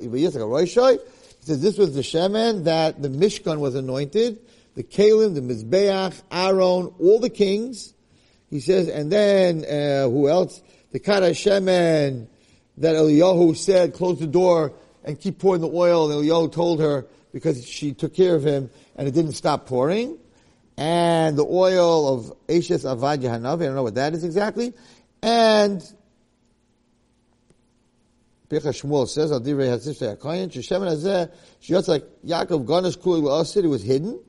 he 1.45 1.53
says 1.53 1.61
this 1.61 1.76
was 1.76 1.95
the 1.95 2.01
shemen 2.01 2.64
that 2.64 3.03
the 3.03 3.11
Mishkan 3.11 3.59
was 3.59 3.74
anointed, 3.74 4.38
the 4.76 4.82
Kalim, 4.82 5.34
the 5.34 5.42
Mizbeach, 5.42 6.22
Aaron, 6.30 6.95
all 6.99 7.20
the 7.20 7.28
kings. 7.28 7.92
He 8.49 8.61
says, 8.61 8.88
and 8.88 9.12
then, 9.12 9.62
uh, 9.62 10.09
who 10.09 10.26
else? 10.26 10.62
The 10.92 11.01
Kara 11.01 11.32
Shemen 11.32 12.28
that 12.78 12.95
Eliyahu 12.95 13.55
said, 13.59 13.92
close 13.92 14.20
the 14.20 14.26
door 14.26 14.72
and 15.05 15.20
keep 15.20 15.38
pouring 15.38 15.61
the 15.61 15.68
oil. 15.68 16.11
And 16.11 16.24
Eliyahu 16.24 16.51
told 16.51 16.80
her, 16.80 17.07
because 17.30 17.68
she 17.68 17.92
took 17.92 18.14
care 18.14 18.34
of 18.34 18.42
him, 18.42 18.70
and 18.97 19.07
it 19.07 19.11
didn't 19.11 19.32
stop 19.32 19.66
pouring. 19.66 20.16
And 20.78 21.36
the 21.36 21.45
oil 21.45 22.09
of 22.09 22.32
Ashes 22.49 22.84
Avad 22.84 23.18
Yahanav, 23.18 23.61
I 23.61 23.66
don't 23.66 23.74
know 23.74 23.82
what 23.82 23.97
that 23.97 24.14
is 24.14 24.24
exactly. 24.24 24.72
And 25.22 25.82
Pircha 28.49 28.72
Shmuel 28.72 29.09
says, 29.09 29.32
Al 29.32 29.40
Divrei 29.40 29.68
Hatzif 29.68 29.99
She'akayin, 29.99 30.51
Sheshemen 30.51 30.90
Hazeh, 30.92 31.32
Shiotz 31.62 31.88
like 31.88 32.05
Yaakov 32.24 32.66
Ganesh 32.66 32.97
Kuli 32.97 33.22
La'asid, 33.22 33.64
it 33.64 33.68
was 33.68 33.82
hidden. 33.82 34.20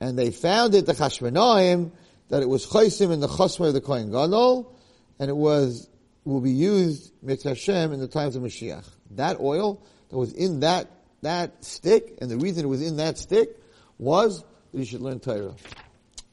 And 0.00 0.18
they 0.18 0.30
found 0.30 0.74
it, 0.74 0.86
the 0.86 0.92
Chashmanaim, 0.92 1.90
that 2.28 2.42
it 2.42 2.48
was 2.48 2.66
Chaysim 2.66 3.12
in 3.12 3.20
the 3.20 3.28
Chosmer 3.28 3.68
of 3.68 3.74
the 3.74 3.80
Kohen 3.80 4.10
Gadol, 4.10 4.76
and 5.18 5.30
it 5.30 5.36
was, 5.36 5.88
will 6.24 6.40
be 6.40 6.50
used, 6.50 7.12
Mitzvah 7.22 7.50
Hashem, 7.50 7.92
in 7.92 8.00
the 8.00 8.08
times 8.08 8.36
of 8.36 8.42
Mashiach. 8.42 8.88
That 9.12 9.40
oil 9.40 9.82
that 10.10 10.16
was 10.16 10.32
in 10.32 10.60
that, 10.60 10.90
that 11.22 11.64
stick, 11.64 12.18
and 12.20 12.30
the 12.30 12.36
reason 12.36 12.64
it 12.64 12.68
was 12.68 12.82
in 12.82 12.96
that 12.96 13.18
stick 13.18 13.50
was 13.98 14.42
that 14.72 14.78
you 14.78 14.84
should 14.84 15.00
learn 15.00 15.20
Torah. 15.20 15.54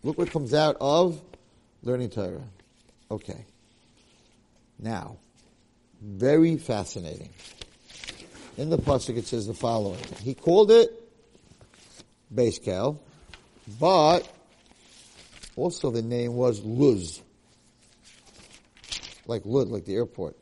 Look 0.03 0.17
what 0.17 0.31
comes 0.31 0.53
out 0.53 0.77
of 0.81 1.21
learning 1.83 2.09
Torah. 2.09 2.43
Okay. 3.09 3.45
Now, 4.79 5.17
very 6.01 6.57
fascinating. 6.57 7.29
In 8.57 8.69
the 8.69 8.77
pasuk 8.77 9.17
it 9.17 9.27
says 9.27 9.47
the 9.47 9.53
following: 9.53 9.99
He 10.21 10.33
called 10.33 10.71
it 10.71 10.97
cal, 12.63 12.99
but 13.79 14.27
also 15.55 15.91
the 15.91 16.01
name 16.01 16.35
was 16.35 16.61
Luz, 16.61 17.21
like 19.27 19.43
Lud, 19.45 19.67
like 19.69 19.85
the 19.85 19.95
airport. 19.95 20.35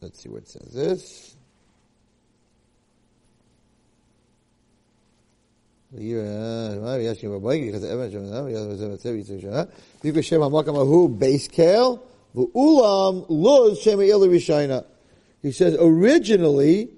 Let's 0.00 0.22
see 0.22 0.28
what 0.28 0.42
it 0.42 0.48
says. 0.48 0.72
This. 0.72 1.36
Kale, 11.48 12.02
ulam 12.34 13.26
luz 13.28 13.84
rishayna. 13.84 14.84
He 15.42 15.52
says 15.52 15.76
originally, 15.78 16.88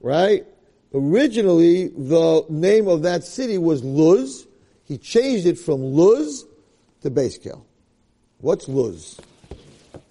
right? 0.00 0.44
Originally, 0.92 1.88
the 1.88 2.44
name 2.48 2.88
of 2.88 3.02
that 3.02 3.24
city 3.24 3.58
was 3.58 3.84
Luz. 3.84 4.46
He 4.84 4.98
changed 4.98 5.46
it 5.46 5.58
from 5.58 5.82
Luz 5.82 6.44
to 7.02 7.10
Kale. 7.10 7.66
What's 8.40 8.68
Luz? 8.68 9.20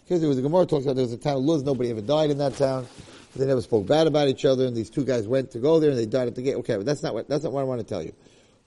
Because 0.03 0.19
there 0.19 0.29
was 0.29 0.37
a 0.37 0.41
Gemara 0.41 0.65
talks 0.65 0.85
about 0.85 0.95
there 0.95 1.03
was 1.03 1.13
a 1.13 1.17
town 1.17 1.37
of 1.37 1.43
Luz. 1.43 1.63
Nobody 1.63 1.89
ever 1.89 2.01
died 2.01 2.29
in 2.29 2.37
that 2.37 2.55
town. 2.55 2.87
They 3.35 3.45
never 3.45 3.61
spoke 3.61 3.87
bad 3.87 4.07
about 4.07 4.27
each 4.29 4.45
other, 4.45 4.65
and 4.65 4.75
these 4.75 4.89
two 4.89 5.03
guys 5.03 5.27
went 5.27 5.51
to 5.51 5.59
go 5.59 5.79
there, 5.79 5.89
and 5.89 5.99
they 5.99 6.05
died 6.05 6.27
at 6.27 6.35
the 6.35 6.41
gate. 6.41 6.55
Okay, 6.55 6.77
but 6.77 6.85
that's 6.85 7.03
not 7.03 7.13
what 7.13 7.27
that's 7.27 7.43
not 7.43 7.51
what 7.51 7.61
I 7.61 7.63
want 7.65 7.81
to 7.81 7.87
tell 7.87 8.01
you. 8.01 8.13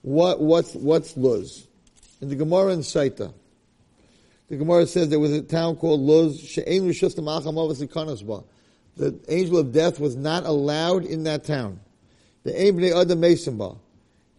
What 0.01 0.39
what's 0.39 0.75
what's 0.75 1.17
Luz? 1.17 1.67
In 2.21 2.29
the 2.29 2.35
Gemara 2.35 2.73
in 2.73 2.79
Saita, 2.79 3.33
the 4.49 4.57
Gemara 4.57 4.87
says 4.87 5.09
there 5.09 5.19
was 5.19 5.31
a 5.31 5.41
town 5.43 5.75
called 5.75 6.01
Luz. 6.01 6.39
She'en 6.39 6.87
Rishus 6.87 7.15
Kanasba. 7.15 8.43
The 8.97 9.17
angel 9.29 9.57
of 9.59 9.71
death 9.71 9.99
was 9.99 10.15
not 10.15 10.45
allowed 10.45 11.05
in 11.05 11.23
that 11.23 11.43
town. 11.45 11.79
The 12.43 12.51
Ebnei 12.51 12.99
Adam 12.99 13.21
Mesimba. 13.21 13.77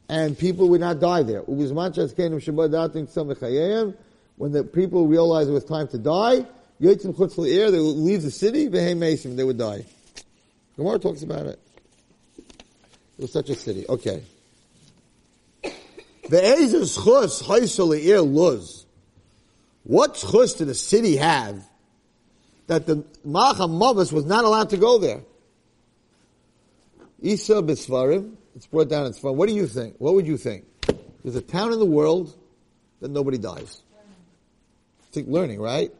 And 0.08 0.36
people 0.36 0.68
would 0.70 0.80
not 0.80 0.98
die 0.98 1.22
there. 1.22 1.42
When 1.42 1.58
the 4.52 4.64
people 4.64 5.06
realized 5.06 5.48
it 5.48 5.52
was 5.52 5.64
time 5.64 5.86
to 5.88 5.98
die, 5.98 6.44
they 6.80 6.88
would 6.88 7.04
leave 7.96 8.22
the 8.22 8.30
city, 8.30 8.66
they 8.66 9.44
would 9.44 9.58
die. 9.58 9.84
Gemara 10.76 10.98
talks 10.98 11.22
about 11.22 11.46
it. 11.46 11.60
It 13.18 13.22
was 13.22 13.32
such 13.32 13.50
a 13.50 13.54
city. 13.54 13.86
Okay. 13.88 14.24
The 15.62 16.44
Ezer 16.44 16.80
Schus 16.80 17.42
Haisel 17.44 18.34
Luz. 18.34 18.79
What 19.84 20.14
schus 20.14 20.56
did 20.56 20.68
the 20.68 20.74
city 20.74 21.16
have 21.16 21.62
that 22.66 22.86
the 22.86 23.04
Malcham 23.26 23.78
Mavis 23.78 24.12
was 24.12 24.24
not 24.24 24.44
allowed 24.44 24.70
to 24.70 24.76
go 24.76 24.98
there? 24.98 25.22
Isa 27.22 27.54
Bisvarim, 27.54 28.34
it's 28.54 28.66
brought 28.66 28.88
down 28.88 29.06
in 29.06 29.12
Sfarim. 29.12 29.34
What 29.34 29.48
do 29.48 29.54
you 29.54 29.66
think? 29.66 29.96
What 29.98 30.14
would 30.14 30.26
you 30.26 30.36
think? 30.36 30.64
There's 31.22 31.36
a 31.36 31.42
town 31.42 31.72
in 31.72 31.78
the 31.78 31.86
world 31.86 32.34
that 33.00 33.10
nobody 33.10 33.38
dies. 33.38 33.82
Think 35.12 35.28
learning, 35.28 35.60
right? 35.60 35.92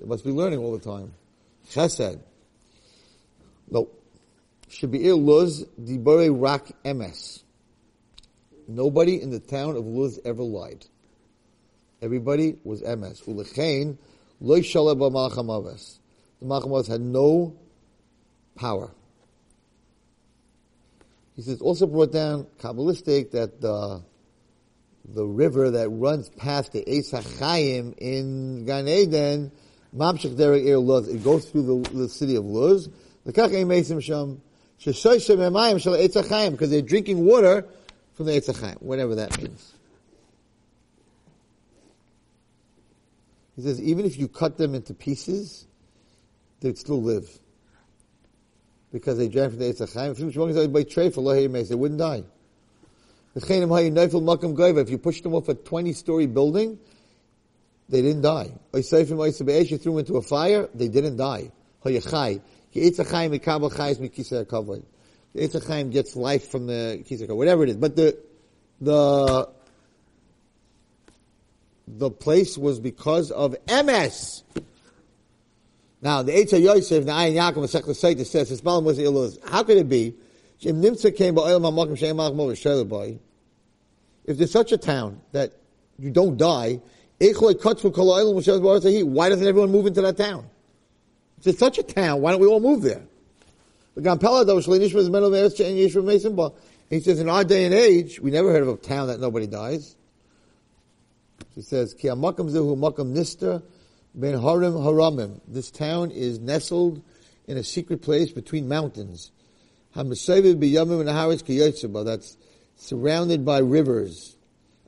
It 0.00 0.08
must 0.08 0.24
be 0.24 0.30
learning 0.30 0.58
all 0.58 0.72
the 0.76 0.84
time. 0.84 1.12
Chesed. 1.70 2.18
Nope. 3.70 3.96
Should 4.68 4.90
be 4.90 5.10
Luz 5.12 5.64
Dibore 5.80 6.30
Rak 6.38 6.72
Emes. 6.84 7.42
Nobody 8.66 9.20
in 9.20 9.30
the 9.30 9.40
town 9.40 9.76
of 9.76 9.86
Luz 9.86 10.18
ever 10.24 10.42
lied. 10.42 10.86
Everybody 12.02 12.56
was 12.64 12.82
Emes. 12.82 13.22
Ulechain 13.24 13.98
loy 14.40 14.60
shalaba 14.60 15.10
malchamaves. 15.12 15.98
The 16.40 16.46
malchamaves 16.46 16.88
had 16.88 17.00
no 17.00 17.56
power. 18.56 18.90
He 21.36 21.42
says 21.42 21.60
also 21.60 21.86
brought 21.86 22.12
down 22.12 22.46
kabbalistic 22.58 23.30
that 23.32 23.60
the 23.60 24.02
the 25.14 25.24
river 25.24 25.70
that 25.70 25.88
runs 25.88 26.28
past 26.30 26.72
the 26.72 26.82
Eitz 26.84 27.38
Chaim 27.38 27.94
in 27.98 28.64
Gan 28.64 28.86
Eden, 28.86 29.50
Mamshech 29.96 30.36
Derek 30.36 30.64
Ir 30.64 30.78
Luz, 30.78 31.08
it 31.08 31.24
goes 31.24 31.46
through 31.46 31.82
the, 31.82 31.90
the 31.90 32.08
city 32.08 32.36
of 32.36 32.44
Luz. 32.44 32.88
Because 33.24 33.50
they're 36.70 36.82
drinking 36.82 37.24
water 37.24 37.66
from 38.14 38.26
the 38.26 38.32
Eitz 38.32 38.60
Chaim, 38.60 38.76
whatever 38.80 39.14
that 39.16 39.40
means. 39.42 39.72
He 43.60 43.66
says, 43.66 43.82
even 43.82 44.06
if 44.06 44.18
you 44.18 44.26
cut 44.26 44.56
them 44.56 44.74
into 44.74 44.94
pieces, 44.94 45.66
they'd 46.60 46.78
still 46.78 47.02
live. 47.02 47.28
Because 48.90 49.18
they 49.18 49.28
drank 49.28 49.50
from 49.50 49.58
the 49.60 49.66
Eitz 49.66 49.92
Chaim. 49.92 50.14
They 51.68 51.74
wouldn't 51.74 52.00
die. 52.00 52.24
If 53.34 54.90
you 54.90 54.98
pushed 54.98 55.22
them 55.22 55.34
off 55.34 55.48
a 55.50 55.54
20 55.54 55.92
story 55.92 56.26
building, 56.26 56.78
they 57.90 58.00
didn't 58.00 58.22
die. 58.22 58.50
If 58.72 59.70
you 59.70 59.78
threw 59.78 59.92
them 59.92 59.98
into 59.98 60.16
a 60.16 60.22
fire, 60.22 60.68
they 60.74 60.88
didn't 60.88 61.18
die. 61.18 61.52
The 61.84 61.90
Eitz 65.36 65.66
Chaim 65.66 65.90
gets 65.90 66.16
life 66.16 66.48
from 66.48 66.66
the 66.66 67.04
Kisakah, 67.06 67.36
whatever 67.36 67.64
it 67.64 67.68
is. 67.68 67.76
But 67.76 67.94
the, 67.94 68.18
the, 68.80 69.50
the 71.88 72.10
place 72.10 72.58
was 72.58 72.80
because 72.80 73.30
of 73.30 73.54
Emes. 73.66 74.42
Now, 76.02 76.22
the 76.22 76.32
Eitz 76.32 76.58
Yosef, 76.58 77.04
the 77.04 77.12
Ayin 77.12 77.34
Yaakov, 77.34 77.56
Masech 77.56 77.86
L'Seit, 77.86 78.26
says, 78.26 78.48
his 78.48 78.62
Balam 78.62 78.84
was 78.84 78.98
Iluz. 78.98 79.38
How 79.48 79.62
could 79.62 79.76
it 79.76 79.86
be? 79.88 80.14
If 80.62 80.74
there's 84.38 84.50
such 84.50 84.72
a 84.72 84.78
town 84.78 85.20
that 85.32 85.52
you 85.98 86.10
don't 86.10 86.36
die, 86.36 86.80
why 87.18 87.32
doesn't 89.28 89.46
everyone 89.46 89.70
move 89.70 89.86
into 89.86 90.00
that 90.00 90.16
town? 90.16 90.48
If 91.38 91.44
there's 91.44 91.58
such 91.58 91.78
a 91.78 91.82
town, 91.82 92.22
why 92.22 92.30
don't 92.30 92.40
we 92.40 92.46
all 92.46 92.60
move 92.60 92.80
there? 92.82 93.02
He 93.94 94.02
says, 97.00 97.20
in 97.20 97.28
our 97.28 97.44
day 97.44 97.64
and 97.64 97.74
age, 97.74 98.20
we 98.20 98.30
never 98.30 98.52
heard 98.52 98.62
of 98.62 98.68
a 98.68 98.76
town 98.76 99.08
that 99.08 99.20
nobody 99.20 99.46
dies. 99.46 99.96
He 101.54 101.62
says, 101.62 101.94
Ki 101.94 102.08
Amakam 102.08 102.50
Zehu 102.50 102.76
Makam 102.76 103.14
Nister 103.14 103.62
Ben 104.14 104.34
Harim 104.34 104.74
Haramim. 104.74 105.40
This 105.46 105.70
town 105.70 106.10
is 106.10 106.38
nestled 106.38 107.00
in 107.46 107.56
a 107.56 107.64
secret 107.64 108.02
place 108.02 108.32
between 108.32 108.68
mountains. 108.68 109.30
Hamasevid 109.96 110.60
B'Yamim 110.60 111.00
and 111.00 111.08
Haris 111.08 111.40
Ki 111.42 111.58
Yotzeba. 111.58 112.04
That's 112.04 112.36
surrounded 112.76 113.44
by 113.44 113.58
rivers. 113.58 114.36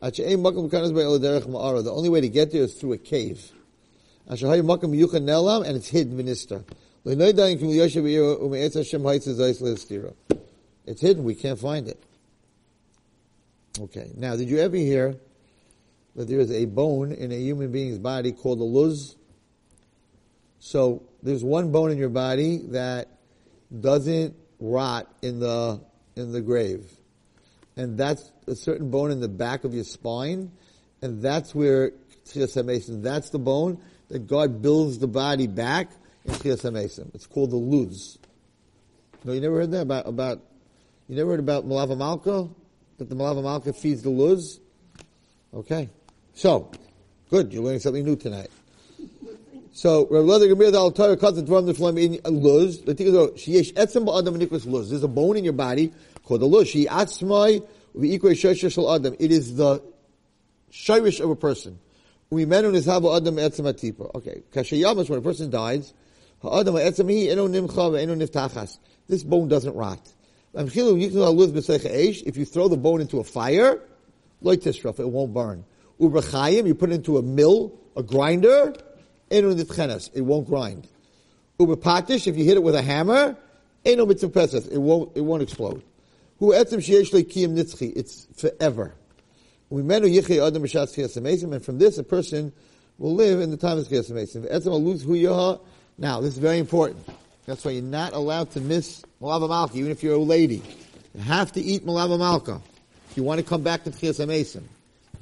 The 0.01 1.93
only 1.95 2.09
way 2.09 2.21
to 2.21 2.29
get 2.29 2.51
there 2.51 2.63
is 2.63 2.75
through 2.75 2.95
a 2.95 2.99
cave. 2.99 3.53
And 4.27 4.43
it's 4.43 5.89
hidden 5.89 6.17
Minister. 6.17 6.65
It's 7.05 7.41
hidden. 11.01 11.25
We 11.25 11.35
can't 11.35 11.59
find 11.59 11.89
it. 11.89 12.01
Okay. 13.79 14.11
Now, 14.17 14.37
did 14.37 14.49
you 14.49 14.59
ever 14.59 14.77
hear 14.77 15.17
that 16.17 16.29
there 16.29 16.41
is 16.41 16.51
a 16.51 16.67
bone 16.67 17.13
in 17.13 17.33
a 17.33 17.37
human 17.37 17.73
being's 17.73 17.99
body 17.99 18.33
called 18.33 18.61
a 18.61 18.65
luz? 18.65 19.17
So 20.59 21.03
there's 21.23 21.43
one 21.43 21.73
bone 21.73 21.91
in 21.91 21.99
your 21.99 22.09
body 22.09 22.59
that 22.69 23.09
doesn't 23.81 24.37
rot 24.61 25.13
in 25.23 25.41
the 25.41 25.81
in 26.15 26.33
the 26.33 26.41
grave, 26.41 26.85
and 27.77 27.97
that's 27.97 28.31
a 28.47 28.55
certain 28.55 28.91
bone 28.91 29.11
in 29.11 29.21
the 29.21 29.29
back 29.29 29.65
of 29.65 29.75
your 29.75 29.85
spine, 29.85 30.53
and 31.01 31.23
that's 31.23 31.55
where 31.55 31.93
Mason. 32.65 33.03
That's 33.03 33.31
the 33.31 33.39
bone 33.39 33.83
that 34.09 34.27
God 34.27 34.63
builds 34.63 34.99
the 34.99 35.09
body 35.09 35.47
back 35.47 35.91
in 36.25 36.35
HaMesim. 36.35 37.15
It's 37.15 37.27
called 37.27 37.51
the 37.51 37.57
luz. 37.57 38.19
No, 39.25 39.33
you 39.33 39.41
never 39.41 39.57
heard 39.57 39.71
that 39.73 39.83
about 39.83 40.07
about. 40.07 40.43
You 41.09 41.17
never 41.17 41.31
heard 41.31 41.41
about 41.41 41.67
Malava 41.67 41.97
Malka? 41.97 42.49
That 42.99 43.09
the 43.09 43.17
Malava 43.17 43.43
Malka 43.43 43.73
feeds 43.73 44.03
the 44.03 44.11
luz? 44.11 44.61
Okay. 45.53 45.91
So, 46.35 46.71
good, 47.31 47.53
you're 47.53 47.63
learning 47.63 47.81
something 47.81 48.05
new 48.05 48.17
tonight. 48.17 48.49
So, 49.75 50.07
Rav 50.11 50.25
Leather 50.25 50.49
Gemir 50.49 50.73
the 50.73 50.79
Altar 50.79 51.15
cuts 51.17 51.37
the 51.37 51.43
drum 51.43 51.67
the 51.67 51.75
flame 51.75 51.99
in 51.99 52.21
luz. 52.25 52.81
The 52.83 52.95
thing 52.95 53.09
is, 53.09 53.15
oh, 53.15 53.29
sheyesh 53.29 53.75
etzem 53.75 54.07
ba'adam 54.07 54.37
nikras 54.37 54.67
luz. 54.67 54.91
There's 54.91 55.03
a 55.03 55.09
bone 55.09 55.37
in 55.37 55.45
your 55.45 55.53
body 55.53 55.93
called 56.25 56.41
the 56.41 56.47
luz. 56.47 56.69
She 56.69 56.87
atzmai 56.87 57.67
v'ikre 57.97 58.33
shesher 58.33 58.73
shel 58.73 58.95
adam. 58.95 59.15
It 59.19 59.31
is 59.31 59.57
the 59.57 59.83
shirish 60.71 61.21
of 61.21 61.29
a 61.31 61.37
person. 61.37 61.79
We 62.31 62.47
men 62.47 62.65
on 62.65 62.73
habo 62.73 63.15
adam 63.17 63.37
etzem 63.37 63.71
atipa. 63.71 64.15
Okay. 64.15 64.43
Kashayamash, 64.53 65.11
when 65.11 65.19
a 65.19 65.23
person 65.23 65.51
dies, 65.51 65.93
ha'adam 66.43 66.75
etzem 66.75 67.11
hi 67.11 67.31
eno 67.31 67.47
nimcha 67.47 67.69
ve'eno 67.69 68.17
niftachas. 68.17 68.79
This 69.07 69.23
bone 69.23 69.49
doesn't 69.49 69.75
rot. 69.75 70.01
If 70.55 70.77
you 70.77 72.45
throw 72.45 72.69
the 72.69 72.77
bone 72.77 73.01
into 73.01 73.21
a 73.21 73.25
fire, 73.25 73.81
like 74.43 74.61
tishraf, 74.61 75.01
it 75.01 75.09
won't 75.09 75.33
burn. 75.33 75.65
Ubrachayim, 76.03 76.67
you 76.67 76.75
put 76.75 76.91
it 76.91 76.95
into 76.95 77.17
a 77.17 77.23
mill, 77.23 77.73
a 77.97 78.03
grinder, 78.03 78.75
it 79.31 79.45
won't 80.21 80.49
grind. 80.49 80.89
Ubapatish, 81.59 82.27
if 82.27 82.37
you 82.37 82.45
hit 82.45 82.57
it 82.57 82.63
with 82.63 82.75
a 82.75 82.83
hammer, 82.83 83.37
it 83.85 83.99
won't, 83.99 85.17
it 85.17 85.21
won't 85.21 85.43
explode. 85.43 85.83
It's 86.41 88.27
forever. 88.37 88.95
We 89.71 89.83
menu 89.83 90.09
shademasim, 90.21 91.55
and 91.55 91.65
from 91.65 91.79
this, 91.79 91.97
a 91.99 92.05
person 92.05 92.53
will 92.99 93.15
live 93.15 93.41
in 93.41 93.51
the 93.51 93.57
time 93.57 93.79
of 93.79 93.87
Chiyas 93.87 94.11
Mason. 94.11 94.43
Now, 95.99 96.21
this 96.21 96.33
is 96.33 96.39
very 96.39 96.59
important. 96.59 97.09
That's 97.47 97.65
why 97.65 97.71
you're 97.71 97.83
not 97.83 98.13
allowed 98.13 98.51
to 98.53 98.61
miss 98.61 99.03
Malava 99.21 99.49
Malka, 99.49 99.79
even 99.79 99.91
if 99.93 100.03
you're 100.03 100.17
a 100.17 100.19
lady. 100.19 100.63
You 101.15 101.21
have 101.23 101.53
to 101.53 101.61
eat 101.61 101.87
Malava 101.87 102.19
Malka. 102.19 102.61
If 103.11 103.17
you 103.17 103.23
want 103.23 103.39
to 103.39 103.47
come 103.47 103.63
back 103.63 103.85
to. 103.85 103.91
You 103.91 104.13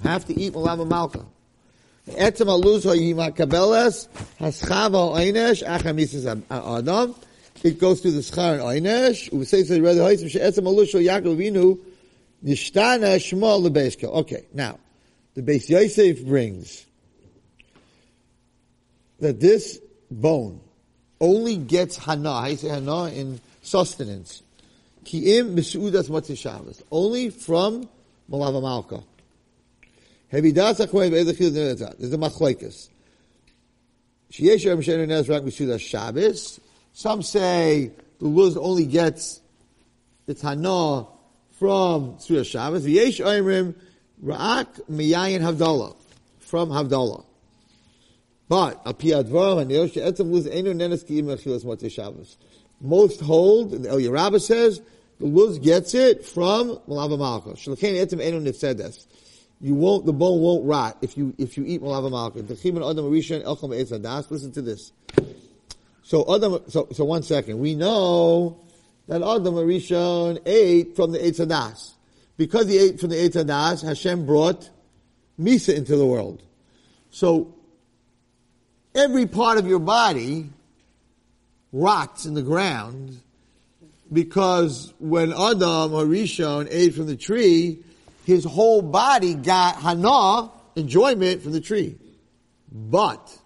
have 0.03 0.25
to 0.27 0.39
eat 0.39 0.53
Malava 0.53 0.87
Malka. 0.87 1.25
It 7.63 7.79
goes 7.79 8.01
through 8.01 8.13
the 8.13 8.21
schar 8.21 8.55
and 8.55 8.63
oinesh. 8.63 9.31
U'sei 9.31 9.65
says 9.67 9.81
rather 9.81 10.01
hoisim 10.01 10.31
she'etzem 10.31 10.65
aluz 10.65 10.89
shel 10.89 11.01
Yaakov 11.03 11.37
Avinu 11.37 11.79
nishtana 12.45 13.17
shmo 13.17 13.61
lebeskel. 13.63 14.09
Okay, 14.15 14.47
now 14.55 14.79
the 15.35 15.43
Beis 15.43 15.69
Yosef 15.69 16.25
brings 16.25 16.87
that 19.21 19.39
this 19.41 19.79
bone 20.11 20.61
only 21.21 21.57
gets 21.59 21.97
hana. 21.99 22.33
I 22.33 22.55
say 22.55 22.69
hana 22.69 23.11
in 23.11 23.41
sustenance. 23.63 24.43
Ki'im 25.05 25.55
misudas 25.55 26.09
matzah 26.09 26.37
Shabbos. 26.37 26.83
Only 26.91 27.29
from 27.31 27.89
malava 28.31 28.63
malka. 28.63 29.03
There's 30.31 30.81
a 30.81 30.87
machlekes. 30.87 32.89
Some 36.93 37.23
say 37.23 37.91
the 38.21 38.29
luz 38.29 38.57
only 38.57 38.87
gets 38.87 39.41
the 40.27 40.35
hana 40.35 41.07
from 41.59 42.15
Surah 42.21 42.45
Shabbos. 42.45 42.87
V'yesh 42.87 43.25
oimrim 43.25 43.75
ra'ak 44.25 44.89
miyayin 44.89 45.41
havdalah. 45.41 45.97
From 46.39 46.71
havdalah. 46.71 47.25
But 48.49 48.81
and 48.87 50.33
luz 50.33 50.47
enu 50.47 50.75
nenes 50.75 51.05
ki'im 51.05 51.25
achilas 51.25 51.65
matzah 51.65 51.91
Shabbos. 51.91 52.37
Most 52.81 53.21
hold, 53.21 53.85
El 53.85 53.99
Yerabah 53.99 54.41
says, 54.41 54.81
the 55.19 55.27
luz 55.27 55.59
gets 55.59 55.93
it 55.95 56.25
from 56.25 56.79
malava 56.89 57.19
malcha. 57.19 57.57
Shalkein 57.57 57.95
etzem 57.95 58.21
nifsedes 58.21 59.07
you 59.61 59.75
won't, 59.75 60.07
the 60.07 60.13
bone 60.13 60.41
won't 60.41 60.65
rot 60.65 60.97
if 61.03 61.17
you, 61.17 61.35
if 61.37 61.57
you 61.59 61.65
eat 61.67 61.83
malava 61.83 62.11
malka. 62.11 62.39
Listen 64.31 64.53
to 64.53 64.63
this. 64.63 64.93
So 66.03 66.35
Adam, 66.35 66.61
so, 66.69 66.89
so 66.93 67.05
one 67.05 67.23
second. 67.23 67.59
We 67.59 67.75
know 67.75 68.59
that 69.09 69.23
Adam 69.23 69.55
Rishon 69.55 70.41
ate 70.47 70.97
from 70.97 71.13
the 71.13 71.19
Eitz 71.19 71.45
Hadaas. 71.45 71.93
Because 72.37 72.69
he 72.69 72.79
ate 72.79 72.99
from 72.99 73.11
the 73.11 73.17
Eitz 73.17 73.45
Hadaas, 73.45 73.83
Hashem 73.83 74.25
brought 74.25 74.71
Misa 75.39 75.77
into 75.77 75.97
the 75.97 76.07
world. 76.07 76.43
So, 77.11 77.55
every 78.95 79.27
part 79.27 79.59
of 79.59 79.67
your 79.67 79.79
body 79.79 80.49
rots 81.73 82.25
in 82.25 82.35
the 82.35 82.43
ground 82.43 83.21
because 84.13 84.93
when 84.99 85.33
Adam 85.33 85.95
or 85.95 86.05
Rishon 86.05 86.67
ate 86.71 86.95
from 86.95 87.07
the 87.07 87.17
tree, 87.17 87.83
his 88.31 88.45
whole 88.45 88.81
body 88.81 89.35
got 89.35 89.75
hana, 89.75 90.53
enjoyment 90.77 91.43
from 91.43 91.51
the 91.51 91.61
tree. 91.61 91.97
But, 92.71 93.37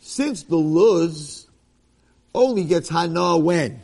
since 0.00 0.42
the 0.42 0.58
luz 0.58 1.46
only 2.34 2.64
gets 2.64 2.90
hana 2.90 3.38
when? 3.38 3.80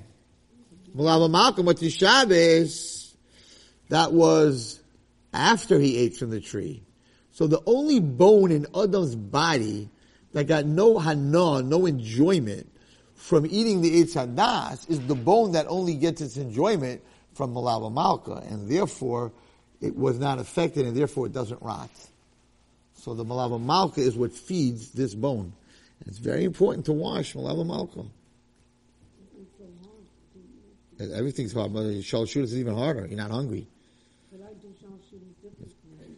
That 3.88 4.12
was 4.12 4.80
after 5.32 5.78
he 5.78 5.96
ate 5.96 6.16
from 6.16 6.28
the 6.30 6.40
tree. 6.40 6.82
So 7.32 7.46
the 7.46 7.62
only 7.64 8.00
bone 8.00 8.52
in 8.52 8.66
Adam's 8.76 9.16
body 9.16 9.88
that 10.34 10.44
got 10.44 10.66
no 10.66 10.98
hana, 10.98 11.62
no 11.62 11.86
enjoyment 11.86 12.70
from 13.14 13.46
eating 13.46 13.80
the 13.80 14.02
Eitz 14.02 14.12
Hadaas 14.14 14.90
is 14.90 15.00
the 15.06 15.14
bone 15.14 15.52
that 15.52 15.64
only 15.70 15.94
gets 15.94 16.20
its 16.20 16.36
enjoyment 16.36 17.00
from 17.32 17.54
Malava 17.54 17.90
Malka, 17.90 18.42
and 18.50 18.70
therefore 18.70 19.32
it 19.84 19.96
was 19.96 20.18
not 20.18 20.38
affected 20.38 20.86
and 20.86 20.96
therefore 20.96 21.26
it 21.26 21.32
doesn't 21.32 21.60
rot. 21.62 21.90
So 22.94 23.14
the 23.14 23.24
malava 23.24 23.60
malka 23.60 24.00
is 24.00 24.16
what 24.16 24.32
feeds 24.32 24.92
this 24.92 25.14
bone. 25.14 25.52
And 26.00 26.08
it's 26.08 26.18
very 26.18 26.44
important 26.44 26.86
to 26.86 26.92
wash 26.92 27.34
malava 27.34 27.66
malka. 27.66 28.04
Everything's 31.00 31.52
hard. 31.52 31.72
But 31.72 31.82
shalshut 32.00 32.42
is 32.42 32.56
even 32.56 32.74
harder. 32.74 33.06
You're 33.06 33.18
not 33.18 33.30
hungry. 33.30 33.66
But 34.30 34.40
I 34.42 34.52
do 34.54 34.68
shalshut 34.80 35.20
differently. 35.42 36.16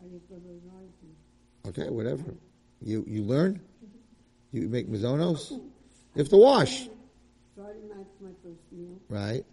I 0.00 0.06
just 0.12 0.28
go 0.28 0.36
to 0.36 0.42
the 0.42 1.70
Okay, 1.70 1.90
whatever. 1.90 2.34
You 2.82 3.04
you 3.08 3.22
learn. 3.22 3.60
You 4.52 4.68
make 4.68 4.88
mizonos. 4.88 5.50
You 5.50 5.62
have 6.18 6.28
to 6.28 6.36
wash. 6.36 6.86
Friday 7.56 7.80
night's 7.88 8.20
my 8.20 8.30
first 8.44 8.60
meal. 8.70 9.00
Right. 9.08 9.44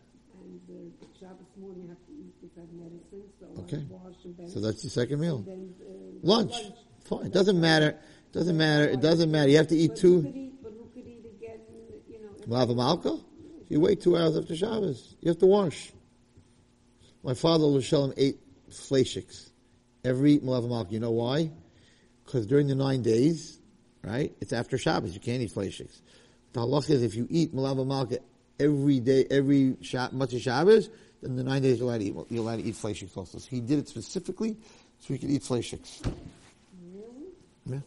And 0.44 0.62
uh, 0.70 1.06
Shabbos 1.20 1.48
morning 1.60 1.86
I 1.88 1.90
have 1.90 2.06
to 2.06 2.14
eat 2.14 2.34
because 2.42 2.58
I 2.58 2.62
have 2.62 2.74
medicine. 2.74 3.24
So 3.40 3.61
Okay. 3.74 3.84
I 3.84 3.94
wash 3.94 4.16
and 4.26 4.38
then, 4.38 4.48
So 4.50 4.60
that's 4.60 4.84
your 4.84 4.92
second 4.92 5.20
meal. 5.20 5.40
then 5.40 5.74
uh, 5.82 5.94
Lunch. 6.24 6.54
Fine. 7.06 7.26
It 7.28 7.34
doesn't 7.34 7.60
matter. 7.60 7.90
It 7.90 8.34
doesn't 8.34 8.58
matter. 8.58 8.86
It 8.90 9.02
doesn't 9.02 9.32
matter. 9.32 9.50
You 9.50 9.58
have 9.58 9.68
to 9.68 9.76
eat 9.76 9.90
But 9.90 9.98
two. 9.98 10.22
could 10.24 10.36
eat, 10.36 10.64
but 10.64 10.72
who 10.74 10.90
could 10.94 11.08
eat 11.08 12.48
Malava 12.48 12.76
Malka, 12.76 13.20
you 13.70 13.80
wait 13.80 14.02
two 14.02 14.18
hours 14.18 14.36
after 14.36 14.56
Shabbos. 14.56 15.16
You 15.22 15.30
have 15.30 15.38
to 15.40 15.46
wash. 15.46 15.92
My 17.24 17.34
father, 17.36 17.66
Lashalom, 17.66 18.14
ate 18.18 18.40
fleishiks 18.70 19.50
every 20.04 20.40
Malava 20.40 20.68
Malka. 20.68 20.92
You 20.94 21.00
know 21.00 21.12
why? 21.12 21.52
Because 22.26 22.48
during 22.48 22.68
the 22.68 22.76
nine 22.76 23.02
days, 23.04 23.60
right, 24.04 24.34
it's 24.42 24.54
after 24.54 24.78
Shabbos. 24.78 25.14
You 25.14 25.20
can't 25.20 25.42
eat 25.42 25.52
fleishiks. 25.54 26.02
The 26.54 26.62
halacha 26.62 26.90
is 26.92 27.04
if 27.04 27.16
you 27.16 27.28
eat 27.30 27.54
Malava 27.56 27.86
Malka 27.86 28.18
every 28.60 29.00
day, 29.00 29.26
every 29.30 29.78
Sha- 29.82 30.10
much 30.12 30.34
of 30.34 30.42
Shabbos, 30.42 30.90
then 31.22 31.36
the 31.36 31.44
nine 31.44 31.62
days 31.62 31.80
you're 31.80 31.88
allowed 31.88 32.00
to 32.00 32.06
eat, 32.06 32.16
you're 32.30 32.42
allowed 32.44 32.58
to 32.58 32.64
eat 32.64 32.76
also. 33.16 33.38
So 33.38 33.48
he 33.50 33.62
did 33.62 33.80
it 33.80 33.88
specifically 33.88 34.58
so 35.00 35.14
he 35.14 35.20
could 35.20 35.30
eat 35.30 35.44
fleishiks. 35.44 36.12
Yeah. 37.66 37.80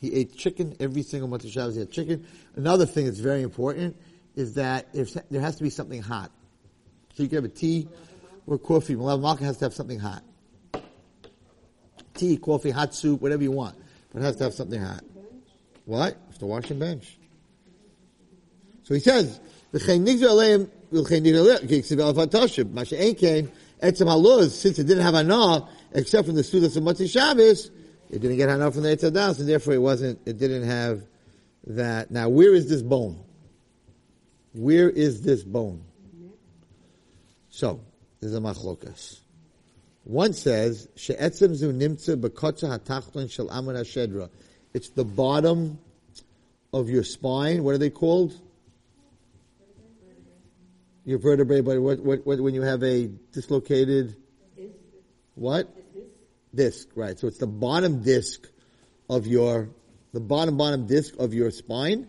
He 0.00 0.14
ate 0.14 0.36
chicken 0.36 0.76
every 0.80 1.02
single 1.02 1.28
month 1.28 1.44
of 1.44 1.50
Shabbos. 1.50 1.74
He 1.74 1.80
had 1.80 1.90
chicken. 1.90 2.26
Another 2.56 2.86
thing 2.86 3.06
that's 3.06 3.18
very 3.18 3.42
important 3.42 3.96
is 4.36 4.54
that 4.54 4.88
if, 4.92 5.14
there 5.30 5.40
has 5.40 5.56
to 5.56 5.62
be 5.62 5.70
something 5.70 6.02
hot. 6.02 6.30
So 7.14 7.22
you 7.22 7.28
can 7.28 7.36
have 7.36 7.44
a 7.44 7.48
tea 7.48 7.88
or 8.46 8.58
coffee. 8.58 8.96
Malav 8.96 9.20
Malka 9.20 9.44
has 9.44 9.58
to 9.58 9.66
have 9.66 9.74
something 9.74 9.98
hot. 9.98 10.22
Tea, 12.14 12.36
coffee, 12.36 12.70
hot 12.70 12.94
soup, 12.94 13.20
whatever 13.20 13.42
you 13.42 13.52
want. 13.52 13.76
But 14.12 14.22
it 14.22 14.24
has 14.24 14.36
to 14.36 14.44
have 14.44 14.54
something 14.54 14.80
hot. 14.80 15.04
What? 15.84 16.14
You 16.14 16.26
have 16.28 16.38
to 16.38 16.46
wash 16.46 16.70
and 16.70 16.80
bench. 16.80 17.18
So 18.84 18.94
he 18.94 19.00
says, 19.00 19.40
"V'chein 19.74 20.06
nigzor 20.06 20.28
aleim, 20.28 20.70
v'chein 20.92 21.22
nigzor 21.22 21.44
aleim, 21.44 21.68
k'ksiv 21.68 22.00
al 22.00 22.14
fatashib." 22.14 22.70
Masha 22.72 23.02
ein 23.02 23.14
kain, 23.16 23.50
etzem 23.82 24.06
haluz, 24.06 24.50
since 24.50 24.78
it 24.78 24.84
didn't 24.84 25.02
have 25.02 25.14
hana, 25.14 25.68
except 25.92 26.26
from 26.26 26.36
the 26.36 26.42
Sudas 26.42 26.76
of 26.76 26.84
Motzei 26.84 27.10
Shabbos, 27.10 27.70
it 28.10 28.20
didn't 28.20 28.36
get 28.36 28.48
hana 28.48 28.70
from 28.70 28.82
the 28.82 28.96
Eitz 28.96 29.10
Hadaas, 29.10 29.40
and 29.40 29.48
therefore 29.48 29.74
it 29.74 29.82
wasn't, 29.82 30.20
it 30.24 30.38
didn't 30.38 30.62
have 30.62 31.02
that. 31.66 32.10
Now, 32.10 32.28
where 32.28 32.54
is 32.54 32.68
this 32.68 32.82
bone? 32.82 33.18
Where 34.52 34.88
is 34.88 35.22
this 35.22 35.42
bone? 35.42 35.82
So, 37.50 37.80
there's 38.20 38.34
a 38.34 38.40
machlokas. 38.40 39.20
One 40.04 40.32
says, 40.32 40.88
she'etzem 40.96 41.54
zu 41.54 41.72
nimtza 41.72 42.20
b'kotza 42.20 42.78
hatachton 42.78 43.30
shel 43.30 43.48
amar 43.50 43.74
hashedra. 43.74 44.28
It's 44.72 44.90
the 44.90 45.04
bottom 45.04 45.78
of 46.72 46.90
your 46.90 47.04
spine. 47.04 47.64
What 47.64 47.74
are 47.74 47.78
they 47.78 47.90
called? 47.90 48.38
Your 51.04 51.18
vertebrae, 51.18 51.60
but 51.60 51.80
what, 51.80 52.00
what, 52.00 52.26
what, 52.26 52.40
when 52.40 52.54
you 52.54 52.62
have 52.62 52.82
a 52.82 53.08
dislocated, 53.32 54.16
what? 55.34 55.68
Disc, 56.54 56.88
right. 56.94 57.18
So 57.18 57.26
it's 57.26 57.38
the 57.38 57.46
bottom 57.46 58.02
disc 58.02 58.48
of 59.10 59.26
your, 59.26 59.68
the 60.12 60.20
bottom, 60.20 60.56
bottom 60.56 60.86
disc 60.86 61.14
of 61.18 61.34
your 61.34 61.50
spine. 61.50 62.06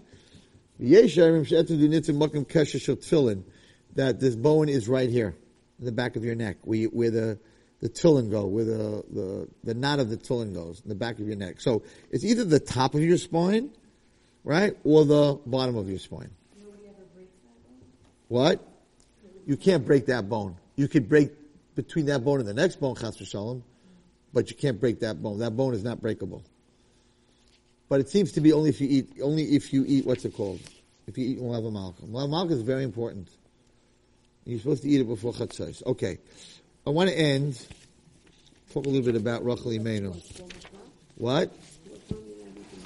That 3.96 4.20
this 4.20 4.36
bone 4.36 4.70
is 4.70 4.88
right 4.88 5.10
here, 5.10 5.36
in 5.80 5.86
the 5.86 5.92
back 5.92 6.16
of 6.16 6.24
your 6.24 6.36
neck, 6.36 6.58
where, 6.62 6.78
you, 6.78 6.88
where 6.90 7.12
the, 7.12 7.40
the 7.82 7.90
tillin 7.90 8.30
go, 8.30 8.46
where 8.46 8.66
the, 8.66 9.04
the, 9.12 9.48
the 9.64 9.74
knot 9.74 10.00
of 10.00 10.10
the 10.10 10.18
tillin 10.18 10.54
goes, 10.54 10.82
in 10.82 10.90
the 10.90 10.96
back 10.96 11.20
of 11.20 11.28
your 11.28 11.36
neck. 11.36 11.60
So 11.60 11.84
it's 12.12 12.24
either 12.24 12.46
the 12.46 12.60
top 12.60 12.94
of 12.96 13.02
your 13.02 13.18
spine, 13.18 13.72
right, 14.44 14.78
or 14.84 15.04
the 15.06 15.40
bottom 15.46 15.76
of 15.76 15.90
your 15.90 16.00
spine. 16.00 16.32
What? 18.28 18.66
You 19.46 19.58
can't 19.58 19.86
break 19.86 20.08
that 20.08 20.28
bone. 20.28 20.56
You 20.76 20.88
could 20.88 21.08
break 21.08 21.32
between 21.76 22.06
that 22.08 22.24
bone 22.24 22.40
and 22.40 22.48
the 22.48 22.54
next 22.54 22.80
bone, 22.80 22.96
chas 22.96 23.18
v'shalom, 23.18 23.62
but 24.34 24.50
you 24.50 24.56
can't 24.56 24.80
break 24.80 25.00
that 25.02 25.22
bone. 25.22 25.40
That 25.40 25.56
bone 25.56 25.74
is 25.74 25.84
not 25.84 26.02
breakable. 26.02 26.44
But 27.88 28.00
it 28.00 28.10
seems 28.10 28.32
to 28.34 28.42
be 28.42 28.52
only 28.52 28.70
if 28.70 28.82
you 28.82 28.88
eat, 28.90 29.10
only 29.22 29.44
if 29.44 29.72
you 29.72 29.86
eat, 29.88 30.06
what's 30.06 30.26
it 30.26 30.34
called? 30.34 30.60
If 31.08 31.18
you 31.18 31.26
eat 31.28 31.40
Malav 31.40 31.72
Malka. 31.72 32.04
Malav 32.04 32.30
Malka 32.30 32.54
is 32.54 32.62
very 32.64 32.84
important. 32.84 33.30
You're 34.46 34.60
supposed 34.60 34.84
to 34.84 34.90
eat 34.90 35.02
it 35.02 35.08
before 35.08 35.34
Chatzos. 35.34 35.86
Okay. 35.86 36.18
I 36.88 36.90
want 36.90 37.10
to 37.10 37.16
end, 37.16 37.64
talk 38.74 38.86
a 38.86 38.90
little 38.90 39.06
bit 39.06 39.16
about 39.16 39.46
Rachel 39.46 39.72
Imenu. 39.72 40.16
What? 41.16 41.52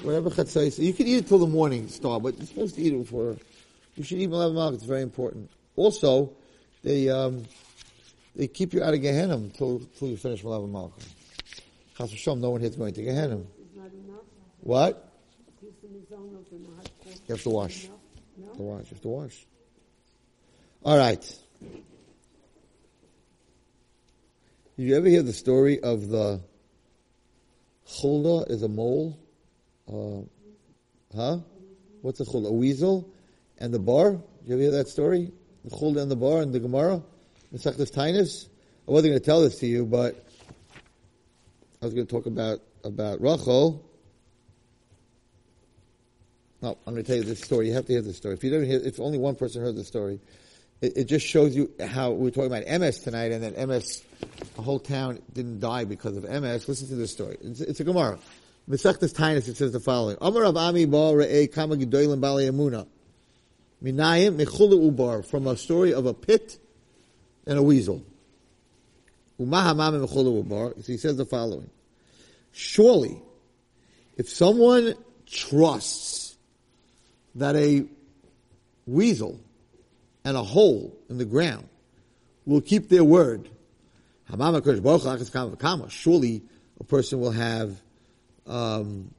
Whatever 0.02 0.30
Chatzos. 0.30 0.78
You 0.78 0.92
can 0.92 1.06
eat 1.06 1.16
it 1.16 1.28
till 1.28 1.38
the 1.38 1.46
morning 1.46 1.88
star, 1.88 2.20
but 2.20 2.36
you're 2.36 2.46
supposed 2.46 2.74
to 2.74 2.82
eat 2.82 2.92
it 2.92 2.98
before. 2.98 3.36
You 3.96 4.04
should 4.04 4.18
eat 4.18 4.28
Malav 4.28 4.54
Malka. 4.54 4.74
It's 4.76 4.84
very 4.84 5.02
important. 5.02 5.50
Also, 5.76 6.32
they, 6.82 7.08
um, 7.08 7.44
they 8.34 8.48
keep 8.48 8.72
you 8.72 8.82
out 8.82 8.94
of 8.94 9.02
Gehenna 9.02 9.34
until, 9.34 9.76
until 9.76 10.08
you 10.08 10.16
finish 10.16 10.42
Malav 10.42 10.70
Malka. 10.70 11.00
Chas 11.96 12.12
v'shalom, 12.12 12.40
no 12.40 12.50
one 12.50 12.60
here 12.60 12.70
is 12.70 12.76
going 12.76 12.94
to 12.94 13.02
Gehenna. 13.02 13.40
What? 14.60 15.12
You 17.30 17.34
have 17.34 17.42
to 17.42 17.50
wash. 17.50 17.84
Enough? 17.84 17.98
You 18.38 18.44
have 18.46 18.56
to 18.56 18.62
wash. 18.62 18.84
You 18.84 18.88
have 18.90 19.02
to 19.02 19.08
wash. 19.08 19.46
All 20.82 20.96
right. 20.96 21.38
Did 24.76 24.86
you 24.88 24.96
ever 24.96 25.08
hear 25.08 25.22
the 25.22 25.32
story 25.32 25.80
of 25.80 26.08
the 26.08 26.40
chulda 27.86 28.50
is 28.50 28.62
a 28.62 28.68
mole? 28.68 29.18
Uh, 29.86 30.22
huh? 31.14 31.38
What's 32.00 32.20
a 32.20 32.24
chulda? 32.24 32.48
A 32.48 32.52
weasel? 32.52 33.12
And 33.58 33.74
the 33.74 33.78
bar? 33.78 34.12
Did 34.12 34.22
you 34.46 34.54
ever 34.54 34.62
hear 34.62 34.70
that 34.72 34.88
story? 34.88 35.32
The 35.64 35.70
chulda 35.70 36.02
and 36.02 36.10
the 36.10 36.16
bar 36.16 36.40
and 36.40 36.52
the 36.52 36.60
Gemara? 36.60 37.02
Mesechtes 37.54 37.90
Taanis? 37.90 38.48
I 38.88 38.92
wasn't 38.92 39.12
going 39.12 39.20
to 39.20 39.24
tell 39.24 39.42
this 39.42 39.58
to 39.58 39.66
you, 39.66 39.84
but 39.84 40.24
I 41.82 41.84
was 41.84 41.94
going 41.94 42.06
to 42.06 42.12
talk 42.12 42.26
about, 42.26 42.60
about 42.84 43.20
Rachel. 43.20 43.84
No, 46.62 46.76
I'm 46.86 46.94
going 46.94 47.04
to 47.04 47.06
tell 47.06 47.16
you 47.16 47.24
this 47.24 47.40
story. 47.40 47.68
You 47.68 47.74
have 47.74 47.86
to 47.86 47.92
hear 47.92 48.02
this 48.02 48.16
story. 48.16 48.34
If 48.34 48.44
you 48.44 48.50
don't 48.50 48.64
hear, 48.64 48.80
if 48.80 49.00
only 49.00 49.18
one 49.18 49.34
person 49.34 49.62
heard 49.62 49.76
the 49.76 49.84
story, 49.84 50.20
it, 50.80 50.96
it 50.96 51.04
just 51.04 51.26
shows 51.26 51.56
you 51.56 51.70
how 51.88 52.10
we 52.10 52.24
were 52.24 52.30
talking 52.30 52.52
about 52.52 52.64
Emes 52.64 53.02
tonight, 53.02 53.32
and 53.32 53.42
then 53.42 53.52
Emes, 53.54 54.02
the 54.56 54.62
whole 54.62 54.78
town 54.78 55.20
didn't 55.32 55.60
die 55.60 55.84
because 55.84 56.16
of 56.16 56.24
Emes. 56.24 56.68
Listen 56.68 56.88
to 56.88 56.96
this 56.96 57.12
story. 57.12 57.36
It's, 57.40 57.60
it's 57.60 57.80
a 57.80 57.84
Gemara. 57.84 58.18
Mesechtes 58.68 59.14
Taanis, 59.14 59.48
it 59.48 59.56
says 59.56 59.72
the 59.72 59.80
following: 59.80 60.16
Amar 60.20 60.44
Ami 60.44 60.84
Ba 60.84 60.96
Re'ei 60.96 61.52
Kama 61.52 61.76
Gedolim 61.76 62.20
Bali. 62.20 62.46
Minayim 63.82 64.36
Mechula 64.36 64.74
Ubar 64.74 65.24
from 65.24 65.46
a 65.46 65.56
story 65.56 65.94
of 65.94 66.06
a 66.06 66.14
pit 66.14 66.58
and 67.46 67.58
a 67.58 67.62
weasel. 67.62 68.04
Umahamam 69.40 70.06
Mechula 70.06 70.44
Ubar. 70.44 70.86
He 70.86 70.96
says 70.96 71.16
the 71.16 71.24
following: 71.24 71.70
Surely, 72.52 73.22
if 74.16 74.28
someone 74.28 74.94
trusts 75.26 76.36
that 77.36 77.56
a 77.56 77.86
weasel 78.86 79.40
and 80.24 80.36
a 80.36 80.42
hole 80.42 80.96
in 81.08 81.18
the 81.18 81.24
ground 81.24 81.68
will 82.44 82.60
keep 82.60 82.88
their 82.88 83.04
word. 83.04 83.48
Surely 85.88 86.42
a 86.78 86.84
person 86.84 87.20
will 87.20 87.30
have, 87.30 87.80
um, 88.46 89.14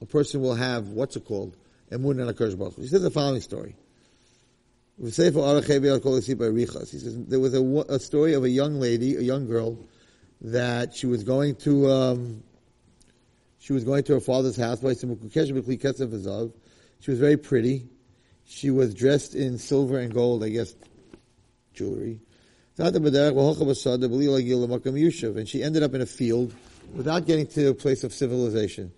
a 0.00 0.06
person 0.06 0.40
will 0.40 0.54
have, 0.54 0.88
what's 0.88 1.16
it 1.16 1.24
called? 1.24 1.56
Emun 1.94 2.20
and 2.20 2.58
Baruch 2.58 2.76
He 2.76 2.86
says 2.86 3.02
the 3.02 3.10
following 3.10 3.40
story. 3.40 3.74
He 5.02 5.10
says 5.10 5.34
there 5.34 5.42
was 7.40 7.54
a, 7.54 7.84
a 7.88 7.98
story 7.98 8.34
of 8.34 8.44
a 8.44 8.48
young 8.48 8.78
lady, 8.80 9.16
a 9.16 9.20
young 9.20 9.46
girl, 9.46 9.76
that 10.40 10.94
she 10.94 11.06
was 11.06 11.24
going 11.24 11.56
to, 11.56 11.90
um, 11.90 12.44
she 13.58 13.72
was 13.72 13.82
going 13.84 14.04
to 14.04 14.14
her 14.14 14.20
father's 14.20 14.56
house. 14.56 14.78
She 14.80 14.86
was 17.10 17.18
very 17.18 17.36
pretty. 17.36 17.88
She 18.46 18.70
was 18.70 18.94
dressed 18.94 19.34
in 19.34 19.58
silver 19.58 19.98
and 19.98 20.12
gold, 20.12 20.44
I 20.44 20.50
guess, 20.50 20.74
jewelry. 21.72 22.20
And 22.76 22.94
she 25.48 25.62
ended 25.62 25.82
up 25.82 25.94
in 25.94 26.00
a 26.00 26.06
field 26.06 26.54
without 26.94 27.26
getting 27.26 27.46
to 27.48 27.68
a 27.68 27.74
place 27.74 28.04
of 28.04 28.12
civilization. 28.12 28.92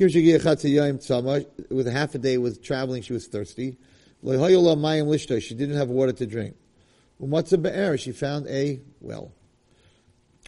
With 0.00 1.86
a 1.86 1.90
half 1.92 2.14
a 2.14 2.18
day 2.18 2.38
with 2.38 2.62
traveling, 2.62 3.02
she 3.02 3.12
was 3.12 3.26
thirsty. 3.26 3.76
She 4.22 5.54
didn't 5.54 5.76
have 5.76 5.88
water 5.90 6.12
to 6.12 6.26
drink. 6.26 6.56
She 7.98 8.12
found 8.12 8.46
a 8.46 8.80
well. 9.02 9.32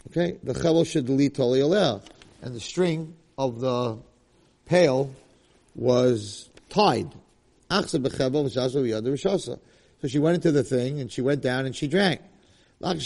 Okay, 0.07 0.37
the 0.41 0.53
chevel 0.53 0.83
shedli 0.83 1.31
toli 1.33 1.59
aleh, 1.59 2.01
and 2.41 2.55
the 2.55 2.59
string 2.59 3.15
of 3.37 3.59
the 3.59 3.99
pail 4.65 5.13
was 5.75 6.49
tied. 6.69 7.13
So 7.69 7.99
she 10.07 10.19
went 10.19 10.35
into 10.35 10.51
the 10.51 10.63
thing 10.63 10.99
and 10.99 11.11
she 11.11 11.21
went 11.21 11.41
down 11.41 11.65
and 11.65 11.75
she 11.75 11.87
drank. 11.87 12.21
Now 12.81 12.93
she 12.95 13.05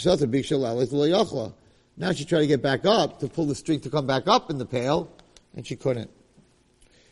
tried 2.24 2.40
to 2.40 2.46
get 2.46 2.62
back 2.62 2.86
up 2.86 3.20
to 3.20 3.28
pull 3.28 3.44
the 3.46 3.54
string 3.54 3.80
to 3.80 3.90
come 3.90 4.06
back 4.06 4.26
up 4.26 4.50
in 4.50 4.56
the 4.58 4.66
pail, 4.66 5.10
and 5.54 5.66
she 5.66 5.76
couldn't. 5.76 6.10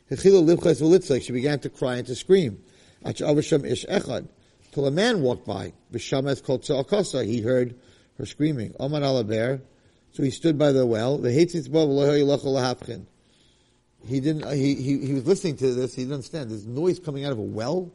She 0.08 1.32
began 1.32 1.58
to 1.60 1.68
cry 1.68 1.96
and 1.96 2.06
to 2.06 2.14
scream. 2.14 2.62
Till 3.04 4.86
a 4.86 4.90
man 4.90 5.22
walked 5.22 5.46
by. 5.46 5.72
He 5.92 7.40
heard 7.40 7.74
her 8.18 8.26
screaming. 8.26 8.74
So 8.78 10.22
he 10.22 10.30
stood 10.30 10.58
by 10.58 10.72
the 10.72 10.86
well. 10.86 11.18
He 14.06 14.20
didn't. 14.20 14.44
Uh, 14.44 14.50
he, 14.50 14.74
he 14.74 14.98
he 15.06 15.14
was 15.14 15.26
listening 15.26 15.56
to 15.56 15.74
this. 15.74 15.94
He 15.94 16.02
didn't 16.02 16.14
understand. 16.14 16.50
There's 16.50 16.66
noise 16.66 16.98
coming 17.00 17.24
out 17.24 17.32
of 17.32 17.38
a 17.38 17.42
well. 17.42 17.90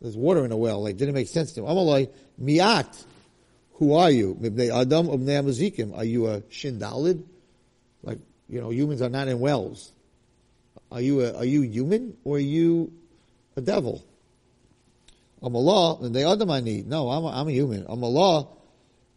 There's 0.00 0.16
water 0.16 0.44
in 0.44 0.52
a 0.52 0.56
well. 0.56 0.82
Like, 0.82 0.96
didn't 0.96 1.14
make 1.14 1.28
sense 1.28 1.52
to 1.52 1.64
him. 1.64 2.08
Miat. 2.40 3.04
Who 3.74 3.94
are 3.94 4.10
you? 4.10 4.36
Adam. 4.72 5.08
Are 5.08 6.04
you 6.04 6.26
a 6.26 6.40
Shindalid? 6.42 7.24
Like, 8.02 8.18
you 8.48 8.60
know, 8.60 8.70
humans 8.70 9.02
are 9.02 9.08
not 9.08 9.28
in 9.28 9.40
wells. 9.40 9.92
Are 10.90 11.00
you 11.00 11.20
a, 11.20 11.36
are 11.36 11.44
you 11.44 11.62
human 11.62 12.16
or 12.24 12.36
are 12.36 12.40
you 12.40 12.92
a 13.56 13.60
devil? 13.60 14.04
I'm 15.42 15.54
Allah, 15.54 15.98
and 16.02 16.14
they 16.14 16.24
Adam 16.24 16.50
I 16.50 16.60
need. 16.60 16.88
No, 16.88 17.10
I'm 17.10 17.24
a, 17.24 17.28
I'm 17.28 17.48
a 17.48 17.52
human. 17.52 17.86
I'm 17.88 18.02
Allah. 18.02 18.48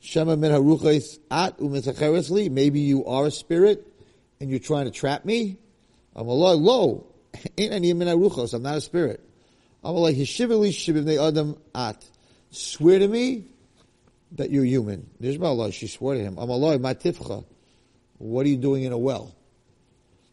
Shema 0.02 0.36
min 0.36 0.52
at. 0.52 2.52
Maybe 2.52 2.80
you 2.80 3.06
are 3.06 3.26
a 3.26 3.32
spirit 3.32 3.88
and 4.40 4.50
you're 4.50 4.60
trying 4.60 4.86
to 4.86 4.92
trap 4.92 5.26
me. 5.26 5.58
I'm 6.16 6.28
Allah. 6.28 6.56
Lo. 6.56 7.08
Ain't 7.58 7.74
any 7.74 7.94
min 7.94 8.08
haruchos. 8.08 8.54
I'm 8.54 8.64
not 8.64 8.78
a 8.78 8.82
spirit. 8.82 9.24
I'm 9.84 9.96
a 9.96 9.98
Allah. 9.98 10.14
Hishivili 10.14 10.70
shivivnei 10.70 11.26
Adam 11.26 11.58
at. 11.74 12.04
Swear 12.52 13.00
to 13.00 13.08
me 13.08 13.46
that 14.34 14.50
you're 14.50 14.66
human. 14.66 15.10
Nishma 15.22 15.46
Allah. 15.46 15.72
She 15.72 15.88
swore 15.88 16.16
to 16.16 16.20
him. 16.20 16.38
I'm 16.38 16.50
a 16.50 16.54
Allah. 16.54 16.78
Matifcha. 16.78 17.46
What 18.18 18.46
are 18.46 18.50
you 18.50 18.58
doing 18.58 18.84
in 18.84 18.92
a 18.92 18.98
well? 18.98 19.34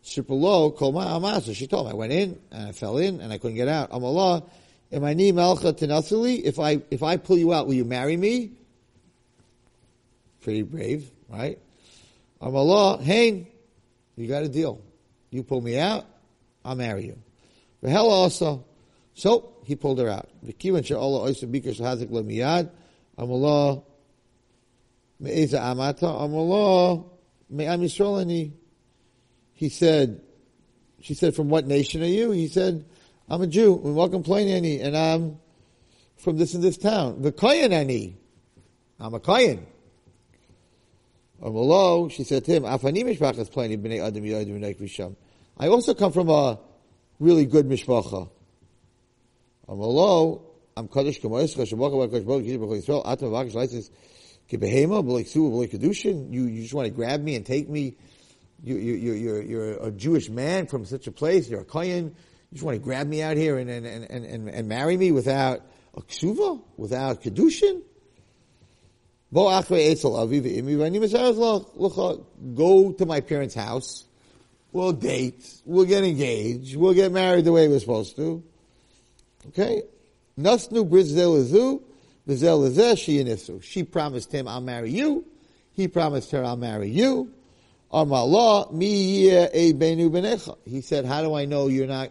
Shipalo 0.05 0.75
kol 0.77 0.99
amasa. 0.99 1.55
She 1.55 1.67
told 1.67 1.87
me 1.87 1.93
I 1.93 1.95
went 1.95 2.13
in 2.13 2.39
and 2.51 2.69
I 2.69 2.73
fell 2.73 2.99
in 2.99 3.21
and 3.21 3.33
I 3.33 3.39
couldn't 3.39 3.57
get 3.57 3.69
out. 3.69 3.91
I'm 3.93 4.05
I 4.05 5.15
ni 5.15 5.33
malcha? 5.33 6.43
If 6.45 6.59
I 6.59 6.81
if 6.91 7.03
I 7.03 7.17
pull 7.17 7.39
you 7.39 7.53
out, 7.53 7.67
will 7.67 7.75
you 7.75 7.85
marry 7.85 8.17
me? 8.17 8.53
Pretty 10.41 10.63
brave, 10.63 11.11
right? 11.29 11.59
I'm 12.41 13.01
Hey, 13.01 13.49
you 14.17 14.29
got 14.29 14.45
a 14.45 14.49
deal. 14.49 14.81
You 15.31 15.43
pull 15.43 15.61
me 15.61 15.79
out, 15.79 16.07
I'll 16.65 16.77
marry 16.77 17.07
you. 17.07 17.19
Hell 17.87 18.09
also. 18.09 18.65
So 19.15 19.53
he 19.65 19.77
pulled 19.77 19.99
her 19.99 20.09
out. 20.09 20.29
The 20.43 20.53
kivan 20.53 20.87
she'Allah 20.87 21.29
oisa 21.29 21.47
bikash 21.47 21.81
hazik 21.81 22.09
lemiyad. 22.09 22.71
I'm 23.19 23.31
Allah. 23.31 23.83
Me'eza 25.21 25.59
amata. 25.59 26.07
I'm 26.07 26.35
Allah. 26.35 27.05
Me'am 27.51 27.81
Yisrael. 27.81 28.53
He 29.59 29.69
said, 29.71 30.21
she 31.01 31.15
said, 31.15 31.35
from 31.35 31.49
what 31.49 31.67
nation 31.67 32.01
are 32.05 32.07
you? 32.07 32.31
He 32.31 32.47
said, 32.47 32.85
I'm 33.29 33.43
a 33.43 33.47
Jew. 33.49 33.73
We 33.73 33.91
welcome 33.91 34.23
plain 34.23 34.47
any, 34.47 34.81
and 34.81 34.97
I'm 34.97 35.41
from 36.17 36.37
this 36.37 36.55
and 36.55 36.63
this 36.63 36.77
town. 36.79 37.23
The 37.23 37.33
Koyan 37.33 37.73
any. 37.73 38.17
I'm 39.01 39.15
a 39.15 39.19
Koyan. 39.19 39.65
Amalo, 41.43 42.09
she 42.09 42.23
said 42.23 42.45
to 42.45 42.53
him. 42.53 42.65
I 42.65 42.71
also 45.67 45.95
come 45.95 46.13
from 46.13 46.29
a 46.29 46.61
really 47.19 47.47
good 47.47 47.67
mishpacha. 47.69 48.31
Amalo, 49.69 50.43
I'm 50.77 50.87
Kaddish 50.87 51.21
Kamoischa, 51.21 51.67
Shabaka 51.67 52.09
Bakash 52.09 52.25
Baruch 52.25 52.45
Yisrael 52.45 52.81
Yisrael, 52.81 53.03
Atam 53.05 53.31
Bakash 53.31 53.55
Leisis, 53.55 53.91
Kibehema, 54.49 55.05
B'lek 55.05 55.27
Su, 55.27 55.51
B'lek 55.51 55.73
Kedushin. 55.73 56.33
You, 56.33 56.45
you 56.45 56.63
just 56.63 56.75
want 56.75 56.87
to 56.87 56.93
grab 56.93 57.21
me 57.21 57.35
and 57.35 57.45
take 57.45 57.69
me. 57.69 57.97
You, 58.63 58.77
you, 58.77 58.95
you, 58.95 59.13
you're, 59.13 59.43
you're 59.43 59.73
a 59.87 59.91
Jewish 59.91 60.29
man 60.29 60.67
from 60.67 60.85
such 60.85 61.07
a 61.07 61.13
place. 61.13 61.49
You're 61.49 61.61
a 61.61 61.65
Kohen. 61.65 62.07
You 62.07 62.55
just 62.55 62.65
want 62.65 62.77
to 62.77 62.83
grab 62.83 63.07
me 63.07 63.23
out 63.23 63.37
here 63.37 63.59
and, 63.59 63.71
and, 63.71 63.87
and, 63.87 64.25
and, 64.25 64.49
and 64.49 64.69
marry 64.69 64.97
me 64.97 65.13
without 65.13 65.61
a 65.95 66.01
ksuva, 66.01 66.61
without 66.77 67.23
kedushin. 67.23 67.83
Go 72.55 72.93
to 72.93 73.07
my 73.07 73.21
parents' 73.21 73.55
house. 73.55 74.05
We'll 74.73 74.93
date. 74.93 75.61
We'll 75.65 75.85
get 75.85 76.05
engaged. 76.05 76.77
We'll 76.77 76.95
get 76.95 77.13
married 77.13 77.45
the 77.45 77.53
way 77.53 77.69
we're 77.69 77.81
supposed 77.81 78.17
to. 78.17 78.43
Okay? 79.49 79.83
Nasnu 80.39 80.89
brizzel 80.89 81.37
she 82.97 83.61
She 83.63 83.83
promised 83.85 84.33
him, 84.33 84.49
I'll 84.49 84.61
marry 84.61 84.91
you. 84.91 85.25
He 85.73 85.89
promised 85.89 86.31
her, 86.33 86.45
I'll 86.45 86.57
marry 86.57 86.89
you. 86.89 87.33
Amala 87.93 88.73
mi 88.73 89.29
a 89.31 89.73
benu 89.73 90.11
benecha. 90.11 90.57
He 90.65 90.81
said, 90.81 91.05
how 91.05 91.23
do 91.23 91.35
I 91.35 91.47
know 91.47 91.69
you're 91.69 91.87
not, 91.87 92.11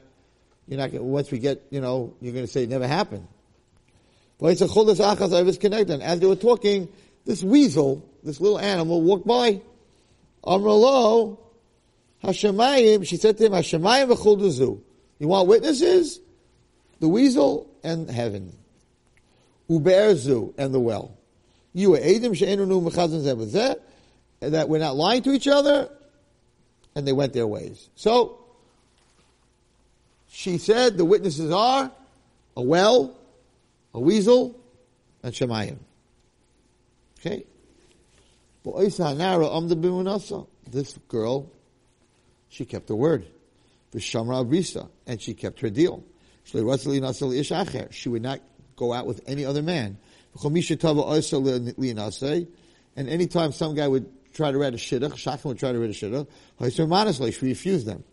you're 0.67 0.79
not, 0.79 0.91
once 0.93 1.31
we 1.31 1.39
get, 1.39 1.63
you 1.69 1.81
know, 1.81 2.15
you're 2.21 2.33
going 2.33 2.45
to 2.45 2.51
say 2.51 2.63
it 2.63 2.69
never 2.69 2.87
happened. 2.87 3.27
As 4.41 4.59
they 4.59 6.27
were 6.27 6.35
talking, 6.35 6.89
this 7.25 7.43
weasel, 7.43 8.09
this 8.23 8.39
little 8.39 8.59
animal, 8.59 9.01
walked 9.01 9.27
by. 9.27 9.61
Amralo, 10.43 11.39
Hashemayim, 12.23 13.05
she 13.05 13.17
said 13.17 13.37
to 13.37 13.45
him, 13.45 13.51
Hashemayim 13.51 14.15
v'chuldazu. 14.15 14.79
You 15.19 15.27
want 15.27 15.47
witnesses? 15.47 16.19
The 16.99 17.07
weasel 17.07 17.69
and 17.83 18.09
heaven. 18.09 18.55
Uberzu 19.69 20.53
and 20.57 20.73
the 20.73 20.79
well. 20.79 21.17
You 21.73 21.95
are 21.95 21.99
Adam 21.99 22.33
she'enunu 22.33 22.81
mechazan 22.89 23.21
zeh 23.21 23.77
that 24.39 24.69
we're 24.69 24.79
not 24.79 24.95
lying 24.95 25.23
to 25.23 25.31
each 25.31 25.47
other, 25.47 25.89
and 26.95 27.07
they 27.07 27.13
went 27.13 27.33
their 27.33 27.47
ways. 27.47 27.89
So, 27.95 28.39
she 30.29 30.57
said 30.57 30.97
the 30.97 31.05
witnesses 31.05 31.51
are 31.51 31.91
a 32.55 32.61
well, 32.61 33.15
a 33.93 33.99
weasel, 33.99 34.59
and 35.23 35.33
Shemayim. 35.33 35.77
Okay? 37.19 37.45
This 40.69 40.97
girl, 41.07 41.51
she 42.49 42.65
kept 42.65 42.89
her 42.89 42.95
word. 42.95 43.25
And 45.07 45.21
she 45.21 45.33
kept 45.33 45.61
her 45.61 45.69
deal. 45.69 46.03
She 46.43 46.57
would 48.09 48.21
not 48.21 48.39
go 48.75 48.93
out 48.93 49.07
with 49.07 49.21
any 49.25 49.45
other 49.45 49.61
man. 49.61 49.97
And 52.95 53.09
anytime 53.09 53.51
some 53.51 53.75
guy 53.75 53.87
would 53.87 54.09
try 54.37 54.51
to 54.51 54.57
read 54.57 54.73
a 54.73 54.77
shidduch, 54.77 55.13
Shachim 55.13 55.45
would 55.45 55.59
try 55.59 55.71
to 55.71 55.79
read 55.79 55.89
a 55.89 55.93
shidduch, 55.93 56.27
she 57.33 57.45
refused 57.45 57.87
them. 57.87 58.03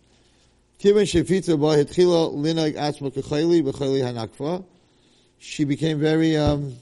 She 5.38 5.64
became 5.64 6.00
very, 6.00 6.36
um, 6.36 6.76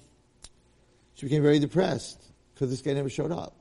she 1.15 1.27
became 1.27 1.43
very 1.43 1.59
depressed 1.59 2.23
because 2.55 2.71
this 2.71 2.81
guy 2.81 2.93
never 2.95 3.11
showed 3.11 3.33
up. 3.33 3.55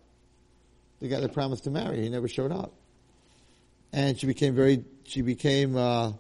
The 1.00 1.08
guy 1.08 1.20
that 1.20 1.34
promised 1.34 1.64
to 1.66 1.72
marry, 1.72 2.02
he 2.02 2.10
never 2.10 2.28
showed 2.28 2.52
up. 2.52 2.72
And 3.92 4.18
she 4.18 4.28
became 4.28 4.56
very, 4.56 4.86
she 5.04 5.22
became, 5.22 5.76
uh, 5.76 6.14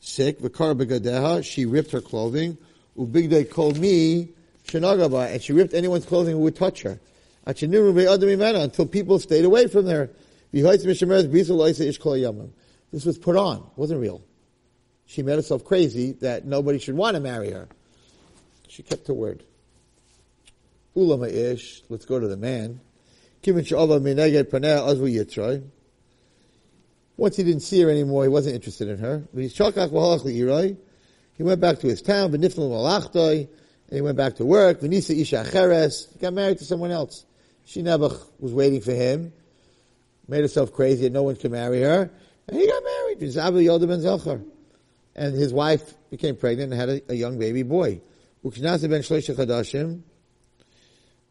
sick. 0.00 0.38
She 0.38 1.66
ripped 1.66 1.90
her 1.90 2.00
clothing. 2.00 2.56
Ubigde 2.96 3.50
called 3.50 3.78
me, 3.78 4.28
and 4.72 5.42
she 5.42 5.52
ripped 5.52 5.74
anyone's 5.74 6.06
clothing 6.06 6.34
who 6.36 6.40
would 6.42 6.56
touch 6.56 6.82
her. 6.82 7.00
Until 7.46 8.86
people 8.86 9.18
stayed 9.18 9.44
away 9.44 9.66
from 9.66 9.86
there. 9.86 10.10
This 10.52 10.84
was 13.04 13.18
put 13.18 13.36
on, 13.36 13.68
wasn't 13.76 14.00
real. 14.00 14.22
She 15.06 15.22
made 15.22 15.36
herself 15.36 15.64
crazy 15.64 16.12
that 16.20 16.44
nobody 16.44 16.78
should 16.78 16.94
want 16.94 17.14
to 17.14 17.20
marry 17.20 17.50
her. 17.50 17.68
She 18.68 18.82
kept 18.82 19.06
her 19.08 19.14
word. 19.14 19.42
Ulama 20.94 21.26
ish. 21.26 21.82
Let's 21.88 22.04
go 22.04 22.20
to 22.20 22.28
the 22.28 22.36
man. 22.36 22.80
Once 27.16 27.36
he 27.36 27.42
didn't 27.42 27.62
see 27.62 27.80
her 27.80 27.90
anymore, 27.90 28.22
he 28.22 28.28
wasn't 28.28 28.54
interested 28.54 28.88
in 28.88 28.98
her. 28.98 29.24
He 29.34 29.50
went 31.42 31.60
back 31.60 31.78
to 31.80 31.86
his 31.86 32.02
town, 32.02 32.34
and 32.34 32.44
he 32.44 34.00
went 34.00 34.16
back 34.16 34.36
to 34.36 34.44
work. 34.44 34.80
He 34.80 34.88
got 34.88 36.32
married 36.32 36.58
to 36.58 36.64
someone 36.64 36.90
else. 36.90 37.24
She 37.64 37.82
never 37.82 38.10
was 38.38 38.52
waiting 38.52 38.80
for 38.80 38.92
him, 38.92 39.32
made 40.28 40.40
herself 40.40 40.72
crazy, 40.72 41.06
and 41.06 41.14
no 41.14 41.22
one 41.22 41.36
could 41.36 41.52
marry 41.52 41.80
her, 41.82 42.10
and 42.48 42.56
he 42.58 42.66
got 42.66 42.82
married. 42.82 43.20
And 45.14 45.34
his 45.34 45.52
wife 45.52 45.94
became 46.10 46.36
pregnant 46.36 46.72
and 46.72 46.80
had 46.80 46.88
a, 46.88 47.12
a 47.12 47.14
young 47.14 47.38
baby 47.38 47.62
boy. 47.62 48.00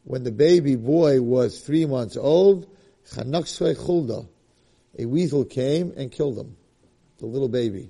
When 0.03 0.23
the 0.23 0.31
baby 0.31 0.75
boy 0.75 1.21
was 1.21 1.61
three 1.61 1.85
months 1.85 2.17
old, 2.17 2.67
a 4.97 5.05
weasel 5.05 5.45
came 5.45 5.93
and 5.97 6.11
killed 6.11 6.37
him, 6.37 6.55
the 7.17 7.25
little 7.25 7.49
baby. 7.49 7.89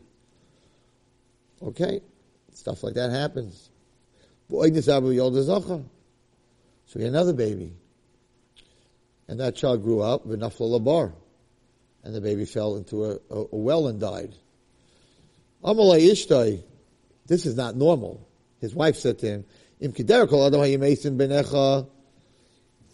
Okay, 1.61 2.01
stuff 2.53 2.83
like 2.83 2.95
that 2.95 3.11
happens. 3.11 3.69
So 4.49 4.63
he 6.99 7.03
had 7.03 7.13
another 7.13 7.33
baby. 7.33 7.73
And 9.27 9.39
that 9.39 9.55
child 9.55 9.83
grew 9.83 10.01
up, 10.01 10.27
v'nafla 10.27 10.79
labar. 10.79 11.13
And 12.03 12.15
the 12.15 12.21
baby 12.21 12.45
fell 12.45 12.75
into 12.75 13.05
a, 13.05 13.11
a, 13.29 13.45
a 13.51 13.55
well 13.55 13.87
and 13.87 13.99
died. 13.99 14.35
Amalei 15.63 16.09
ishtai, 16.09 16.63
this 17.27 17.45
is 17.45 17.55
not 17.55 17.75
normal. 17.75 18.27
His 18.59 18.73
wife 18.73 18.95
said 18.95 19.19
to 19.19 19.27
him, 19.27 19.45
Im 19.79 19.93
benecha, 19.93 21.87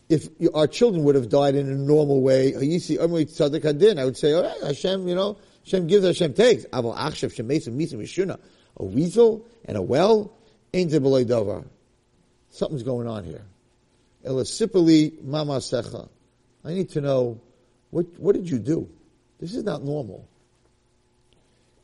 if 0.09 0.29
our 0.53 0.67
children 0.67 1.03
would 1.03 1.15
have 1.15 1.29
died 1.29 1.55
in 1.55 1.69
a 1.69 1.75
normal 1.75 2.21
way, 2.21 2.55
I 2.55 2.59
would 2.59 2.81
say, 2.81 2.97
oh, 2.97 4.37
all 4.37 4.43
right, 4.43 4.63
Hashem, 4.63 5.07
you 5.07 5.15
know, 5.15 5.37
Hashem 5.65 5.87
gives, 5.87 6.05
Hashem 6.05 6.33
takes. 6.33 6.65
A 6.71 6.81
weasel 8.79 9.45
and 9.65 9.77
a 9.77 9.81
well. 9.81 10.33
Something's 12.49 12.83
going 12.83 13.07
on 13.07 13.23
here. 13.25 13.45
Elasipali 14.25 15.23
mama 15.23 15.57
secha. 15.57 16.07
I 16.63 16.73
need 16.73 16.89
to 16.91 17.01
know, 17.01 17.39
what, 17.91 18.05
what 18.19 18.35
did 18.35 18.49
you 18.49 18.59
do? 18.59 18.89
This 19.39 19.53
is 19.53 19.63
not 19.63 19.83
normal. 19.83 20.27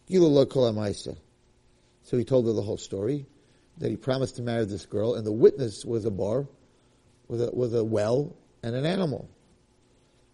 So 0.09 0.17
he 2.17 2.23
told 2.25 2.45
her 2.45 2.53
the 2.53 2.61
whole 2.61 2.77
story, 2.77 3.25
that 3.77 3.89
he 3.89 3.95
promised 3.95 4.35
to 4.35 4.41
marry 4.41 4.65
this 4.65 4.85
girl, 4.85 5.15
and 5.15 5.25
the 5.25 5.31
witness 5.31 5.85
was 5.85 6.05
a 6.05 6.11
bar, 6.11 6.45
with 7.27 7.41
a, 7.41 7.49
with 7.53 7.75
a 7.75 7.83
well, 7.83 8.35
and 8.61 8.75
an 8.75 8.85
animal. 8.85 9.29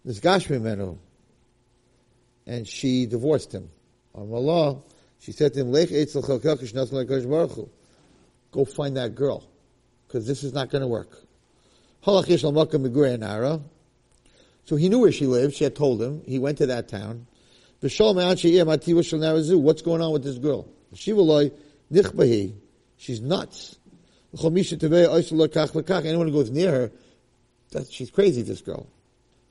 This 0.04 0.20
Gashmi 0.20 0.60
Menu. 0.60 0.98
And 2.46 2.66
she 2.66 3.06
divorced 3.06 3.54
him. 3.54 3.70
On 4.14 4.32
Allah, 4.32 4.82
she 5.20 5.32
said 5.32 5.54
to 5.54 5.60
him. 5.60 5.72
Go 8.52 8.64
find 8.64 8.96
that 8.96 9.14
girl, 9.14 9.44
because 10.06 10.26
this 10.26 10.42
is 10.42 10.52
not 10.52 10.70
going 10.70 10.82
to 10.82 10.88
work. 10.88 11.16
Halach 12.04 12.28
yesh 12.28 12.44
al 12.44 12.52
makam 12.52 12.86
megurei 12.86 13.18
nara. 13.18 13.60
So 14.70 14.76
he 14.76 14.88
knew 14.88 15.00
where 15.00 15.10
she 15.10 15.26
lived. 15.26 15.56
She 15.56 15.64
had 15.64 15.74
told 15.74 16.00
him. 16.00 16.22
He 16.24 16.38
went 16.38 16.58
to 16.58 16.66
that 16.66 16.86
town. 16.86 17.26
What's 17.80 17.98
going 17.98 18.20
on 20.00 20.12
with 20.12 20.22
this 20.22 20.38
girl? 20.38 20.68
She's 22.96 23.20
nuts. 23.20 23.78
Anyone 24.32 26.28
who 26.28 26.32
goes 26.32 26.50
near 26.52 26.70
her, 26.70 26.92
that's, 27.72 27.90
she's 27.90 28.12
crazy, 28.12 28.42
this 28.42 28.60
girl. 28.60 28.86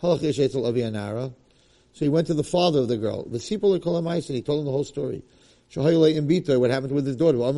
So 0.01 0.15
he 1.99 2.07
went 2.07 2.27
to 2.27 2.33
the 2.33 2.45
father 2.45 2.79
of 2.79 2.87
the 2.87 2.95
girl. 2.95 3.23
The 3.23 3.39
and 3.39 4.23
he 4.23 4.41
told 4.41 4.59
him 4.59 4.65
the 4.67 4.71
whole 4.71 4.85
story. 4.85 5.21
What 5.75 6.71
happened 6.71 6.93
with 6.93 7.05
his 7.05 7.17
daughter. 7.17 7.43
Am 7.43 7.57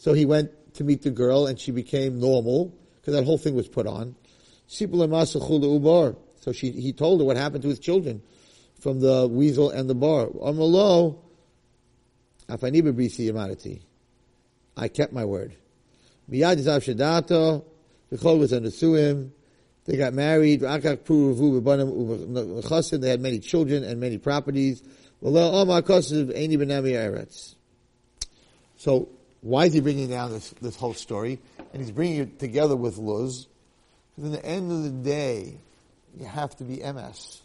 So 0.00 0.14
he 0.14 0.24
went 0.24 0.50
to 0.76 0.82
meet 0.82 1.02
the 1.02 1.10
girl 1.10 1.46
and 1.46 1.60
she 1.60 1.72
became 1.72 2.20
normal 2.20 2.74
because 2.96 3.12
that 3.12 3.24
whole 3.24 3.36
thing 3.36 3.54
was 3.54 3.68
put 3.68 3.86
on. 3.86 4.16
So 4.66 4.86
she, 6.52 6.70
he 6.70 6.94
told 6.94 7.20
her 7.20 7.26
what 7.26 7.36
happened 7.36 7.60
to 7.64 7.68
his 7.68 7.78
children 7.78 8.22
from 8.80 9.00
the 9.00 9.28
weasel 9.28 9.68
and 9.68 9.90
the 9.90 9.94
bar. 9.94 10.28
I 14.74 14.88
kept 14.88 15.12
my 15.12 15.26
word. 15.26 15.54
They 16.26 16.38
got 16.38 16.56
married, 20.14 20.60
they 20.60 20.66
had 23.10 23.20
many 23.20 23.38
children 23.38 23.84
and 23.84 24.00
many 24.00 24.16
properties. 24.16 24.82
So, 28.78 29.10
why 29.42 29.66
is 29.66 29.72
he 29.72 29.80
bringing 29.80 30.08
down 30.08 30.32
this, 30.32 30.50
this 30.60 30.76
whole 30.76 30.94
story? 30.94 31.40
And 31.72 31.80
he's 31.82 31.90
bringing 31.90 32.20
it 32.20 32.38
together 32.38 32.76
with 32.76 32.98
Luz. 32.98 33.46
Because 34.16 34.30
in 34.30 34.32
the 34.32 34.44
end 34.44 34.70
of 34.70 34.82
the 34.82 34.90
day, 34.90 35.58
you 36.18 36.26
have 36.26 36.54
to 36.56 36.64
be 36.64 36.78
Emes. 36.78 37.40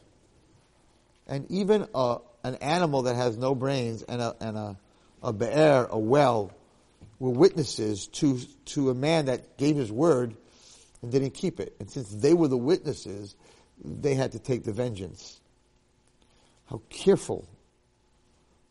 And 1.28 1.50
even 1.50 1.88
a, 1.96 2.18
an 2.44 2.56
animal 2.56 3.04
that 3.04 3.16
has 3.16 3.38
no 3.38 3.56
brains 3.56 4.04
and 4.04 4.22
a, 4.22 4.36
and 4.42 4.58
a, 4.58 4.78
a 5.24 5.34
be'er, 5.34 5.88
a 5.90 5.98
well, 5.98 6.52
were 7.20 7.30
witnesses 7.30 8.08
to, 8.08 8.40
to 8.66 8.90
a 8.90 8.94
man 8.94 9.26
that 9.26 9.58
gave 9.58 9.78
his 9.78 9.92
word 9.92 10.36
and 11.02 11.12
didn't 11.12 11.32
keep 11.32 11.60
it. 11.60 11.76
And 11.80 11.90
since 11.90 12.10
they 12.10 12.34
were 12.34 12.48
the 12.48 12.58
witnesses, 12.58 13.36
they 13.84 14.16
had 14.16 14.34
to 14.34 14.40
take 14.40 14.64
the 14.64 14.74
vengeance. 14.74 15.40
How 16.70 16.82
careful 16.90 17.48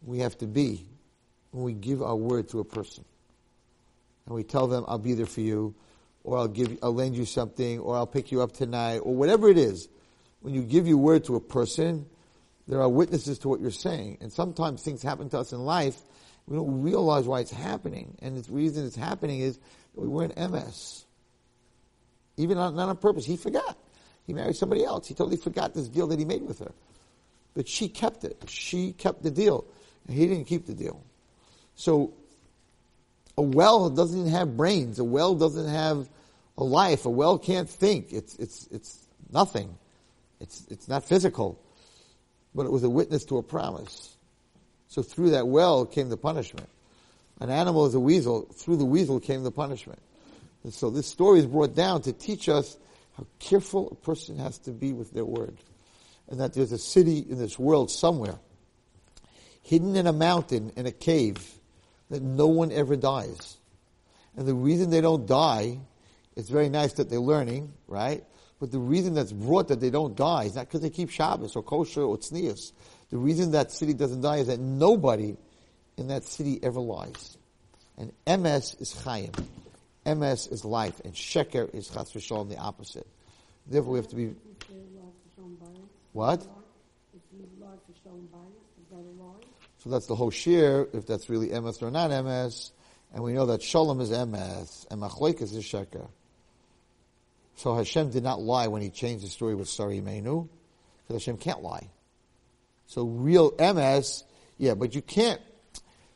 we 0.02 0.18
have 0.18 0.36
to 0.38 0.46
be 0.46 0.86
when 1.52 1.64
we 1.64 1.72
give 1.72 2.02
our 2.02 2.16
word 2.16 2.48
to 2.50 2.60
a 2.60 2.64
person. 2.64 3.04
And 4.26 4.34
we 4.34 4.42
tell 4.42 4.66
them, 4.66 4.84
I'll 4.88 4.98
be 4.98 5.14
there 5.14 5.26
for 5.26 5.40
you, 5.40 5.74
or 6.22 6.38
I'll 6.38 6.48
give, 6.48 6.78
I'll 6.82 6.94
lend 6.94 7.16
you 7.16 7.24
something, 7.24 7.78
or 7.78 7.96
I'll 7.96 8.06
pick 8.06 8.32
you 8.32 8.42
up 8.42 8.52
tonight, 8.52 8.98
or 8.98 9.14
whatever 9.14 9.48
it 9.48 9.58
is. 9.58 9.88
When 10.40 10.54
you 10.54 10.62
give 10.62 10.86
your 10.86 10.98
word 10.98 11.24
to 11.24 11.36
a 11.36 11.40
person, 11.40 12.06
there 12.66 12.80
are 12.80 12.88
witnesses 12.88 13.38
to 13.40 13.48
what 13.48 13.60
you're 13.60 13.70
saying. 13.70 14.18
And 14.20 14.32
sometimes 14.32 14.82
things 14.82 15.02
happen 15.02 15.28
to 15.30 15.38
us 15.38 15.52
in 15.52 15.60
life 15.60 16.00
we 16.46 16.56
don't 16.56 16.82
realize 16.82 17.26
why 17.26 17.40
it's 17.40 17.50
happening. 17.50 18.16
And 18.20 18.36
the 18.36 18.52
reason 18.52 18.86
it's 18.86 18.96
happening 18.96 19.40
is 19.40 19.58
we 19.94 20.08
were 20.08 20.24
in 20.24 20.30
Emes. 20.32 21.04
Even 22.36 22.58
not, 22.58 22.74
not 22.74 22.88
on 22.88 22.96
purpose. 22.96 23.24
He 23.24 23.36
forgot. 23.36 23.78
He 24.26 24.32
married 24.32 24.56
somebody 24.56 24.84
else. 24.84 25.06
He 25.06 25.14
totally 25.14 25.36
forgot 25.36 25.74
this 25.74 25.88
deal 25.88 26.06
that 26.08 26.18
he 26.18 26.24
made 26.24 26.42
with 26.42 26.58
her. 26.58 26.72
But 27.54 27.68
she 27.68 27.88
kept 27.88 28.24
it. 28.24 28.42
She 28.48 28.92
kept 28.92 29.22
the 29.22 29.30
deal. 29.30 29.64
And 30.06 30.16
he 30.16 30.26
didn't 30.26 30.44
keep 30.44 30.66
the 30.66 30.74
deal. 30.74 31.02
So, 31.76 32.12
a 33.36 33.42
well 33.42 33.90
doesn't 33.90 34.28
have 34.28 34.56
brains. 34.56 34.98
A 34.98 35.04
well 35.04 35.34
doesn't 35.34 35.68
have 35.68 36.08
a 36.56 36.64
life. 36.64 37.06
A 37.06 37.10
well 37.10 37.38
can't 37.38 37.68
think. 37.68 38.12
It's, 38.12 38.36
it's, 38.36 38.68
it's 38.70 39.06
nothing. 39.32 39.76
It's, 40.40 40.66
it's 40.70 40.88
not 40.88 41.04
physical. 41.04 41.60
But 42.54 42.66
it 42.66 42.72
was 42.72 42.84
a 42.84 42.90
witness 42.90 43.24
to 43.26 43.38
a 43.38 43.42
promise. 43.42 44.16
So 44.88 45.02
through 45.02 45.30
that 45.30 45.48
well 45.48 45.86
came 45.86 46.08
the 46.08 46.16
punishment. 46.16 46.68
An 47.40 47.50
animal 47.50 47.86
is 47.86 47.94
a 47.94 48.00
weasel. 48.00 48.42
Through 48.54 48.76
the 48.76 48.84
weasel 48.84 49.18
came 49.18 49.42
the 49.42 49.50
punishment. 49.50 50.00
And 50.62 50.72
so 50.72 50.90
this 50.90 51.06
story 51.06 51.40
is 51.40 51.46
brought 51.46 51.74
down 51.74 52.02
to 52.02 52.12
teach 52.12 52.48
us 52.48 52.76
how 53.16 53.26
careful 53.38 53.90
a 53.90 53.94
person 53.96 54.38
has 54.38 54.58
to 54.60 54.70
be 54.70 54.92
with 54.92 55.12
their 55.12 55.24
word. 55.24 55.56
And 56.28 56.40
that 56.40 56.54
there's 56.54 56.72
a 56.72 56.78
city 56.78 57.18
in 57.18 57.38
this 57.38 57.58
world 57.58 57.90
somewhere, 57.90 58.38
hidden 59.62 59.94
in 59.96 60.06
a 60.06 60.12
mountain, 60.12 60.72
in 60.74 60.86
a 60.86 60.92
cave, 60.92 61.53
that 62.10 62.22
no 62.22 62.46
one 62.46 62.70
ever 62.72 62.96
dies. 62.96 63.56
And 64.36 64.46
the 64.46 64.54
reason 64.54 64.90
they 64.90 65.00
don't 65.00 65.26
die, 65.26 65.78
it's 66.36 66.48
very 66.48 66.68
nice 66.68 66.94
that 66.94 67.08
they're 67.08 67.20
learning, 67.20 67.72
right? 67.86 68.24
But 68.60 68.72
the 68.72 68.78
reason 68.78 69.14
that's 69.14 69.32
brought 69.32 69.68
that 69.68 69.80
they 69.80 69.90
don't 69.90 70.16
die 70.16 70.44
is 70.44 70.54
not 70.54 70.66
because 70.66 70.80
they 70.80 70.90
keep 70.90 71.10
Shabbos 71.10 71.56
or 71.56 71.62
kosher 71.62 72.02
or 72.02 72.16
tznius. 72.18 72.72
The 73.10 73.18
reason 73.18 73.52
that 73.52 73.70
city 73.70 73.94
doesn't 73.94 74.22
die 74.22 74.38
is 74.38 74.46
that 74.48 74.60
nobody 74.60 75.36
in 75.96 76.08
that 76.08 76.24
city 76.24 76.58
ever 76.62 76.80
lies. 76.80 77.36
And 77.98 78.12
Emes 78.26 78.80
is 78.80 78.92
Chaim. 79.02 79.30
Emes 80.04 80.50
is 80.50 80.64
life. 80.64 81.00
And 81.04 81.14
Sheker 81.14 81.72
is 81.74 81.88
Chas 81.88 82.12
v'shalom, 82.12 82.48
the 82.48 82.58
opposite. 82.58 83.06
Therefore 83.66 83.92
we 83.92 83.98
have 83.98 84.08
to 84.08 84.16
be... 84.16 84.34
What? 86.12 86.46
So 89.84 89.90
that's 89.90 90.06
the 90.06 90.14
whole 90.14 90.30
shir, 90.30 90.88
if 90.94 91.06
that's 91.06 91.28
really 91.28 91.50
Emes 91.50 91.82
or 91.82 91.90
not 91.90 92.10
Emes. 92.10 92.70
And 93.12 93.22
we 93.22 93.34
know 93.34 93.46
that 93.46 93.62
Shalom 93.62 94.00
is 94.00 94.10
Emes, 94.10 94.86
and 94.90 95.00
Machloikas 95.00 95.54
is 95.54 95.62
Sheker. 95.62 96.08
So 97.56 97.76
Hashem 97.76 98.10
did 98.10 98.24
not 98.24 98.40
lie 98.40 98.66
when 98.68 98.80
he 98.80 98.88
changed 98.88 99.24
the 99.24 99.28
story 99.28 99.54
with 99.54 99.68
Sari 99.68 100.00
Menu, 100.00 100.48
because 101.06 101.22
Hashem 101.22 101.36
can't 101.36 101.62
lie. 101.62 101.90
So 102.86 103.04
real 103.04 103.52
Emes, 103.52 104.24
yeah, 104.56 104.72
but 104.72 104.94
you 104.94 105.02
can't. 105.02 105.40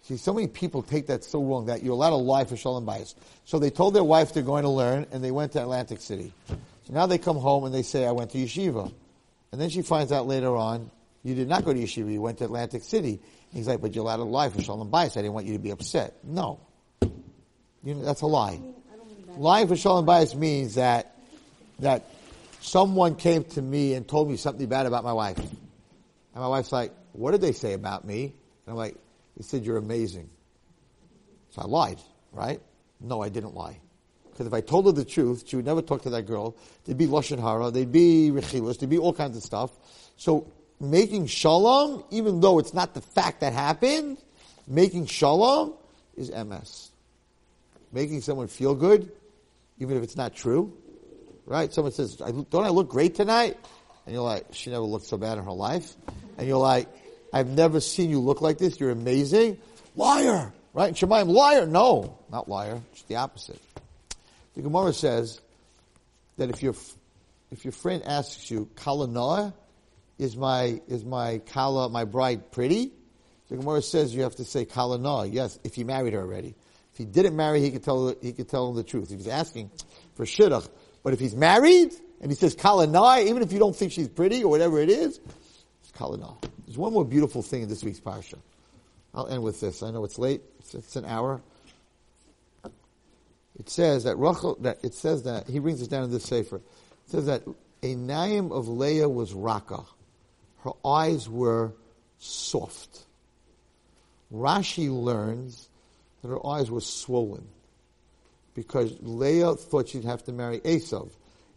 See, 0.03 0.17
so 0.17 0.33
many 0.33 0.47
people 0.47 0.83
take 0.83 1.09
that 1.09 1.23
so 1.23 1.45
wrong 1.45 1.67
that 1.67 1.83
you're 1.83 1.93
allowed 1.93 2.11
to 2.11 2.17
lie 2.17 2.47
for 2.47 2.57
shalom 2.57 2.87
bias. 2.87 3.15
So 3.45 3.59
they 3.59 3.69
told 3.69 3.93
their 3.93 4.03
wife 4.03 4.33
they're 4.33 4.43
going 4.43 4.63
to 4.63 4.71
learn, 4.71 5.07
and 5.13 5.23
they 5.23 5.31
went 5.31 5.53
to 5.53 5.61
Atlantic 5.61 6.01
City. 6.01 6.33
So 6.49 6.95
now 6.95 7.05
they 7.05 7.19
come 7.19 7.37
home 7.37 7.65
and 7.65 7.75
they 7.75 7.83
say, 7.83 8.07
I 8.07 8.13
went 8.13 8.31
to 8.31 8.39
yeshiva. 8.39 8.91
And 9.53 9.61
then 9.61 9.69
she 9.69 9.83
finds 9.83 10.11
out 10.11 10.27
later 10.27 10.57
on, 10.57 10.91
you 11.23 11.35
did 11.35 11.49
not 11.49 11.67
go 11.67 11.75
to 11.75 11.79
yeshiva, 11.79 12.11
you 12.11 12.23
went 12.23 12.39
to 12.39 12.45
Atlantic 12.45 12.83
City. 12.83 13.21
He's 13.53 13.67
like, 13.67 13.81
but 13.81 13.95
you're 13.95 14.05
allowed 14.05 14.17
to 14.17 14.25
lie 14.25 14.51
for 14.51 14.61
shalom 14.61 14.91
bias. 14.91 15.17
I 15.17 15.21
didn't 15.21 15.35
want 15.35 15.47
you 15.47 15.55
to 15.55 15.59
be 15.59 15.71
upset. 15.71 16.15
No. 16.23 16.61
You 17.83 17.95
know, 17.95 18.05
that's 18.05 18.23
a 18.23 18.27
lie. 18.27 18.61
Lying 19.37 19.69
for 19.69 19.77
shalom 19.77 20.05
bias 20.05 20.35
means 20.35 20.75
that, 20.75 21.17
that 21.79 22.05
someone 22.61 23.15
came 23.15 23.45
to 23.45 23.63
me 23.63 23.95
and 23.95 24.07
told 24.07 24.29
me 24.29 24.37
something 24.37 24.67
bad 24.67 24.87
about 24.87 25.05
my 25.05 25.13
wife. 25.13 25.39
And 25.39 25.57
my 26.35 26.49
wife's 26.49 26.73
like, 26.73 26.93
what 27.13 27.33
did 27.33 27.41
they 27.41 27.53
say 27.53 27.73
about 27.73 28.05
me? 28.05 28.25
And 28.25 28.33
I'm 28.69 28.77
like, 28.77 28.97
they 29.37 29.43
said 29.43 29.65
you're 29.65 29.77
amazing. 29.77 30.29
So 31.51 31.63
I 31.63 31.65
lied, 31.67 31.99
right? 32.33 32.61
No, 33.01 33.23
I 33.23 33.29
didn't 33.29 33.55
lie. 33.55 33.81
Because 34.31 34.47
if 34.47 34.53
I 34.53 34.61
told 34.61 34.87
her 34.87 34.93
the 34.93 35.05
truth, 35.05 35.45
she 35.47 35.57
would 35.57 35.65
never 35.65 35.83
talk 35.83 36.03
to 36.03 36.11
that 36.11 36.27
girl. 36.27 36.57
There'd 36.85 36.99
be 36.99 37.07
Lashon 37.07 37.41
Hara, 37.41 37.71
there'd 37.71 37.91
be 37.91 38.31
Rechilos, 38.33 38.79
there'd 38.79 38.91
be 38.91 38.99
all 38.99 39.13
kinds 39.13 39.37
of 39.37 39.43
stuff. 39.43 39.71
So 40.17 40.53
making 40.81 41.27
Shalom, 41.27 42.05
even 42.11 42.41
though 42.41 42.59
it's 42.59 42.75
not 42.75 42.95
the 42.95 43.01
fact 43.01 43.41
that 43.41 43.53
happened, 43.53 44.19
making 44.67 45.07
Shalom 45.07 45.75
is 46.17 46.31
Emes. 46.31 46.89
Making 47.93 48.21
someone 48.21 48.49
feel 48.49 48.75
good, 48.75 49.11
even 49.79 49.97
if 49.97 50.03
it's 50.03 50.17
not 50.17 50.35
true. 50.35 50.73
Right? 51.47 51.73
Someone 51.73 51.93
says, 51.93 52.17
don't 52.17 52.55
I 52.55 52.69
look 52.69 52.91
great 52.91 53.15
tonight? 53.15 53.57
And 54.05 54.15
you're 54.15 54.25
like, 54.25 54.47
she 54.53 54.71
never 54.71 54.85
looked 54.85 55.07
so 55.07 55.17
bad 55.17 55.39
in 55.39 55.45
her 55.45 55.53
life 55.53 55.95
and 56.39 56.47
you're 56.47 56.57
like, 56.57 56.89
I've 57.33 57.49
never 57.49 57.81
seen 57.81 58.09
you 58.09 58.21
look 58.21 58.41
like 58.41 58.59
this. 58.59 58.81
You're 58.81 58.91
amazing. 58.91 59.59
Liar, 59.97 60.53
right? 60.73 60.95
Shemaim, 60.95 61.29
liar. 61.29 61.67
No, 61.67 62.17
not 62.31 62.49
liar. 62.49 62.81
It's 62.93 63.03
the 63.03 63.17
opposite. 63.17 63.61
The 64.55 64.63
Gemara 64.63 64.93
says 64.93 65.41
that 66.39 66.49
if 66.49 66.63
your 66.63 66.75
if 67.51 67.65
your 67.65 67.73
friend 67.73 68.03
asks 68.05 68.51
you 68.51 68.69
kalanoah, 68.77 69.53
is 70.19 70.37
my, 70.37 70.81
is 70.89 71.05
my 71.05 71.39
Kala, 71.39 71.89
my 71.89 72.05
bride, 72.05 72.51
pretty? 72.51 72.93
The 73.49 73.57
Gemara 73.57 73.83
says 73.83 74.15
you 74.15 74.23
have 74.23 74.37
to 74.37 74.45
say 74.45 74.65
Kala 74.65 74.99
na. 74.99 75.23
Yes, 75.23 75.59
if 75.65 75.75
he 75.75 75.85
married 75.85 76.13
her 76.13 76.21
already. 76.21 76.55
If 76.93 76.99
he 76.99 77.05
didn't 77.05 77.37
marry, 77.37 77.61
he 77.61 77.71
could 77.71 77.85
tell, 77.85 78.15
he 78.21 78.33
could 78.33 78.49
tell 78.49 78.69
him 78.69 78.77
the 78.77 78.83
truth. 78.83 79.11
He 79.11 79.17
was 79.17 79.29
asking 79.29 79.71
for 80.15 80.25
shidduch. 80.25 80.69
But 81.03 81.13
if 81.13 81.21
he's 81.21 81.35
married, 81.35 81.93
and 82.21 82.31
he 82.31 82.35
says 82.35 82.55
Kala 82.55 82.87
na, 82.87 83.19
even 83.19 83.43
if 83.43 83.53
you 83.53 83.59
don't 83.59 83.75
think 83.75 83.93
she's 83.93 84.09
pretty 84.09 84.43
or 84.43 84.51
whatever 84.51 84.81
it 84.81 84.91
is, 84.91 85.21
it's 85.83 85.93
Kala 85.93 86.19
na. 86.19 86.35
There's 86.67 86.77
one 86.77 86.93
more 86.93 87.05
beautiful 87.05 87.43
thing 87.43 87.63
in 87.63 87.69
this 87.69 87.83
week's 87.83 88.01
parsha. 88.01 88.39
I'll 89.15 89.29
end 89.29 89.43
with 89.43 89.61
this. 89.61 89.83
I 89.83 89.91
know 89.91 90.05
it's 90.05 90.19
late. 90.19 90.43
It's, 90.59 90.75
it's 90.75 90.97
an 90.97 91.05
hour. 91.05 91.41
It 93.59 93.71
says 93.71 94.05
that 94.05 94.17
Rachel, 94.17 94.57
that 94.61 94.85
it 94.85 94.95
says 94.95 95.25
that 95.25 95.49
he 95.49 95.59
brings 95.59 95.81
us 95.81 95.89
down 95.89 96.05
in 96.05 96.11
this 96.11 96.25
sefer. 96.25 96.57
It 96.57 97.11
says 97.11 97.27
that 97.27 97.43
a 97.83 97.95
name 97.95 98.53
of 98.53 98.69
Leah 98.69 99.09
was 99.09 99.33
Raka. 99.33 99.83
Her 100.65 100.73
eyes 100.85 101.29
were 101.29 101.73
soft. 102.19 103.05
Rashi 104.33 104.91
learns 104.91 105.69
that 106.23 106.29
her 106.29 106.45
eyes 106.47 106.71
were 106.71 106.81
swollen 106.81 107.47
because 108.55 108.97
Leah 109.01 109.55
thought 109.55 109.89
she'd 109.89 110.05
have 110.05 110.25
to 110.25 110.33
marry 110.33 110.59
Esav. 110.61 111.11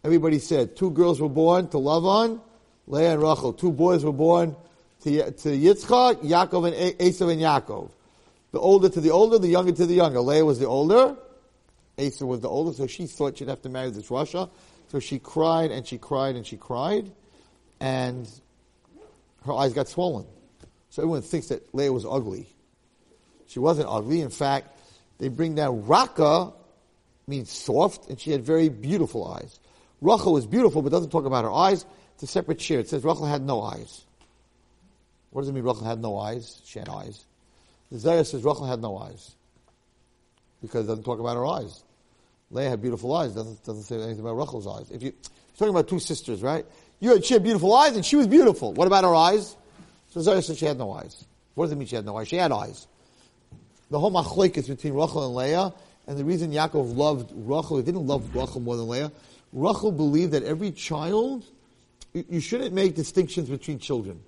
Everybody 0.04 0.38
said 0.38 0.76
two 0.76 0.90
girls 0.90 1.20
were 1.20 1.28
born 1.28 1.68
to 1.68 1.76
Lavan, 1.76 2.40
Leah 2.86 3.14
and 3.14 3.22
Rachel. 3.22 3.52
Two 3.52 3.72
boys 3.72 4.04
were 4.04 4.12
born 4.12 4.56
to, 5.02 5.30
to 5.30 5.48
Yitzchak, 5.48 6.22
Yaakov 6.22 6.68
and 6.68 6.98
Esav 6.98 7.30
and 7.30 7.40
Yaakov. 7.40 7.90
The 8.52 8.60
older 8.60 8.88
to 8.88 9.00
the 9.00 9.10
older, 9.10 9.38
the 9.38 9.48
younger 9.48 9.72
to 9.72 9.86
the 9.86 9.94
younger. 9.94 10.20
Leah 10.20 10.44
was 10.44 10.58
the 10.58 10.66
older, 10.66 11.16
Esav 11.98 12.26
was 12.26 12.40
the 12.40 12.48
older, 12.48 12.72
so 12.72 12.86
she 12.86 13.06
thought 13.06 13.38
she'd 13.38 13.48
have 13.48 13.62
to 13.62 13.68
marry 13.68 13.90
this 13.90 14.08
Rasha. 14.08 14.48
So 14.88 15.00
she 15.00 15.18
cried 15.18 15.70
and 15.70 15.86
she 15.86 15.98
cried 15.98 16.36
and 16.36 16.46
she 16.46 16.56
cried, 16.56 17.10
and 17.80 18.28
her 19.44 19.52
eyes 19.52 19.72
got 19.72 19.88
swollen. 19.88 20.26
So 20.90 21.02
everyone 21.02 21.22
thinks 21.22 21.48
that 21.48 21.74
Leah 21.74 21.92
was 21.92 22.04
ugly. 22.04 22.48
She 23.46 23.58
wasn't 23.58 23.88
ugly. 23.88 24.20
In 24.20 24.30
fact, 24.30 24.78
they 25.18 25.28
bring 25.28 25.54
down 25.54 25.86
Raka, 25.86 26.52
means 27.26 27.50
soft, 27.50 28.08
and 28.08 28.18
she 28.20 28.30
had 28.30 28.42
very 28.42 28.68
beautiful 28.68 29.26
eyes. 29.26 29.60
Rachel 30.00 30.32
was 30.32 30.46
beautiful, 30.46 30.82
but 30.82 30.90
doesn't 30.90 31.10
talk 31.10 31.24
about 31.24 31.44
her 31.44 31.52
eyes. 31.52 31.86
It's 32.14 32.24
a 32.24 32.26
separate 32.26 32.60
share. 32.60 32.80
It 32.80 32.88
says 32.88 33.04
Rachel 33.04 33.26
had 33.26 33.42
no 33.42 33.62
eyes. 33.62 34.02
What 35.30 35.42
does 35.42 35.48
it 35.48 35.52
mean 35.52 35.64
Rachel 35.64 35.84
had 35.84 36.00
no 36.00 36.18
eyes? 36.18 36.60
She 36.64 36.78
had 36.78 36.88
eyes. 36.88 37.24
The 37.90 37.98
Zohar 37.98 38.24
says 38.24 38.42
Rachel 38.42 38.66
had 38.66 38.80
no 38.80 38.98
eyes. 38.98 39.34
Because 40.60 40.84
it 40.84 40.88
doesn't 40.88 41.04
talk 41.04 41.20
about 41.20 41.36
her 41.36 41.46
eyes. 41.46 41.82
Leah 42.50 42.70
had 42.70 42.82
beautiful 42.82 43.14
eyes. 43.14 43.34
Doesn't, 43.34 43.64
doesn't 43.64 43.84
say 43.84 43.96
anything 43.96 44.20
about 44.20 44.36
Rachel's 44.36 44.66
eyes. 44.66 44.90
If 44.90 45.02
you, 45.02 45.12
you're 45.12 45.56
talking 45.56 45.74
about 45.74 45.88
two 45.88 45.98
sisters, 45.98 46.42
right? 46.42 46.66
You 47.02 47.14
had, 47.14 47.24
she 47.24 47.34
had 47.34 47.42
beautiful 47.42 47.74
eyes 47.74 47.96
and 47.96 48.06
she 48.06 48.14
was 48.14 48.28
beautiful. 48.28 48.72
What 48.74 48.86
about 48.86 49.02
her 49.02 49.12
eyes? 49.12 49.56
So 50.10 50.20
Zohar 50.20 50.40
said 50.40 50.56
she 50.56 50.66
had 50.66 50.78
no 50.78 50.92
eyes. 50.92 51.24
What 51.54 51.64
does 51.64 51.72
it 51.72 51.76
mean 51.76 51.88
she 51.88 51.96
had 51.96 52.06
no 52.06 52.16
eyes? 52.16 52.28
She 52.28 52.36
had 52.36 52.52
eyes. 52.52 52.86
The 53.90 53.98
whole 53.98 54.12
machloik 54.12 54.56
is 54.56 54.68
between 54.68 54.94
Rachel 54.94 55.26
and 55.26 55.34
Leah, 55.34 55.74
and 56.06 56.16
the 56.16 56.24
reason 56.24 56.52
Yaakov 56.52 56.96
loved 56.96 57.32
Rachel, 57.34 57.78
he 57.78 57.82
didn't 57.82 58.06
love 58.06 58.32
Rachel 58.36 58.60
more 58.60 58.76
than 58.76 58.86
Leah. 58.86 59.10
Rachel 59.52 59.90
believed 59.90 60.30
that 60.30 60.44
every 60.44 60.70
child, 60.70 61.44
you, 62.12 62.24
you 62.30 62.40
shouldn't 62.40 62.72
make 62.72 62.94
distinctions 62.94 63.48
between 63.48 63.80
children. 63.80 64.22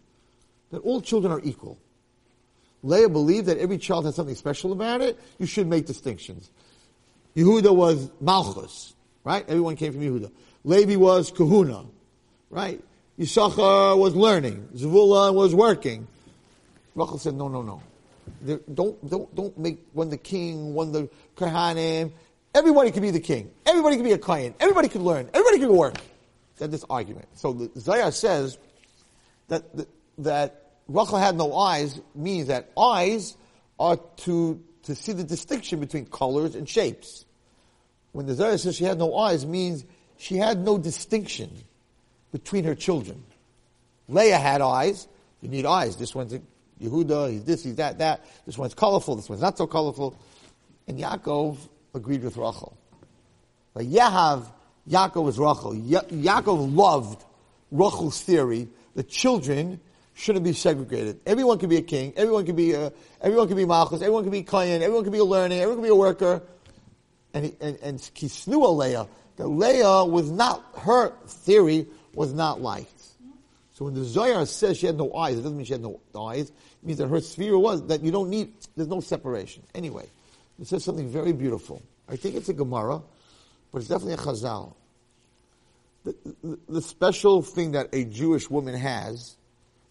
That 0.73 0.81
all 0.81 1.01
children 1.01 1.33
are 1.33 1.41
equal. 1.45 1.79
Leah 2.83 3.09
believed 3.09 3.47
that 3.47 3.59
every 3.59 3.79
child 3.79 4.05
has 4.05 4.17
something 4.17 4.35
special 4.35 4.73
about 4.73 5.01
it. 5.01 5.17
You 5.39 5.47
should 5.47 5.69
make 5.69 5.87
distinctions. 5.87 6.51
Yehuda 7.37 7.73
was 7.73 8.11
Malchus, 8.21 8.95
right? 9.23 9.45
Everyone 9.49 9.77
came 9.77 9.93
from 9.93 10.03
Yehuda. 10.03 10.33
Levi 10.65 10.97
was 10.97 11.31
Kehuna, 11.31 11.87
right? 12.51 12.83
Yisachar 13.19 13.97
was 13.97 14.15
learning. 14.17 14.69
Zvulun 14.75 15.35
was 15.35 15.55
working. 15.55 16.07
Rachel 16.95 17.19
said, 17.19 17.35
no, 17.35 17.49
no, 17.49 17.63
no. 17.63 17.83
There, 18.41 18.61
don't, 18.73 19.09
don't, 19.09 19.35
don't 19.35 19.59
make 19.59 19.87
one 19.93 20.11
the 20.11 20.17
king, 20.17 20.75
one 20.75 20.93
the 20.93 21.09
Kohanim. 21.37 22.13
Everybody 22.55 22.91
can 22.91 23.03
be 23.03 23.11
the 23.11 23.21
king. 23.21 23.51
Everybody 23.67 23.97
can 23.97 24.05
be 24.05 24.13
a 24.13 24.19
Kohen. 24.19 24.55
Everybody 24.61 24.89
can 24.89 25.03
learn. 25.03 25.29
Everybody 25.33 25.59
can 25.59 25.77
work. 25.77 25.97
That 26.59 26.71
this 26.71 26.85
argument. 26.89 27.27
So 27.35 27.53
the 27.53 27.81
Zohar 27.81 28.13
says 28.13 28.59
that, 29.49 29.65
that 30.19 30.63
Rachel 30.89 31.19
had 31.19 31.37
no 31.37 31.57
eyes 31.57 32.01
means 32.15 32.47
that 32.49 32.71
eyes 32.79 33.37
are 33.79 33.97
to, 33.97 34.63
to 34.85 34.95
see 34.95 35.13
the 35.13 35.25
distinction 35.25 35.81
between 35.81 36.07
colors 36.07 36.55
and 36.55 36.69
shapes. 36.69 37.25
When 38.13 38.27
the 38.27 38.35
Zohar 38.35 38.57
says 38.59 38.77
she 38.77 38.85
had 38.85 38.99
no 38.99 39.17
eyes 39.17 39.45
means 39.45 39.85
she 40.17 40.37
had 40.37 40.59
no 40.65 40.79
distinction 40.79 41.51
between 42.35 42.65
her 42.65 42.75
children. 42.75 43.23
Leah 44.09 44.39
had 44.39 44.61
eyes. 44.61 45.07
You 45.41 45.49
need 45.49 45.65
eyes. 45.65 45.97
This 45.97 46.17
one's 46.17 46.33
a 46.33 46.43
Yehuda, 46.83 47.31
he's 47.31 47.45
this, 47.45 47.63
he's 47.63 47.77
that, 47.77 47.99
that. 47.99 48.25
This 48.45 48.59
one's 48.59 48.75
colorful, 48.75 49.15
this 49.15 49.29
one's 49.29 49.41
not 49.41 49.57
so 49.57 49.69
colorful. 49.69 50.19
And 50.89 50.99
Yaakov 50.99 51.59
agreed 51.95 52.25
with 52.25 52.37
Rachel. 52.37 52.77
But 53.73 53.85
Yahav, 53.85 54.47
Yaakov 54.91 55.23
was 55.23 55.39
Rachel. 55.39 55.77
Ya- 55.77 56.01
Yaakov 56.01 56.75
loved 56.75 57.25
Rachel's 57.71 58.21
theory 58.21 58.69
that 58.97 59.09
children 59.09 59.79
shouldn't 60.15 60.45
be 60.45 60.55
segregated. 60.55 61.21
Everyone 61.27 61.59
can 61.59 61.69
be 61.69 61.77
a 61.77 61.83
king. 61.83 62.15
Everyone 62.17 62.45
can 62.45 62.57
be 62.57 62.73
a, 62.73 62.93
everyone 63.21 63.47
can 63.47 63.57
be 63.57 63.65
malchus. 63.65 64.03
Everyone 64.03 64.25
can 64.25 64.33
be 64.33 64.43
kohen. 64.43 64.83
Everyone 64.83 65.05
can 65.05 65.13
be 65.13 65.21
a 65.21 65.25
learning. 65.25 65.61
Everyone 65.61 65.77
can 65.77 65.85
be 65.85 65.91
a 65.91 65.95
worker. 65.95 66.43
And 67.33 67.45
he, 67.45 67.55
and 67.61 67.79
and 67.81 67.99
kisnua 68.01 68.77
Leah. 68.77 69.07
That 69.37 69.47
Leah 69.47 70.05
was 70.05 70.33
not 70.33 70.65
her 70.79 71.13
theory 71.27 71.87
was 72.15 72.33
not 72.33 72.61
light. 72.61 72.89
So 73.73 73.87
when 73.87 73.95
the 73.95 74.05
Zohar 74.05 74.47
says 74.47 74.79
she 74.79 74.87
had 74.87 74.97
no 74.97 75.13
eyes, 75.15 75.35
it 75.37 75.43
doesn't 75.43 75.57
mean 75.57 75.67
she 75.67 75.73
had 75.73 75.83
no 75.83 76.01
eyes. 76.17 76.51
It 76.51 76.87
means 76.87 76.99
that 76.99 77.09
her 77.09 77.21
sphere 77.21 77.59
was 77.59 77.85
that 77.89 78.03
you 78.03 78.13
don't 78.13 78.31
need. 78.31 78.53
There's 78.77 78.89
no 78.89 79.01
separation. 79.01 79.65
Anyway, 79.75 80.09
it 80.61 80.69
says 80.69 80.85
something 80.85 81.09
very 81.09 81.33
beautiful. 81.33 81.83
I 82.09 82.17
think 82.17 82.37
it's 82.37 82.49
a 82.49 82.53
Gemara, 82.53 83.03
but 83.73 83.79
it's 83.79 83.89
definitely 83.89 84.15
a 84.15 84.19
Chazal. 84.19 84.75
The, 86.05 86.15
the, 86.43 86.59
the 86.69 86.83
special 86.83 87.43
thing 87.43 87.73
that 87.73 87.89
a 87.93 88.05
Jewish 88.05 88.49
woman 88.49 88.75
has 88.75 89.37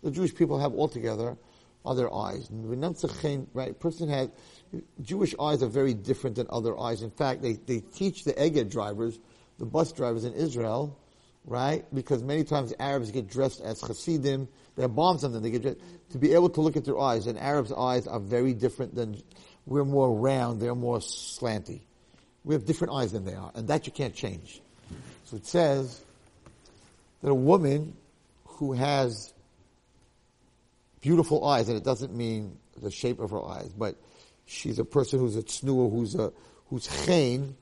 the 0.04 0.12
Jewish 0.12 0.36
people 0.36 0.60
have 0.60 0.74
altogether 0.74 1.38
are 1.86 1.96
their 1.96 2.14
eyes. 2.14 2.48
Right? 2.52 3.80
Person 3.80 4.10
has, 4.10 4.30
Jewish 5.02 5.34
eyes 5.40 5.64
are 5.64 5.70
very 5.70 5.94
different 5.94 6.36
than 6.36 6.48
other 6.50 6.78
eyes. 6.78 7.02
In 7.02 7.10
fact, 7.10 7.42
they, 7.42 7.54
they 7.54 7.80
teach 7.80 8.24
the 8.24 8.34
Eged 8.34 8.70
drivers, 8.70 9.18
the 9.60 9.66
bus 9.66 9.92
drivers 9.92 10.26
in 10.26 10.34
Israel, 10.34 10.98
right? 11.46 11.86
Because 11.94 12.24
many 12.24 12.44
times 12.44 12.74
Arabs 12.80 13.12
get 13.12 13.30
dressed 13.30 13.62
as 13.62 13.82
Hasidim, 13.82 14.48
they 14.76 14.84
on 14.84 15.18
them, 15.32 15.44
they 15.44 15.52
get 15.52 15.62
dressed, 15.62 15.80
to 16.12 16.18
be 16.18 16.34
able 16.34 16.50
to 16.50 16.62
look 16.62 16.76
at 16.78 16.86
their 16.86 17.00
eyes. 17.00 17.28
And 17.28 17.38
Arabs' 17.38 17.72
eyes 17.72 18.08
are 18.08 18.20
very 18.20 18.54
different 18.54 18.96
than, 18.96 19.22
we're 19.66 19.86
more 19.86 20.14
round, 20.14 20.62
they're 20.62 20.76
more 20.76 21.00
slanty. 21.00 21.82
We 22.44 22.56
have 22.56 22.66
different 22.66 22.94
eyes 22.94 23.12
than 23.12 23.26
they 23.26 23.36
are, 23.36 23.52
and 23.56 23.68
that 23.68 23.86
you 23.86 23.94
can't 23.94 24.14
change. 24.14 24.62
So 25.26 25.38
it 25.38 25.46
says 25.46 26.04
that 27.22 27.30
a 27.30 27.36
woman 27.36 27.96
who 28.46 28.74
has 28.74 29.34
beautiful 31.02 31.46
eyes, 31.46 31.70
and 31.70 31.78
it 31.78 31.84
doesn't 31.84 32.16
mean 32.16 32.58
the 32.82 32.92
shape 32.92 33.20
of 33.20 33.32
her 33.32 33.44
eyes, 33.44 33.70
but 33.78 33.96
she's 34.46 34.80
a 34.80 34.86
person 34.86 35.20
who's 35.20 35.36
a 35.36 35.44
tsnua, 35.44 35.92
who's 35.92 36.16
a 36.16 36.32
who's 36.68 36.88
chain. 37.06 37.56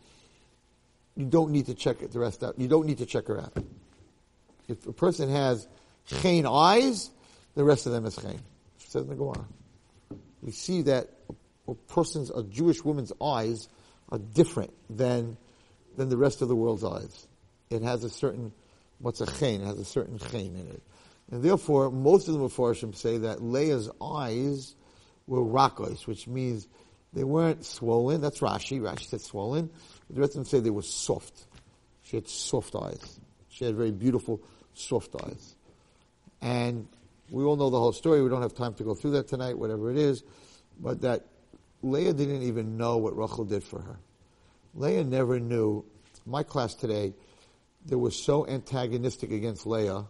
You 1.15 1.25
don't 1.25 1.51
need 1.51 1.65
to 1.67 1.73
check 1.73 2.01
it 2.01 2.11
the 2.11 2.19
rest 2.19 2.43
out. 2.43 2.57
You 2.57 2.67
don't 2.67 2.85
need 2.85 2.99
to 2.99 3.05
check 3.05 3.27
her 3.27 3.39
out. 3.39 3.57
If 4.67 4.85
a 4.87 4.93
person 4.93 5.29
has 5.29 5.67
chain 6.05 6.45
eyes, 6.45 7.09
the 7.55 7.63
rest 7.63 7.85
of 7.85 7.91
them 7.91 8.05
is 8.05 8.15
chain. 8.15 8.39
Says 8.77 9.05
the 9.05 9.15
Gemara. 9.15 9.45
We 10.41 10.51
see 10.51 10.81
that 10.83 11.09
a 11.67 11.75
person's, 11.75 12.29
a 12.29 12.43
Jewish 12.43 12.83
woman's 12.83 13.11
eyes 13.21 13.67
are 14.09 14.19
different 14.19 14.71
than 14.89 15.37
than 15.97 16.09
the 16.09 16.17
rest 16.17 16.41
of 16.41 16.47
the 16.47 16.55
world's 16.55 16.83
eyes. 16.83 17.27
It 17.69 17.81
has 17.81 18.03
a 18.03 18.09
certain, 18.09 18.51
what's 18.99 19.21
a 19.21 19.25
chain? 19.25 19.61
It 19.61 19.65
has 19.65 19.79
a 19.79 19.85
certain 19.85 20.17
chain 20.17 20.55
in 20.55 20.67
it. 20.67 20.81
And 21.31 21.43
therefore, 21.43 21.91
most 21.91 22.27
of 22.27 22.33
the 22.33 22.39
Mepharshim 22.39 22.95
say 22.95 23.19
that 23.19 23.41
Leah's 23.41 23.89
eyes 24.01 24.75
were 25.27 25.41
rakos, 25.41 26.07
which 26.07 26.27
means 26.27 26.67
they 27.13 27.23
weren't 27.23 27.65
swollen. 27.65 28.21
That's 28.21 28.39
Rashi. 28.39 28.81
Rashi 28.81 29.05
said 29.05 29.21
swollen. 29.21 29.69
The 30.13 30.19
rest 30.19 30.31
of 30.31 30.35
them 30.35 30.45
say 30.45 30.59
they 30.59 30.69
were 30.69 30.81
soft. 30.81 31.45
She 32.03 32.17
had 32.17 32.27
soft 32.27 32.75
eyes. 32.75 33.19
She 33.49 33.65
had 33.65 33.75
very 33.75 33.91
beautiful, 33.91 34.41
soft 34.73 35.15
eyes. 35.23 35.55
And 36.41 36.87
we 37.29 37.43
all 37.43 37.55
know 37.55 37.69
the 37.69 37.79
whole 37.79 37.93
story. 37.93 38.21
We 38.21 38.29
don't 38.29 38.41
have 38.41 38.53
time 38.53 38.73
to 38.75 38.83
go 38.83 38.93
through 38.93 39.11
that 39.11 39.27
tonight, 39.27 39.57
whatever 39.57 39.89
it 39.89 39.97
is. 39.97 40.23
But 40.79 41.01
that 41.01 41.25
Leah 41.81 42.13
didn't 42.13 42.43
even 42.43 42.77
know 42.77 42.97
what 42.97 43.15
Rachel 43.15 43.45
did 43.45 43.63
for 43.63 43.79
her. 43.81 43.99
Leah 44.73 45.03
never 45.03 45.39
knew. 45.39 45.85
My 46.25 46.43
class 46.43 46.75
today, 46.75 47.13
they 47.85 47.95
were 47.95 48.11
so 48.11 48.45
antagonistic 48.47 49.31
against 49.31 49.65
Leah 49.65 50.05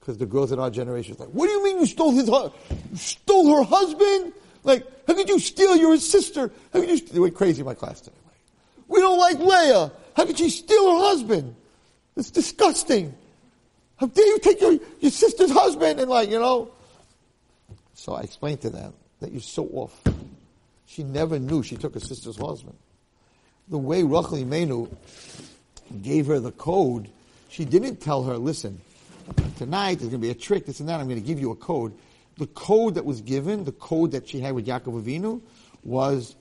because 0.00 0.18
the 0.18 0.26
girls 0.26 0.52
in 0.52 0.58
our 0.58 0.70
generation 0.70 1.14
is 1.14 1.20
like, 1.20 1.30
what 1.30 1.46
do 1.46 1.52
you 1.52 1.64
mean 1.64 1.80
you 1.80 1.86
stole 1.86 2.12
his, 2.12 2.28
you 2.28 2.96
stole 2.96 3.56
her 3.56 3.62
husband? 3.62 4.32
Like, 4.62 4.86
how 5.06 5.14
could 5.14 5.28
you 5.28 5.38
steal 5.38 5.76
your 5.76 5.96
sister? 5.98 6.50
How 6.72 6.80
could 6.80 6.88
you, 6.88 6.96
st-? 6.98 7.12
they 7.12 7.18
went 7.18 7.34
crazy 7.34 7.60
in 7.60 7.66
my 7.66 7.74
class 7.74 8.00
today. 8.00 8.16
We 8.88 9.00
don't 9.00 9.18
like 9.18 9.38
Leah. 9.38 9.92
How 10.16 10.26
could 10.26 10.38
she 10.38 10.50
steal 10.50 10.92
her 10.92 11.04
husband? 11.06 11.54
It's 12.16 12.30
disgusting. 12.30 13.14
How 13.96 14.06
dare 14.06 14.26
you 14.26 14.38
take 14.38 14.60
your, 14.60 14.78
your 15.00 15.10
sister's 15.10 15.50
husband? 15.50 16.00
And 16.00 16.10
like, 16.10 16.30
you 16.30 16.38
know. 16.38 16.70
So 17.94 18.14
I 18.14 18.20
explained 18.20 18.60
to 18.62 18.70
them 18.70 18.92
that 19.20 19.32
you're 19.32 19.40
so 19.40 19.66
off. 19.72 20.02
She 20.86 21.02
never 21.02 21.38
knew 21.38 21.62
she 21.62 21.76
took 21.76 21.94
her 21.94 22.00
sister's 22.00 22.36
husband. 22.36 22.76
The 23.68 23.78
way 23.78 24.02
Rachel 24.02 24.32
Imenu 24.32 24.94
gave 26.02 26.26
her 26.26 26.38
the 26.38 26.52
code, 26.52 27.08
she 27.48 27.64
didn't 27.64 27.96
tell 27.96 28.24
her, 28.24 28.36
listen, 28.36 28.80
tonight 29.56 29.98
there's 29.98 30.10
going 30.10 30.20
to 30.20 30.26
be 30.26 30.30
a 30.30 30.34
trick, 30.34 30.66
this 30.66 30.80
and 30.80 30.88
that, 30.88 31.00
I'm 31.00 31.08
going 31.08 31.20
to 31.20 31.26
give 31.26 31.40
you 31.40 31.50
a 31.50 31.56
code. 31.56 31.92
The 32.36 32.46
code 32.48 32.94
that 32.96 33.04
was 33.04 33.20
given, 33.20 33.64
the 33.64 33.72
code 33.72 34.12
that 34.12 34.28
she 34.28 34.40
had 34.40 34.54
with 34.54 34.66
Yaakov 34.66 35.02
Avinu, 35.02 35.40
was 35.82 36.36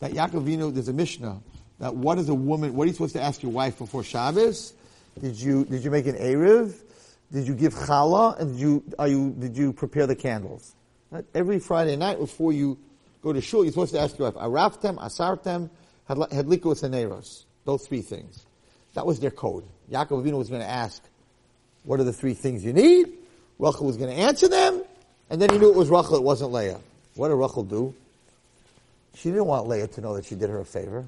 that 0.00 0.12
Yaakov 0.12 0.44
Avinu, 0.44 0.72
there's 0.72 0.88
a 0.88 0.92
Mishnah, 0.92 1.40
that 1.80 1.94
what 1.94 2.18
is 2.18 2.28
a 2.28 2.34
woman, 2.34 2.74
what 2.74 2.84
are 2.84 2.86
you 2.86 2.92
supposed 2.92 3.14
to 3.14 3.22
ask 3.22 3.42
your 3.42 3.52
wife 3.52 3.78
before 3.78 4.02
Shabbos? 4.02 4.74
Did 5.20 5.40
you, 5.40 5.64
did 5.64 5.84
you 5.84 5.90
make 5.90 6.06
an 6.06 6.16
Erev? 6.16 6.74
Did 7.32 7.46
you 7.46 7.54
give 7.54 7.74
challah? 7.74 8.38
And 8.38 8.52
did 8.52 8.60
you, 8.60 8.84
are 8.98 9.08
you, 9.08 9.34
did 9.38 9.56
you 9.56 9.72
prepare 9.72 10.06
the 10.06 10.16
candles? 10.16 10.74
Right? 11.10 11.24
Every 11.34 11.58
Friday 11.58 11.96
night 11.96 12.18
before 12.18 12.52
you 12.52 12.78
go 13.22 13.32
to 13.32 13.40
shul, 13.40 13.64
you're 13.64 13.72
supposed 13.72 13.92
to 13.94 14.00
ask 14.00 14.18
your 14.18 14.30
wife, 14.30 14.42
araftem, 14.42 14.98
asartem, 14.98 15.70
hadliku 16.08 16.90
neros. 16.90 17.44
Those 17.64 17.86
three 17.86 18.02
things. 18.02 18.44
That 18.94 19.06
was 19.06 19.20
their 19.20 19.30
code. 19.30 19.64
Yaakov 19.90 20.24
Avinu 20.24 20.38
was 20.38 20.48
going 20.48 20.60
to 20.60 20.68
ask, 20.68 21.02
what 21.84 22.00
are 22.00 22.04
the 22.04 22.12
three 22.12 22.34
things 22.34 22.64
you 22.64 22.72
need? 22.72 23.12
Rachel 23.58 23.86
was 23.86 23.96
going 23.96 24.14
to 24.14 24.20
answer 24.20 24.48
them, 24.48 24.82
and 25.30 25.40
then 25.40 25.50
he 25.50 25.58
knew 25.58 25.70
it 25.70 25.76
was 25.76 25.88
Rachel, 25.88 26.16
it 26.16 26.22
wasn't 26.22 26.52
Leah. 26.52 26.80
What 27.14 27.28
did 27.28 27.34
Rachel 27.34 27.64
do? 27.64 27.94
She 29.14 29.30
didn't 29.30 29.46
want 29.46 29.68
Leah 29.68 29.86
to 29.88 30.00
know 30.00 30.14
that 30.14 30.24
she 30.24 30.34
did 30.34 30.50
her 30.50 30.58
a 30.58 30.64
favor. 30.64 31.04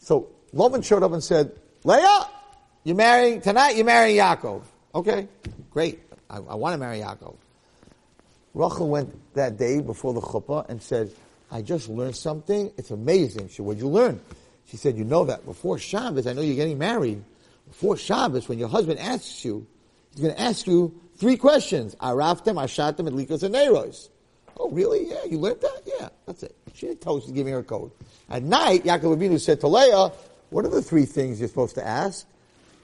So 0.00 0.28
Laban 0.52 0.82
showed 0.82 1.02
up 1.02 1.12
and 1.12 1.22
said, 1.22 1.52
Leah, 1.84 2.28
you're 2.84 2.96
marrying, 2.96 3.40
tonight 3.40 3.76
you're 3.76 3.84
marrying 3.84 4.18
Yaakov. 4.18 4.62
Okay, 4.94 5.28
great. 5.70 6.00
I, 6.28 6.36
I 6.36 6.54
want 6.56 6.74
to 6.74 6.78
marry 6.78 6.98
Yaakov. 6.98 7.36
Rachel 8.54 8.88
went 8.88 9.34
that 9.34 9.56
day 9.56 9.80
before 9.80 10.12
the 10.12 10.20
chuppah 10.20 10.68
and 10.68 10.82
said, 10.82 11.12
I 11.50 11.62
just 11.62 11.88
learned 11.88 12.16
something. 12.16 12.72
It's 12.76 12.90
amazing. 12.90 13.48
She 13.48 13.62
what'd 13.62 13.80
you 13.80 13.88
learn? 13.88 14.20
She 14.66 14.76
said, 14.76 14.96
you 14.96 15.04
know 15.04 15.24
that 15.24 15.44
before 15.44 15.78
Shabbos, 15.78 16.26
I 16.26 16.32
know 16.32 16.42
you're 16.42 16.56
getting 16.56 16.78
married. 16.78 17.22
Before 17.68 17.96
Shabbos, 17.96 18.48
when 18.48 18.58
your 18.58 18.68
husband 18.68 18.98
asks 19.00 19.44
you, 19.44 19.66
he's 20.12 20.22
going 20.22 20.34
to 20.34 20.40
ask 20.40 20.66
you 20.66 21.00
three 21.16 21.36
questions. 21.36 21.94
Araftem, 21.96 22.54
Ashatem, 22.54 23.06
and 23.06 23.16
Likos 23.16 23.42
and 23.42 23.54
Neros. 23.54 24.09
Oh, 24.62 24.68
really? 24.68 25.08
Yeah, 25.08 25.24
you 25.24 25.38
learned 25.38 25.62
that? 25.62 25.82
Yeah, 25.86 26.10
that's 26.26 26.42
it. 26.42 26.54
She 26.74 26.86
didn't 26.86 27.00
tell 27.00 27.16
us 27.16 27.24
give 27.30 27.46
me 27.46 27.52
her 27.52 27.62
code. 27.62 27.90
At 28.28 28.42
night, 28.42 28.84
Yaakov 28.84 29.16
Avinu 29.16 29.40
said 29.40 29.58
to 29.60 29.68
Leah, 29.68 30.12
what 30.50 30.66
are 30.66 30.68
the 30.68 30.82
three 30.82 31.06
things 31.06 31.40
you're 31.40 31.48
supposed 31.48 31.76
to 31.76 31.86
ask? 31.86 32.26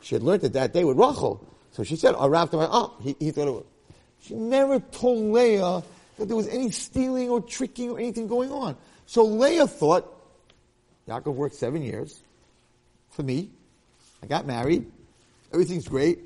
She 0.00 0.14
had 0.14 0.22
learned 0.22 0.44
it 0.44 0.54
that 0.54 0.72
day 0.72 0.84
with 0.84 0.96
Rachel. 0.96 1.46
So 1.72 1.84
she 1.84 1.96
said, 1.96 2.14
oh, 2.14 2.20
"I'll 2.20 2.30
Araftem, 2.30 2.60
oh, 2.60 2.94
he, 3.02 3.14
he 3.18 3.30
thought 3.30 3.48
it 3.48 3.52
was. 3.52 3.64
She 4.22 4.34
never 4.34 4.80
told 4.80 5.18
Leah 5.34 5.82
that 6.16 6.26
there 6.26 6.36
was 6.36 6.48
any 6.48 6.70
stealing 6.70 7.28
or 7.28 7.42
tricking 7.42 7.90
or 7.90 7.98
anything 7.98 8.26
going 8.26 8.50
on. 8.50 8.74
So 9.04 9.24
Leah 9.24 9.66
thought, 9.66 10.10
Yaakov 11.06 11.34
worked 11.34 11.56
seven 11.56 11.82
years 11.82 12.22
for 13.10 13.22
me. 13.22 13.50
I 14.22 14.26
got 14.26 14.46
married. 14.46 14.90
Everything's 15.52 15.86
great. 15.86 16.20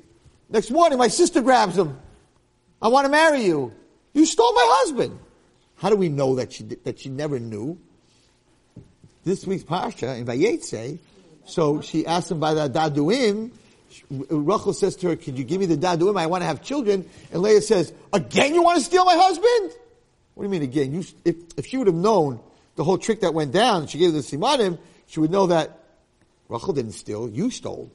Next 0.49 0.71
morning, 0.71 0.97
my 0.97 1.09
sister 1.09 1.41
grabs 1.41 1.77
him. 1.77 1.99
I 2.81 2.87
want 2.87 3.03
to 3.05 3.11
marry 3.11 3.43
you. 3.43 3.73
You 4.13 4.25
stole 4.25 4.53
my 4.53 4.65
husband. 4.79 5.19
How 5.81 5.89
do 5.89 5.95
we 5.95 6.09
know 6.09 6.35
that 6.35 6.53
she 6.53 6.63
that 6.83 6.99
she 6.99 7.09
never 7.09 7.39
knew? 7.39 7.79
This 9.23 9.47
week's 9.47 9.63
parsha 9.63 10.17
in 10.19 10.25
Vayetze, 10.25 10.99
so 11.45 11.81
she 11.81 12.05
asked 12.05 12.29
him 12.29 12.39
by 12.39 12.53
the 12.53 12.69
daduim. 12.69 13.49
Rachel 14.09 14.73
says 14.73 14.95
to 14.97 15.09
her, 15.09 15.15
"Could 15.15 15.39
you 15.39 15.43
give 15.43 15.59
me 15.59 15.65
the 15.65 15.77
daduim? 15.77 16.19
I 16.19 16.27
want 16.27 16.43
to 16.43 16.45
have 16.45 16.61
children." 16.61 17.09
And 17.31 17.41
Leah 17.41 17.61
says, 17.61 17.91
"Again, 18.13 18.53
you 18.53 18.61
want 18.61 18.77
to 18.77 18.85
steal 18.85 19.05
my 19.05 19.15
husband?" 19.15 19.71
What 20.35 20.43
do 20.43 20.47
you 20.47 20.49
mean 20.49 20.61
again? 20.61 20.93
You, 20.93 21.03
if, 21.25 21.35
if 21.57 21.65
she 21.65 21.77
would 21.77 21.87
have 21.87 21.95
known 21.95 22.39
the 22.75 22.83
whole 22.83 22.99
trick 22.99 23.21
that 23.21 23.33
went 23.33 23.51
down, 23.51 23.87
she 23.87 23.97
gave 23.97 24.13
the 24.13 24.19
simanim, 24.19 24.77
she 25.07 25.19
would 25.19 25.31
know 25.31 25.47
that 25.47 25.79
Rachel 26.47 26.73
didn't 26.73 26.93
steal, 26.93 27.27
you 27.27 27.49
stole. 27.49 27.91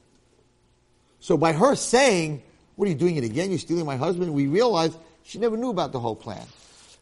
So 1.20 1.36
by 1.36 1.52
her 1.52 1.74
saying, 1.76 2.42
what 2.74 2.86
are 2.86 2.90
you 2.90 2.96
doing 2.96 3.16
it 3.16 3.24
again? 3.24 3.50
You're 3.50 3.58
stealing 3.58 3.86
my 3.86 3.96
husband? 3.96 4.34
We 4.34 4.48
realize 4.48 4.96
she 5.22 5.38
never 5.38 5.56
knew 5.56 5.70
about 5.70 5.92
the 5.92 6.00
whole 6.00 6.14
plan. 6.14 6.46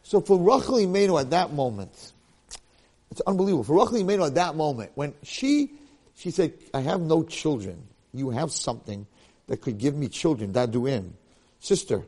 So 0.05 0.21
for 0.21 0.37
Rachel 0.37 0.75
Imenu 0.75 1.19
at 1.19 1.31
that 1.31 1.51
moment, 1.51 2.13
it's 3.09 3.21
unbelievable. 3.21 3.63
For 3.63 3.75
Rachel 3.75 4.07
Imenu 4.07 4.27
at 4.27 4.35
that 4.35 4.55
moment, 4.55 4.91
when 4.93 5.15
she, 5.23 5.71
she 6.15 6.29
said, 6.29 6.53
I 6.75 6.81
have 6.81 7.01
no 7.01 7.23
children. 7.23 7.81
You 8.13 8.29
have 8.29 8.51
something 8.51 9.07
that 9.47 9.61
could 9.61 9.79
give 9.79 9.95
me 9.95 10.07
children, 10.07 10.53
daduim. 10.53 11.09
Sister, 11.59 12.03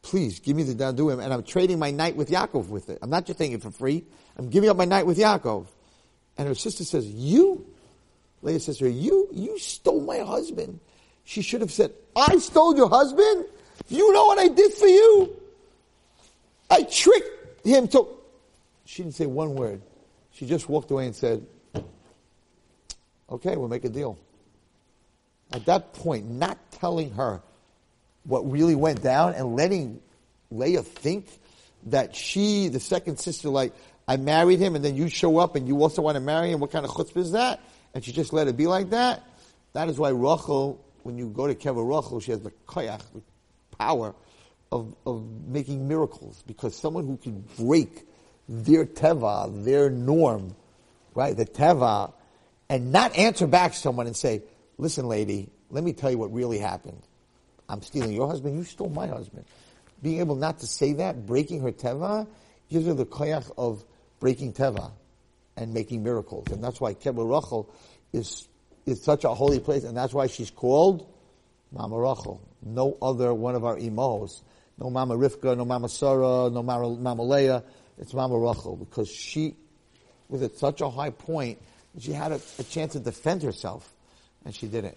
please 0.00 0.38
give 0.38 0.54
me 0.54 0.62
the 0.62 0.74
daduim, 0.74 1.20
and 1.20 1.34
I'm 1.34 1.42
trading 1.42 1.80
my 1.80 1.90
night 1.90 2.14
with 2.14 2.30
Yaakov 2.30 2.68
with 2.68 2.88
it. 2.88 3.00
I'm 3.02 3.10
not 3.10 3.26
just 3.26 3.40
taking 3.40 3.56
it 3.56 3.62
for 3.62 3.72
free. 3.72 4.04
I'm 4.36 4.48
giving 4.48 4.70
up 4.70 4.76
my 4.76 4.84
night 4.84 5.04
with 5.04 5.18
Yaakov. 5.18 5.66
And 6.36 6.46
her 6.46 6.54
sister 6.54 6.84
says, 6.84 7.04
you? 7.04 7.66
Leah 8.42 8.60
says 8.60 8.78
to 8.78 8.84
her, 8.84 8.90
you, 8.90 9.28
you 9.32 9.58
stole 9.58 10.02
my 10.02 10.18
husband. 10.18 10.78
She 11.24 11.42
should 11.42 11.62
have 11.62 11.72
said, 11.72 11.90
I 12.14 12.38
stole 12.38 12.76
your 12.76 12.88
husband? 12.88 13.46
You 13.88 14.12
know 14.12 14.26
what 14.26 14.38
I 14.38 14.46
did 14.46 14.72
for 14.72 14.86
you? 14.86 15.37
I 16.70 16.82
tricked 16.82 17.66
him 17.66 17.88
to. 17.88 18.08
She 18.84 19.02
didn't 19.02 19.14
say 19.14 19.26
one 19.26 19.54
word. 19.54 19.82
She 20.32 20.46
just 20.46 20.68
walked 20.68 20.90
away 20.90 21.06
and 21.06 21.16
said, 21.16 21.44
okay, 23.30 23.56
we'll 23.56 23.68
make 23.68 23.84
a 23.84 23.88
deal. 23.88 24.18
At 25.52 25.66
that 25.66 25.94
point, 25.94 26.30
not 26.30 26.58
telling 26.72 27.10
her 27.12 27.42
what 28.24 28.50
really 28.50 28.74
went 28.74 29.02
down 29.02 29.34
and 29.34 29.56
letting 29.56 30.00
Leah 30.50 30.82
think 30.82 31.26
that 31.86 32.14
she, 32.14 32.68
the 32.68 32.80
second 32.80 33.18
sister, 33.18 33.48
like, 33.48 33.72
I 34.06 34.16
married 34.16 34.58
him 34.58 34.74
and 34.74 34.84
then 34.84 34.96
you 34.96 35.08
show 35.08 35.38
up 35.38 35.54
and 35.54 35.68
you 35.68 35.82
also 35.82 36.02
want 36.02 36.16
to 36.16 36.20
marry 36.20 36.50
him. 36.50 36.60
What 36.60 36.70
kind 36.70 36.84
of 36.84 36.90
chutzpah 36.92 37.18
is 37.18 37.32
that? 37.32 37.60
And 37.94 38.04
she 38.04 38.12
just 38.12 38.32
let 38.32 38.48
it 38.48 38.56
be 38.56 38.66
like 38.66 38.90
that. 38.90 39.22
That 39.72 39.88
is 39.88 39.98
why 39.98 40.10
Rachel, 40.10 40.82
when 41.02 41.18
you 41.18 41.28
go 41.28 41.46
to 41.46 41.54
Kever 41.54 41.86
Rachel, 41.86 42.20
she 42.20 42.30
has 42.30 42.40
the 42.40 42.52
koyach, 42.66 43.02
the 43.14 43.22
power 43.76 44.14
of, 44.70 44.94
of 45.06 45.24
making 45.46 45.88
miracles 45.88 46.42
because 46.46 46.76
someone 46.76 47.06
who 47.06 47.16
can 47.16 47.44
break 47.58 48.06
their 48.48 48.84
teva, 48.84 49.64
their 49.64 49.90
norm, 49.90 50.54
right, 51.14 51.36
the 51.36 51.44
teva, 51.44 52.12
and 52.68 52.92
not 52.92 53.16
answer 53.16 53.46
back 53.46 53.74
someone 53.74 54.06
and 54.06 54.16
say, 54.16 54.42
listen 54.76 55.06
lady, 55.06 55.48
let 55.70 55.84
me 55.84 55.92
tell 55.92 56.10
you 56.10 56.18
what 56.18 56.32
really 56.32 56.58
happened. 56.58 57.02
I'm 57.68 57.82
stealing 57.82 58.12
your 58.12 58.28
husband, 58.28 58.56
you 58.56 58.64
stole 58.64 58.88
my 58.88 59.06
husband. 59.06 59.44
Being 60.02 60.20
able 60.20 60.36
not 60.36 60.60
to 60.60 60.66
say 60.66 60.94
that, 60.94 61.26
breaking 61.26 61.60
her 61.60 61.72
teva, 61.72 62.26
gives 62.70 62.86
her 62.86 62.94
the 62.94 63.06
koyach 63.06 63.50
of 63.58 63.84
breaking 64.20 64.52
teva 64.52 64.92
and 65.56 65.74
making 65.74 66.02
miracles. 66.02 66.46
And 66.50 66.62
that's 66.62 66.80
why 66.80 66.94
Kever 66.94 67.28
Rachel 67.28 67.68
is, 68.12 68.46
is 68.86 69.02
such 69.02 69.24
a 69.24 69.34
holy 69.34 69.60
place, 69.60 69.84
and 69.84 69.96
that's 69.96 70.14
why 70.14 70.28
she's 70.28 70.50
called 70.50 71.12
Mama 71.72 71.98
Rachel. 71.98 72.40
No 72.62 72.96
other 73.02 73.34
one 73.34 73.54
of 73.54 73.64
our 73.64 73.76
imos 73.76 74.42
no 74.78 74.90
Mama 74.90 75.16
Rivka, 75.16 75.56
no 75.56 75.64
Mama 75.64 75.88
Sarah, 75.88 76.50
no 76.50 76.62
Mama, 76.62 76.96
Mama 76.96 77.22
Leah. 77.22 77.62
It's 77.98 78.14
Mama 78.14 78.38
Rachel 78.38 78.76
because 78.76 79.08
she 79.10 79.56
was 80.28 80.42
at 80.42 80.56
such 80.56 80.80
a 80.80 80.88
high 80.88 81.10
point 81.10 81.58
that 81.94 82.02
she 82.02 82.12
had 82.12 82.32
a, 82.32 82.40
a 82.58 82.62
chance 82.64 82.92
to 82.92 83.00
defend 83.00 83.42
herself, 83.42 83.92
and 84.44 84.54
she 84.54 84.66
didn't. 84.66 84.96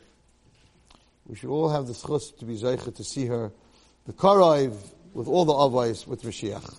We 1.28 1.36
should 1.36 1.50
all 1.50 1.70
have 1.70 1.88
the 1.88 1.94
schus 1.94 2.38
to 2.40 2.46
be 2.46 2.58
zeicha 2.58 2.96
to 2.96 3.04
see 3.04 3.26
her, 3.26 3.52
the 4.06 4.14
karaiv 4.14 4.76
with 5.14 5.28
all 5.28 5.46
the 5.46 5.54
avais 5.54 6.06
with 6.08 6.24
Mashiach. 6.24 6.78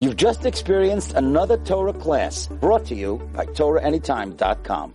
You've 0.00 0.16
just 0.16 0.46
experienced 0.46 1.14
another 1.14 1.56
Torah 1.56 1.92
class 1.92 2.46
brought 2.46 2.86
to 2.86 2.94
you 2.94 3.16
by 3.34 3.46
TorahAnytime.com. 3.46 4.94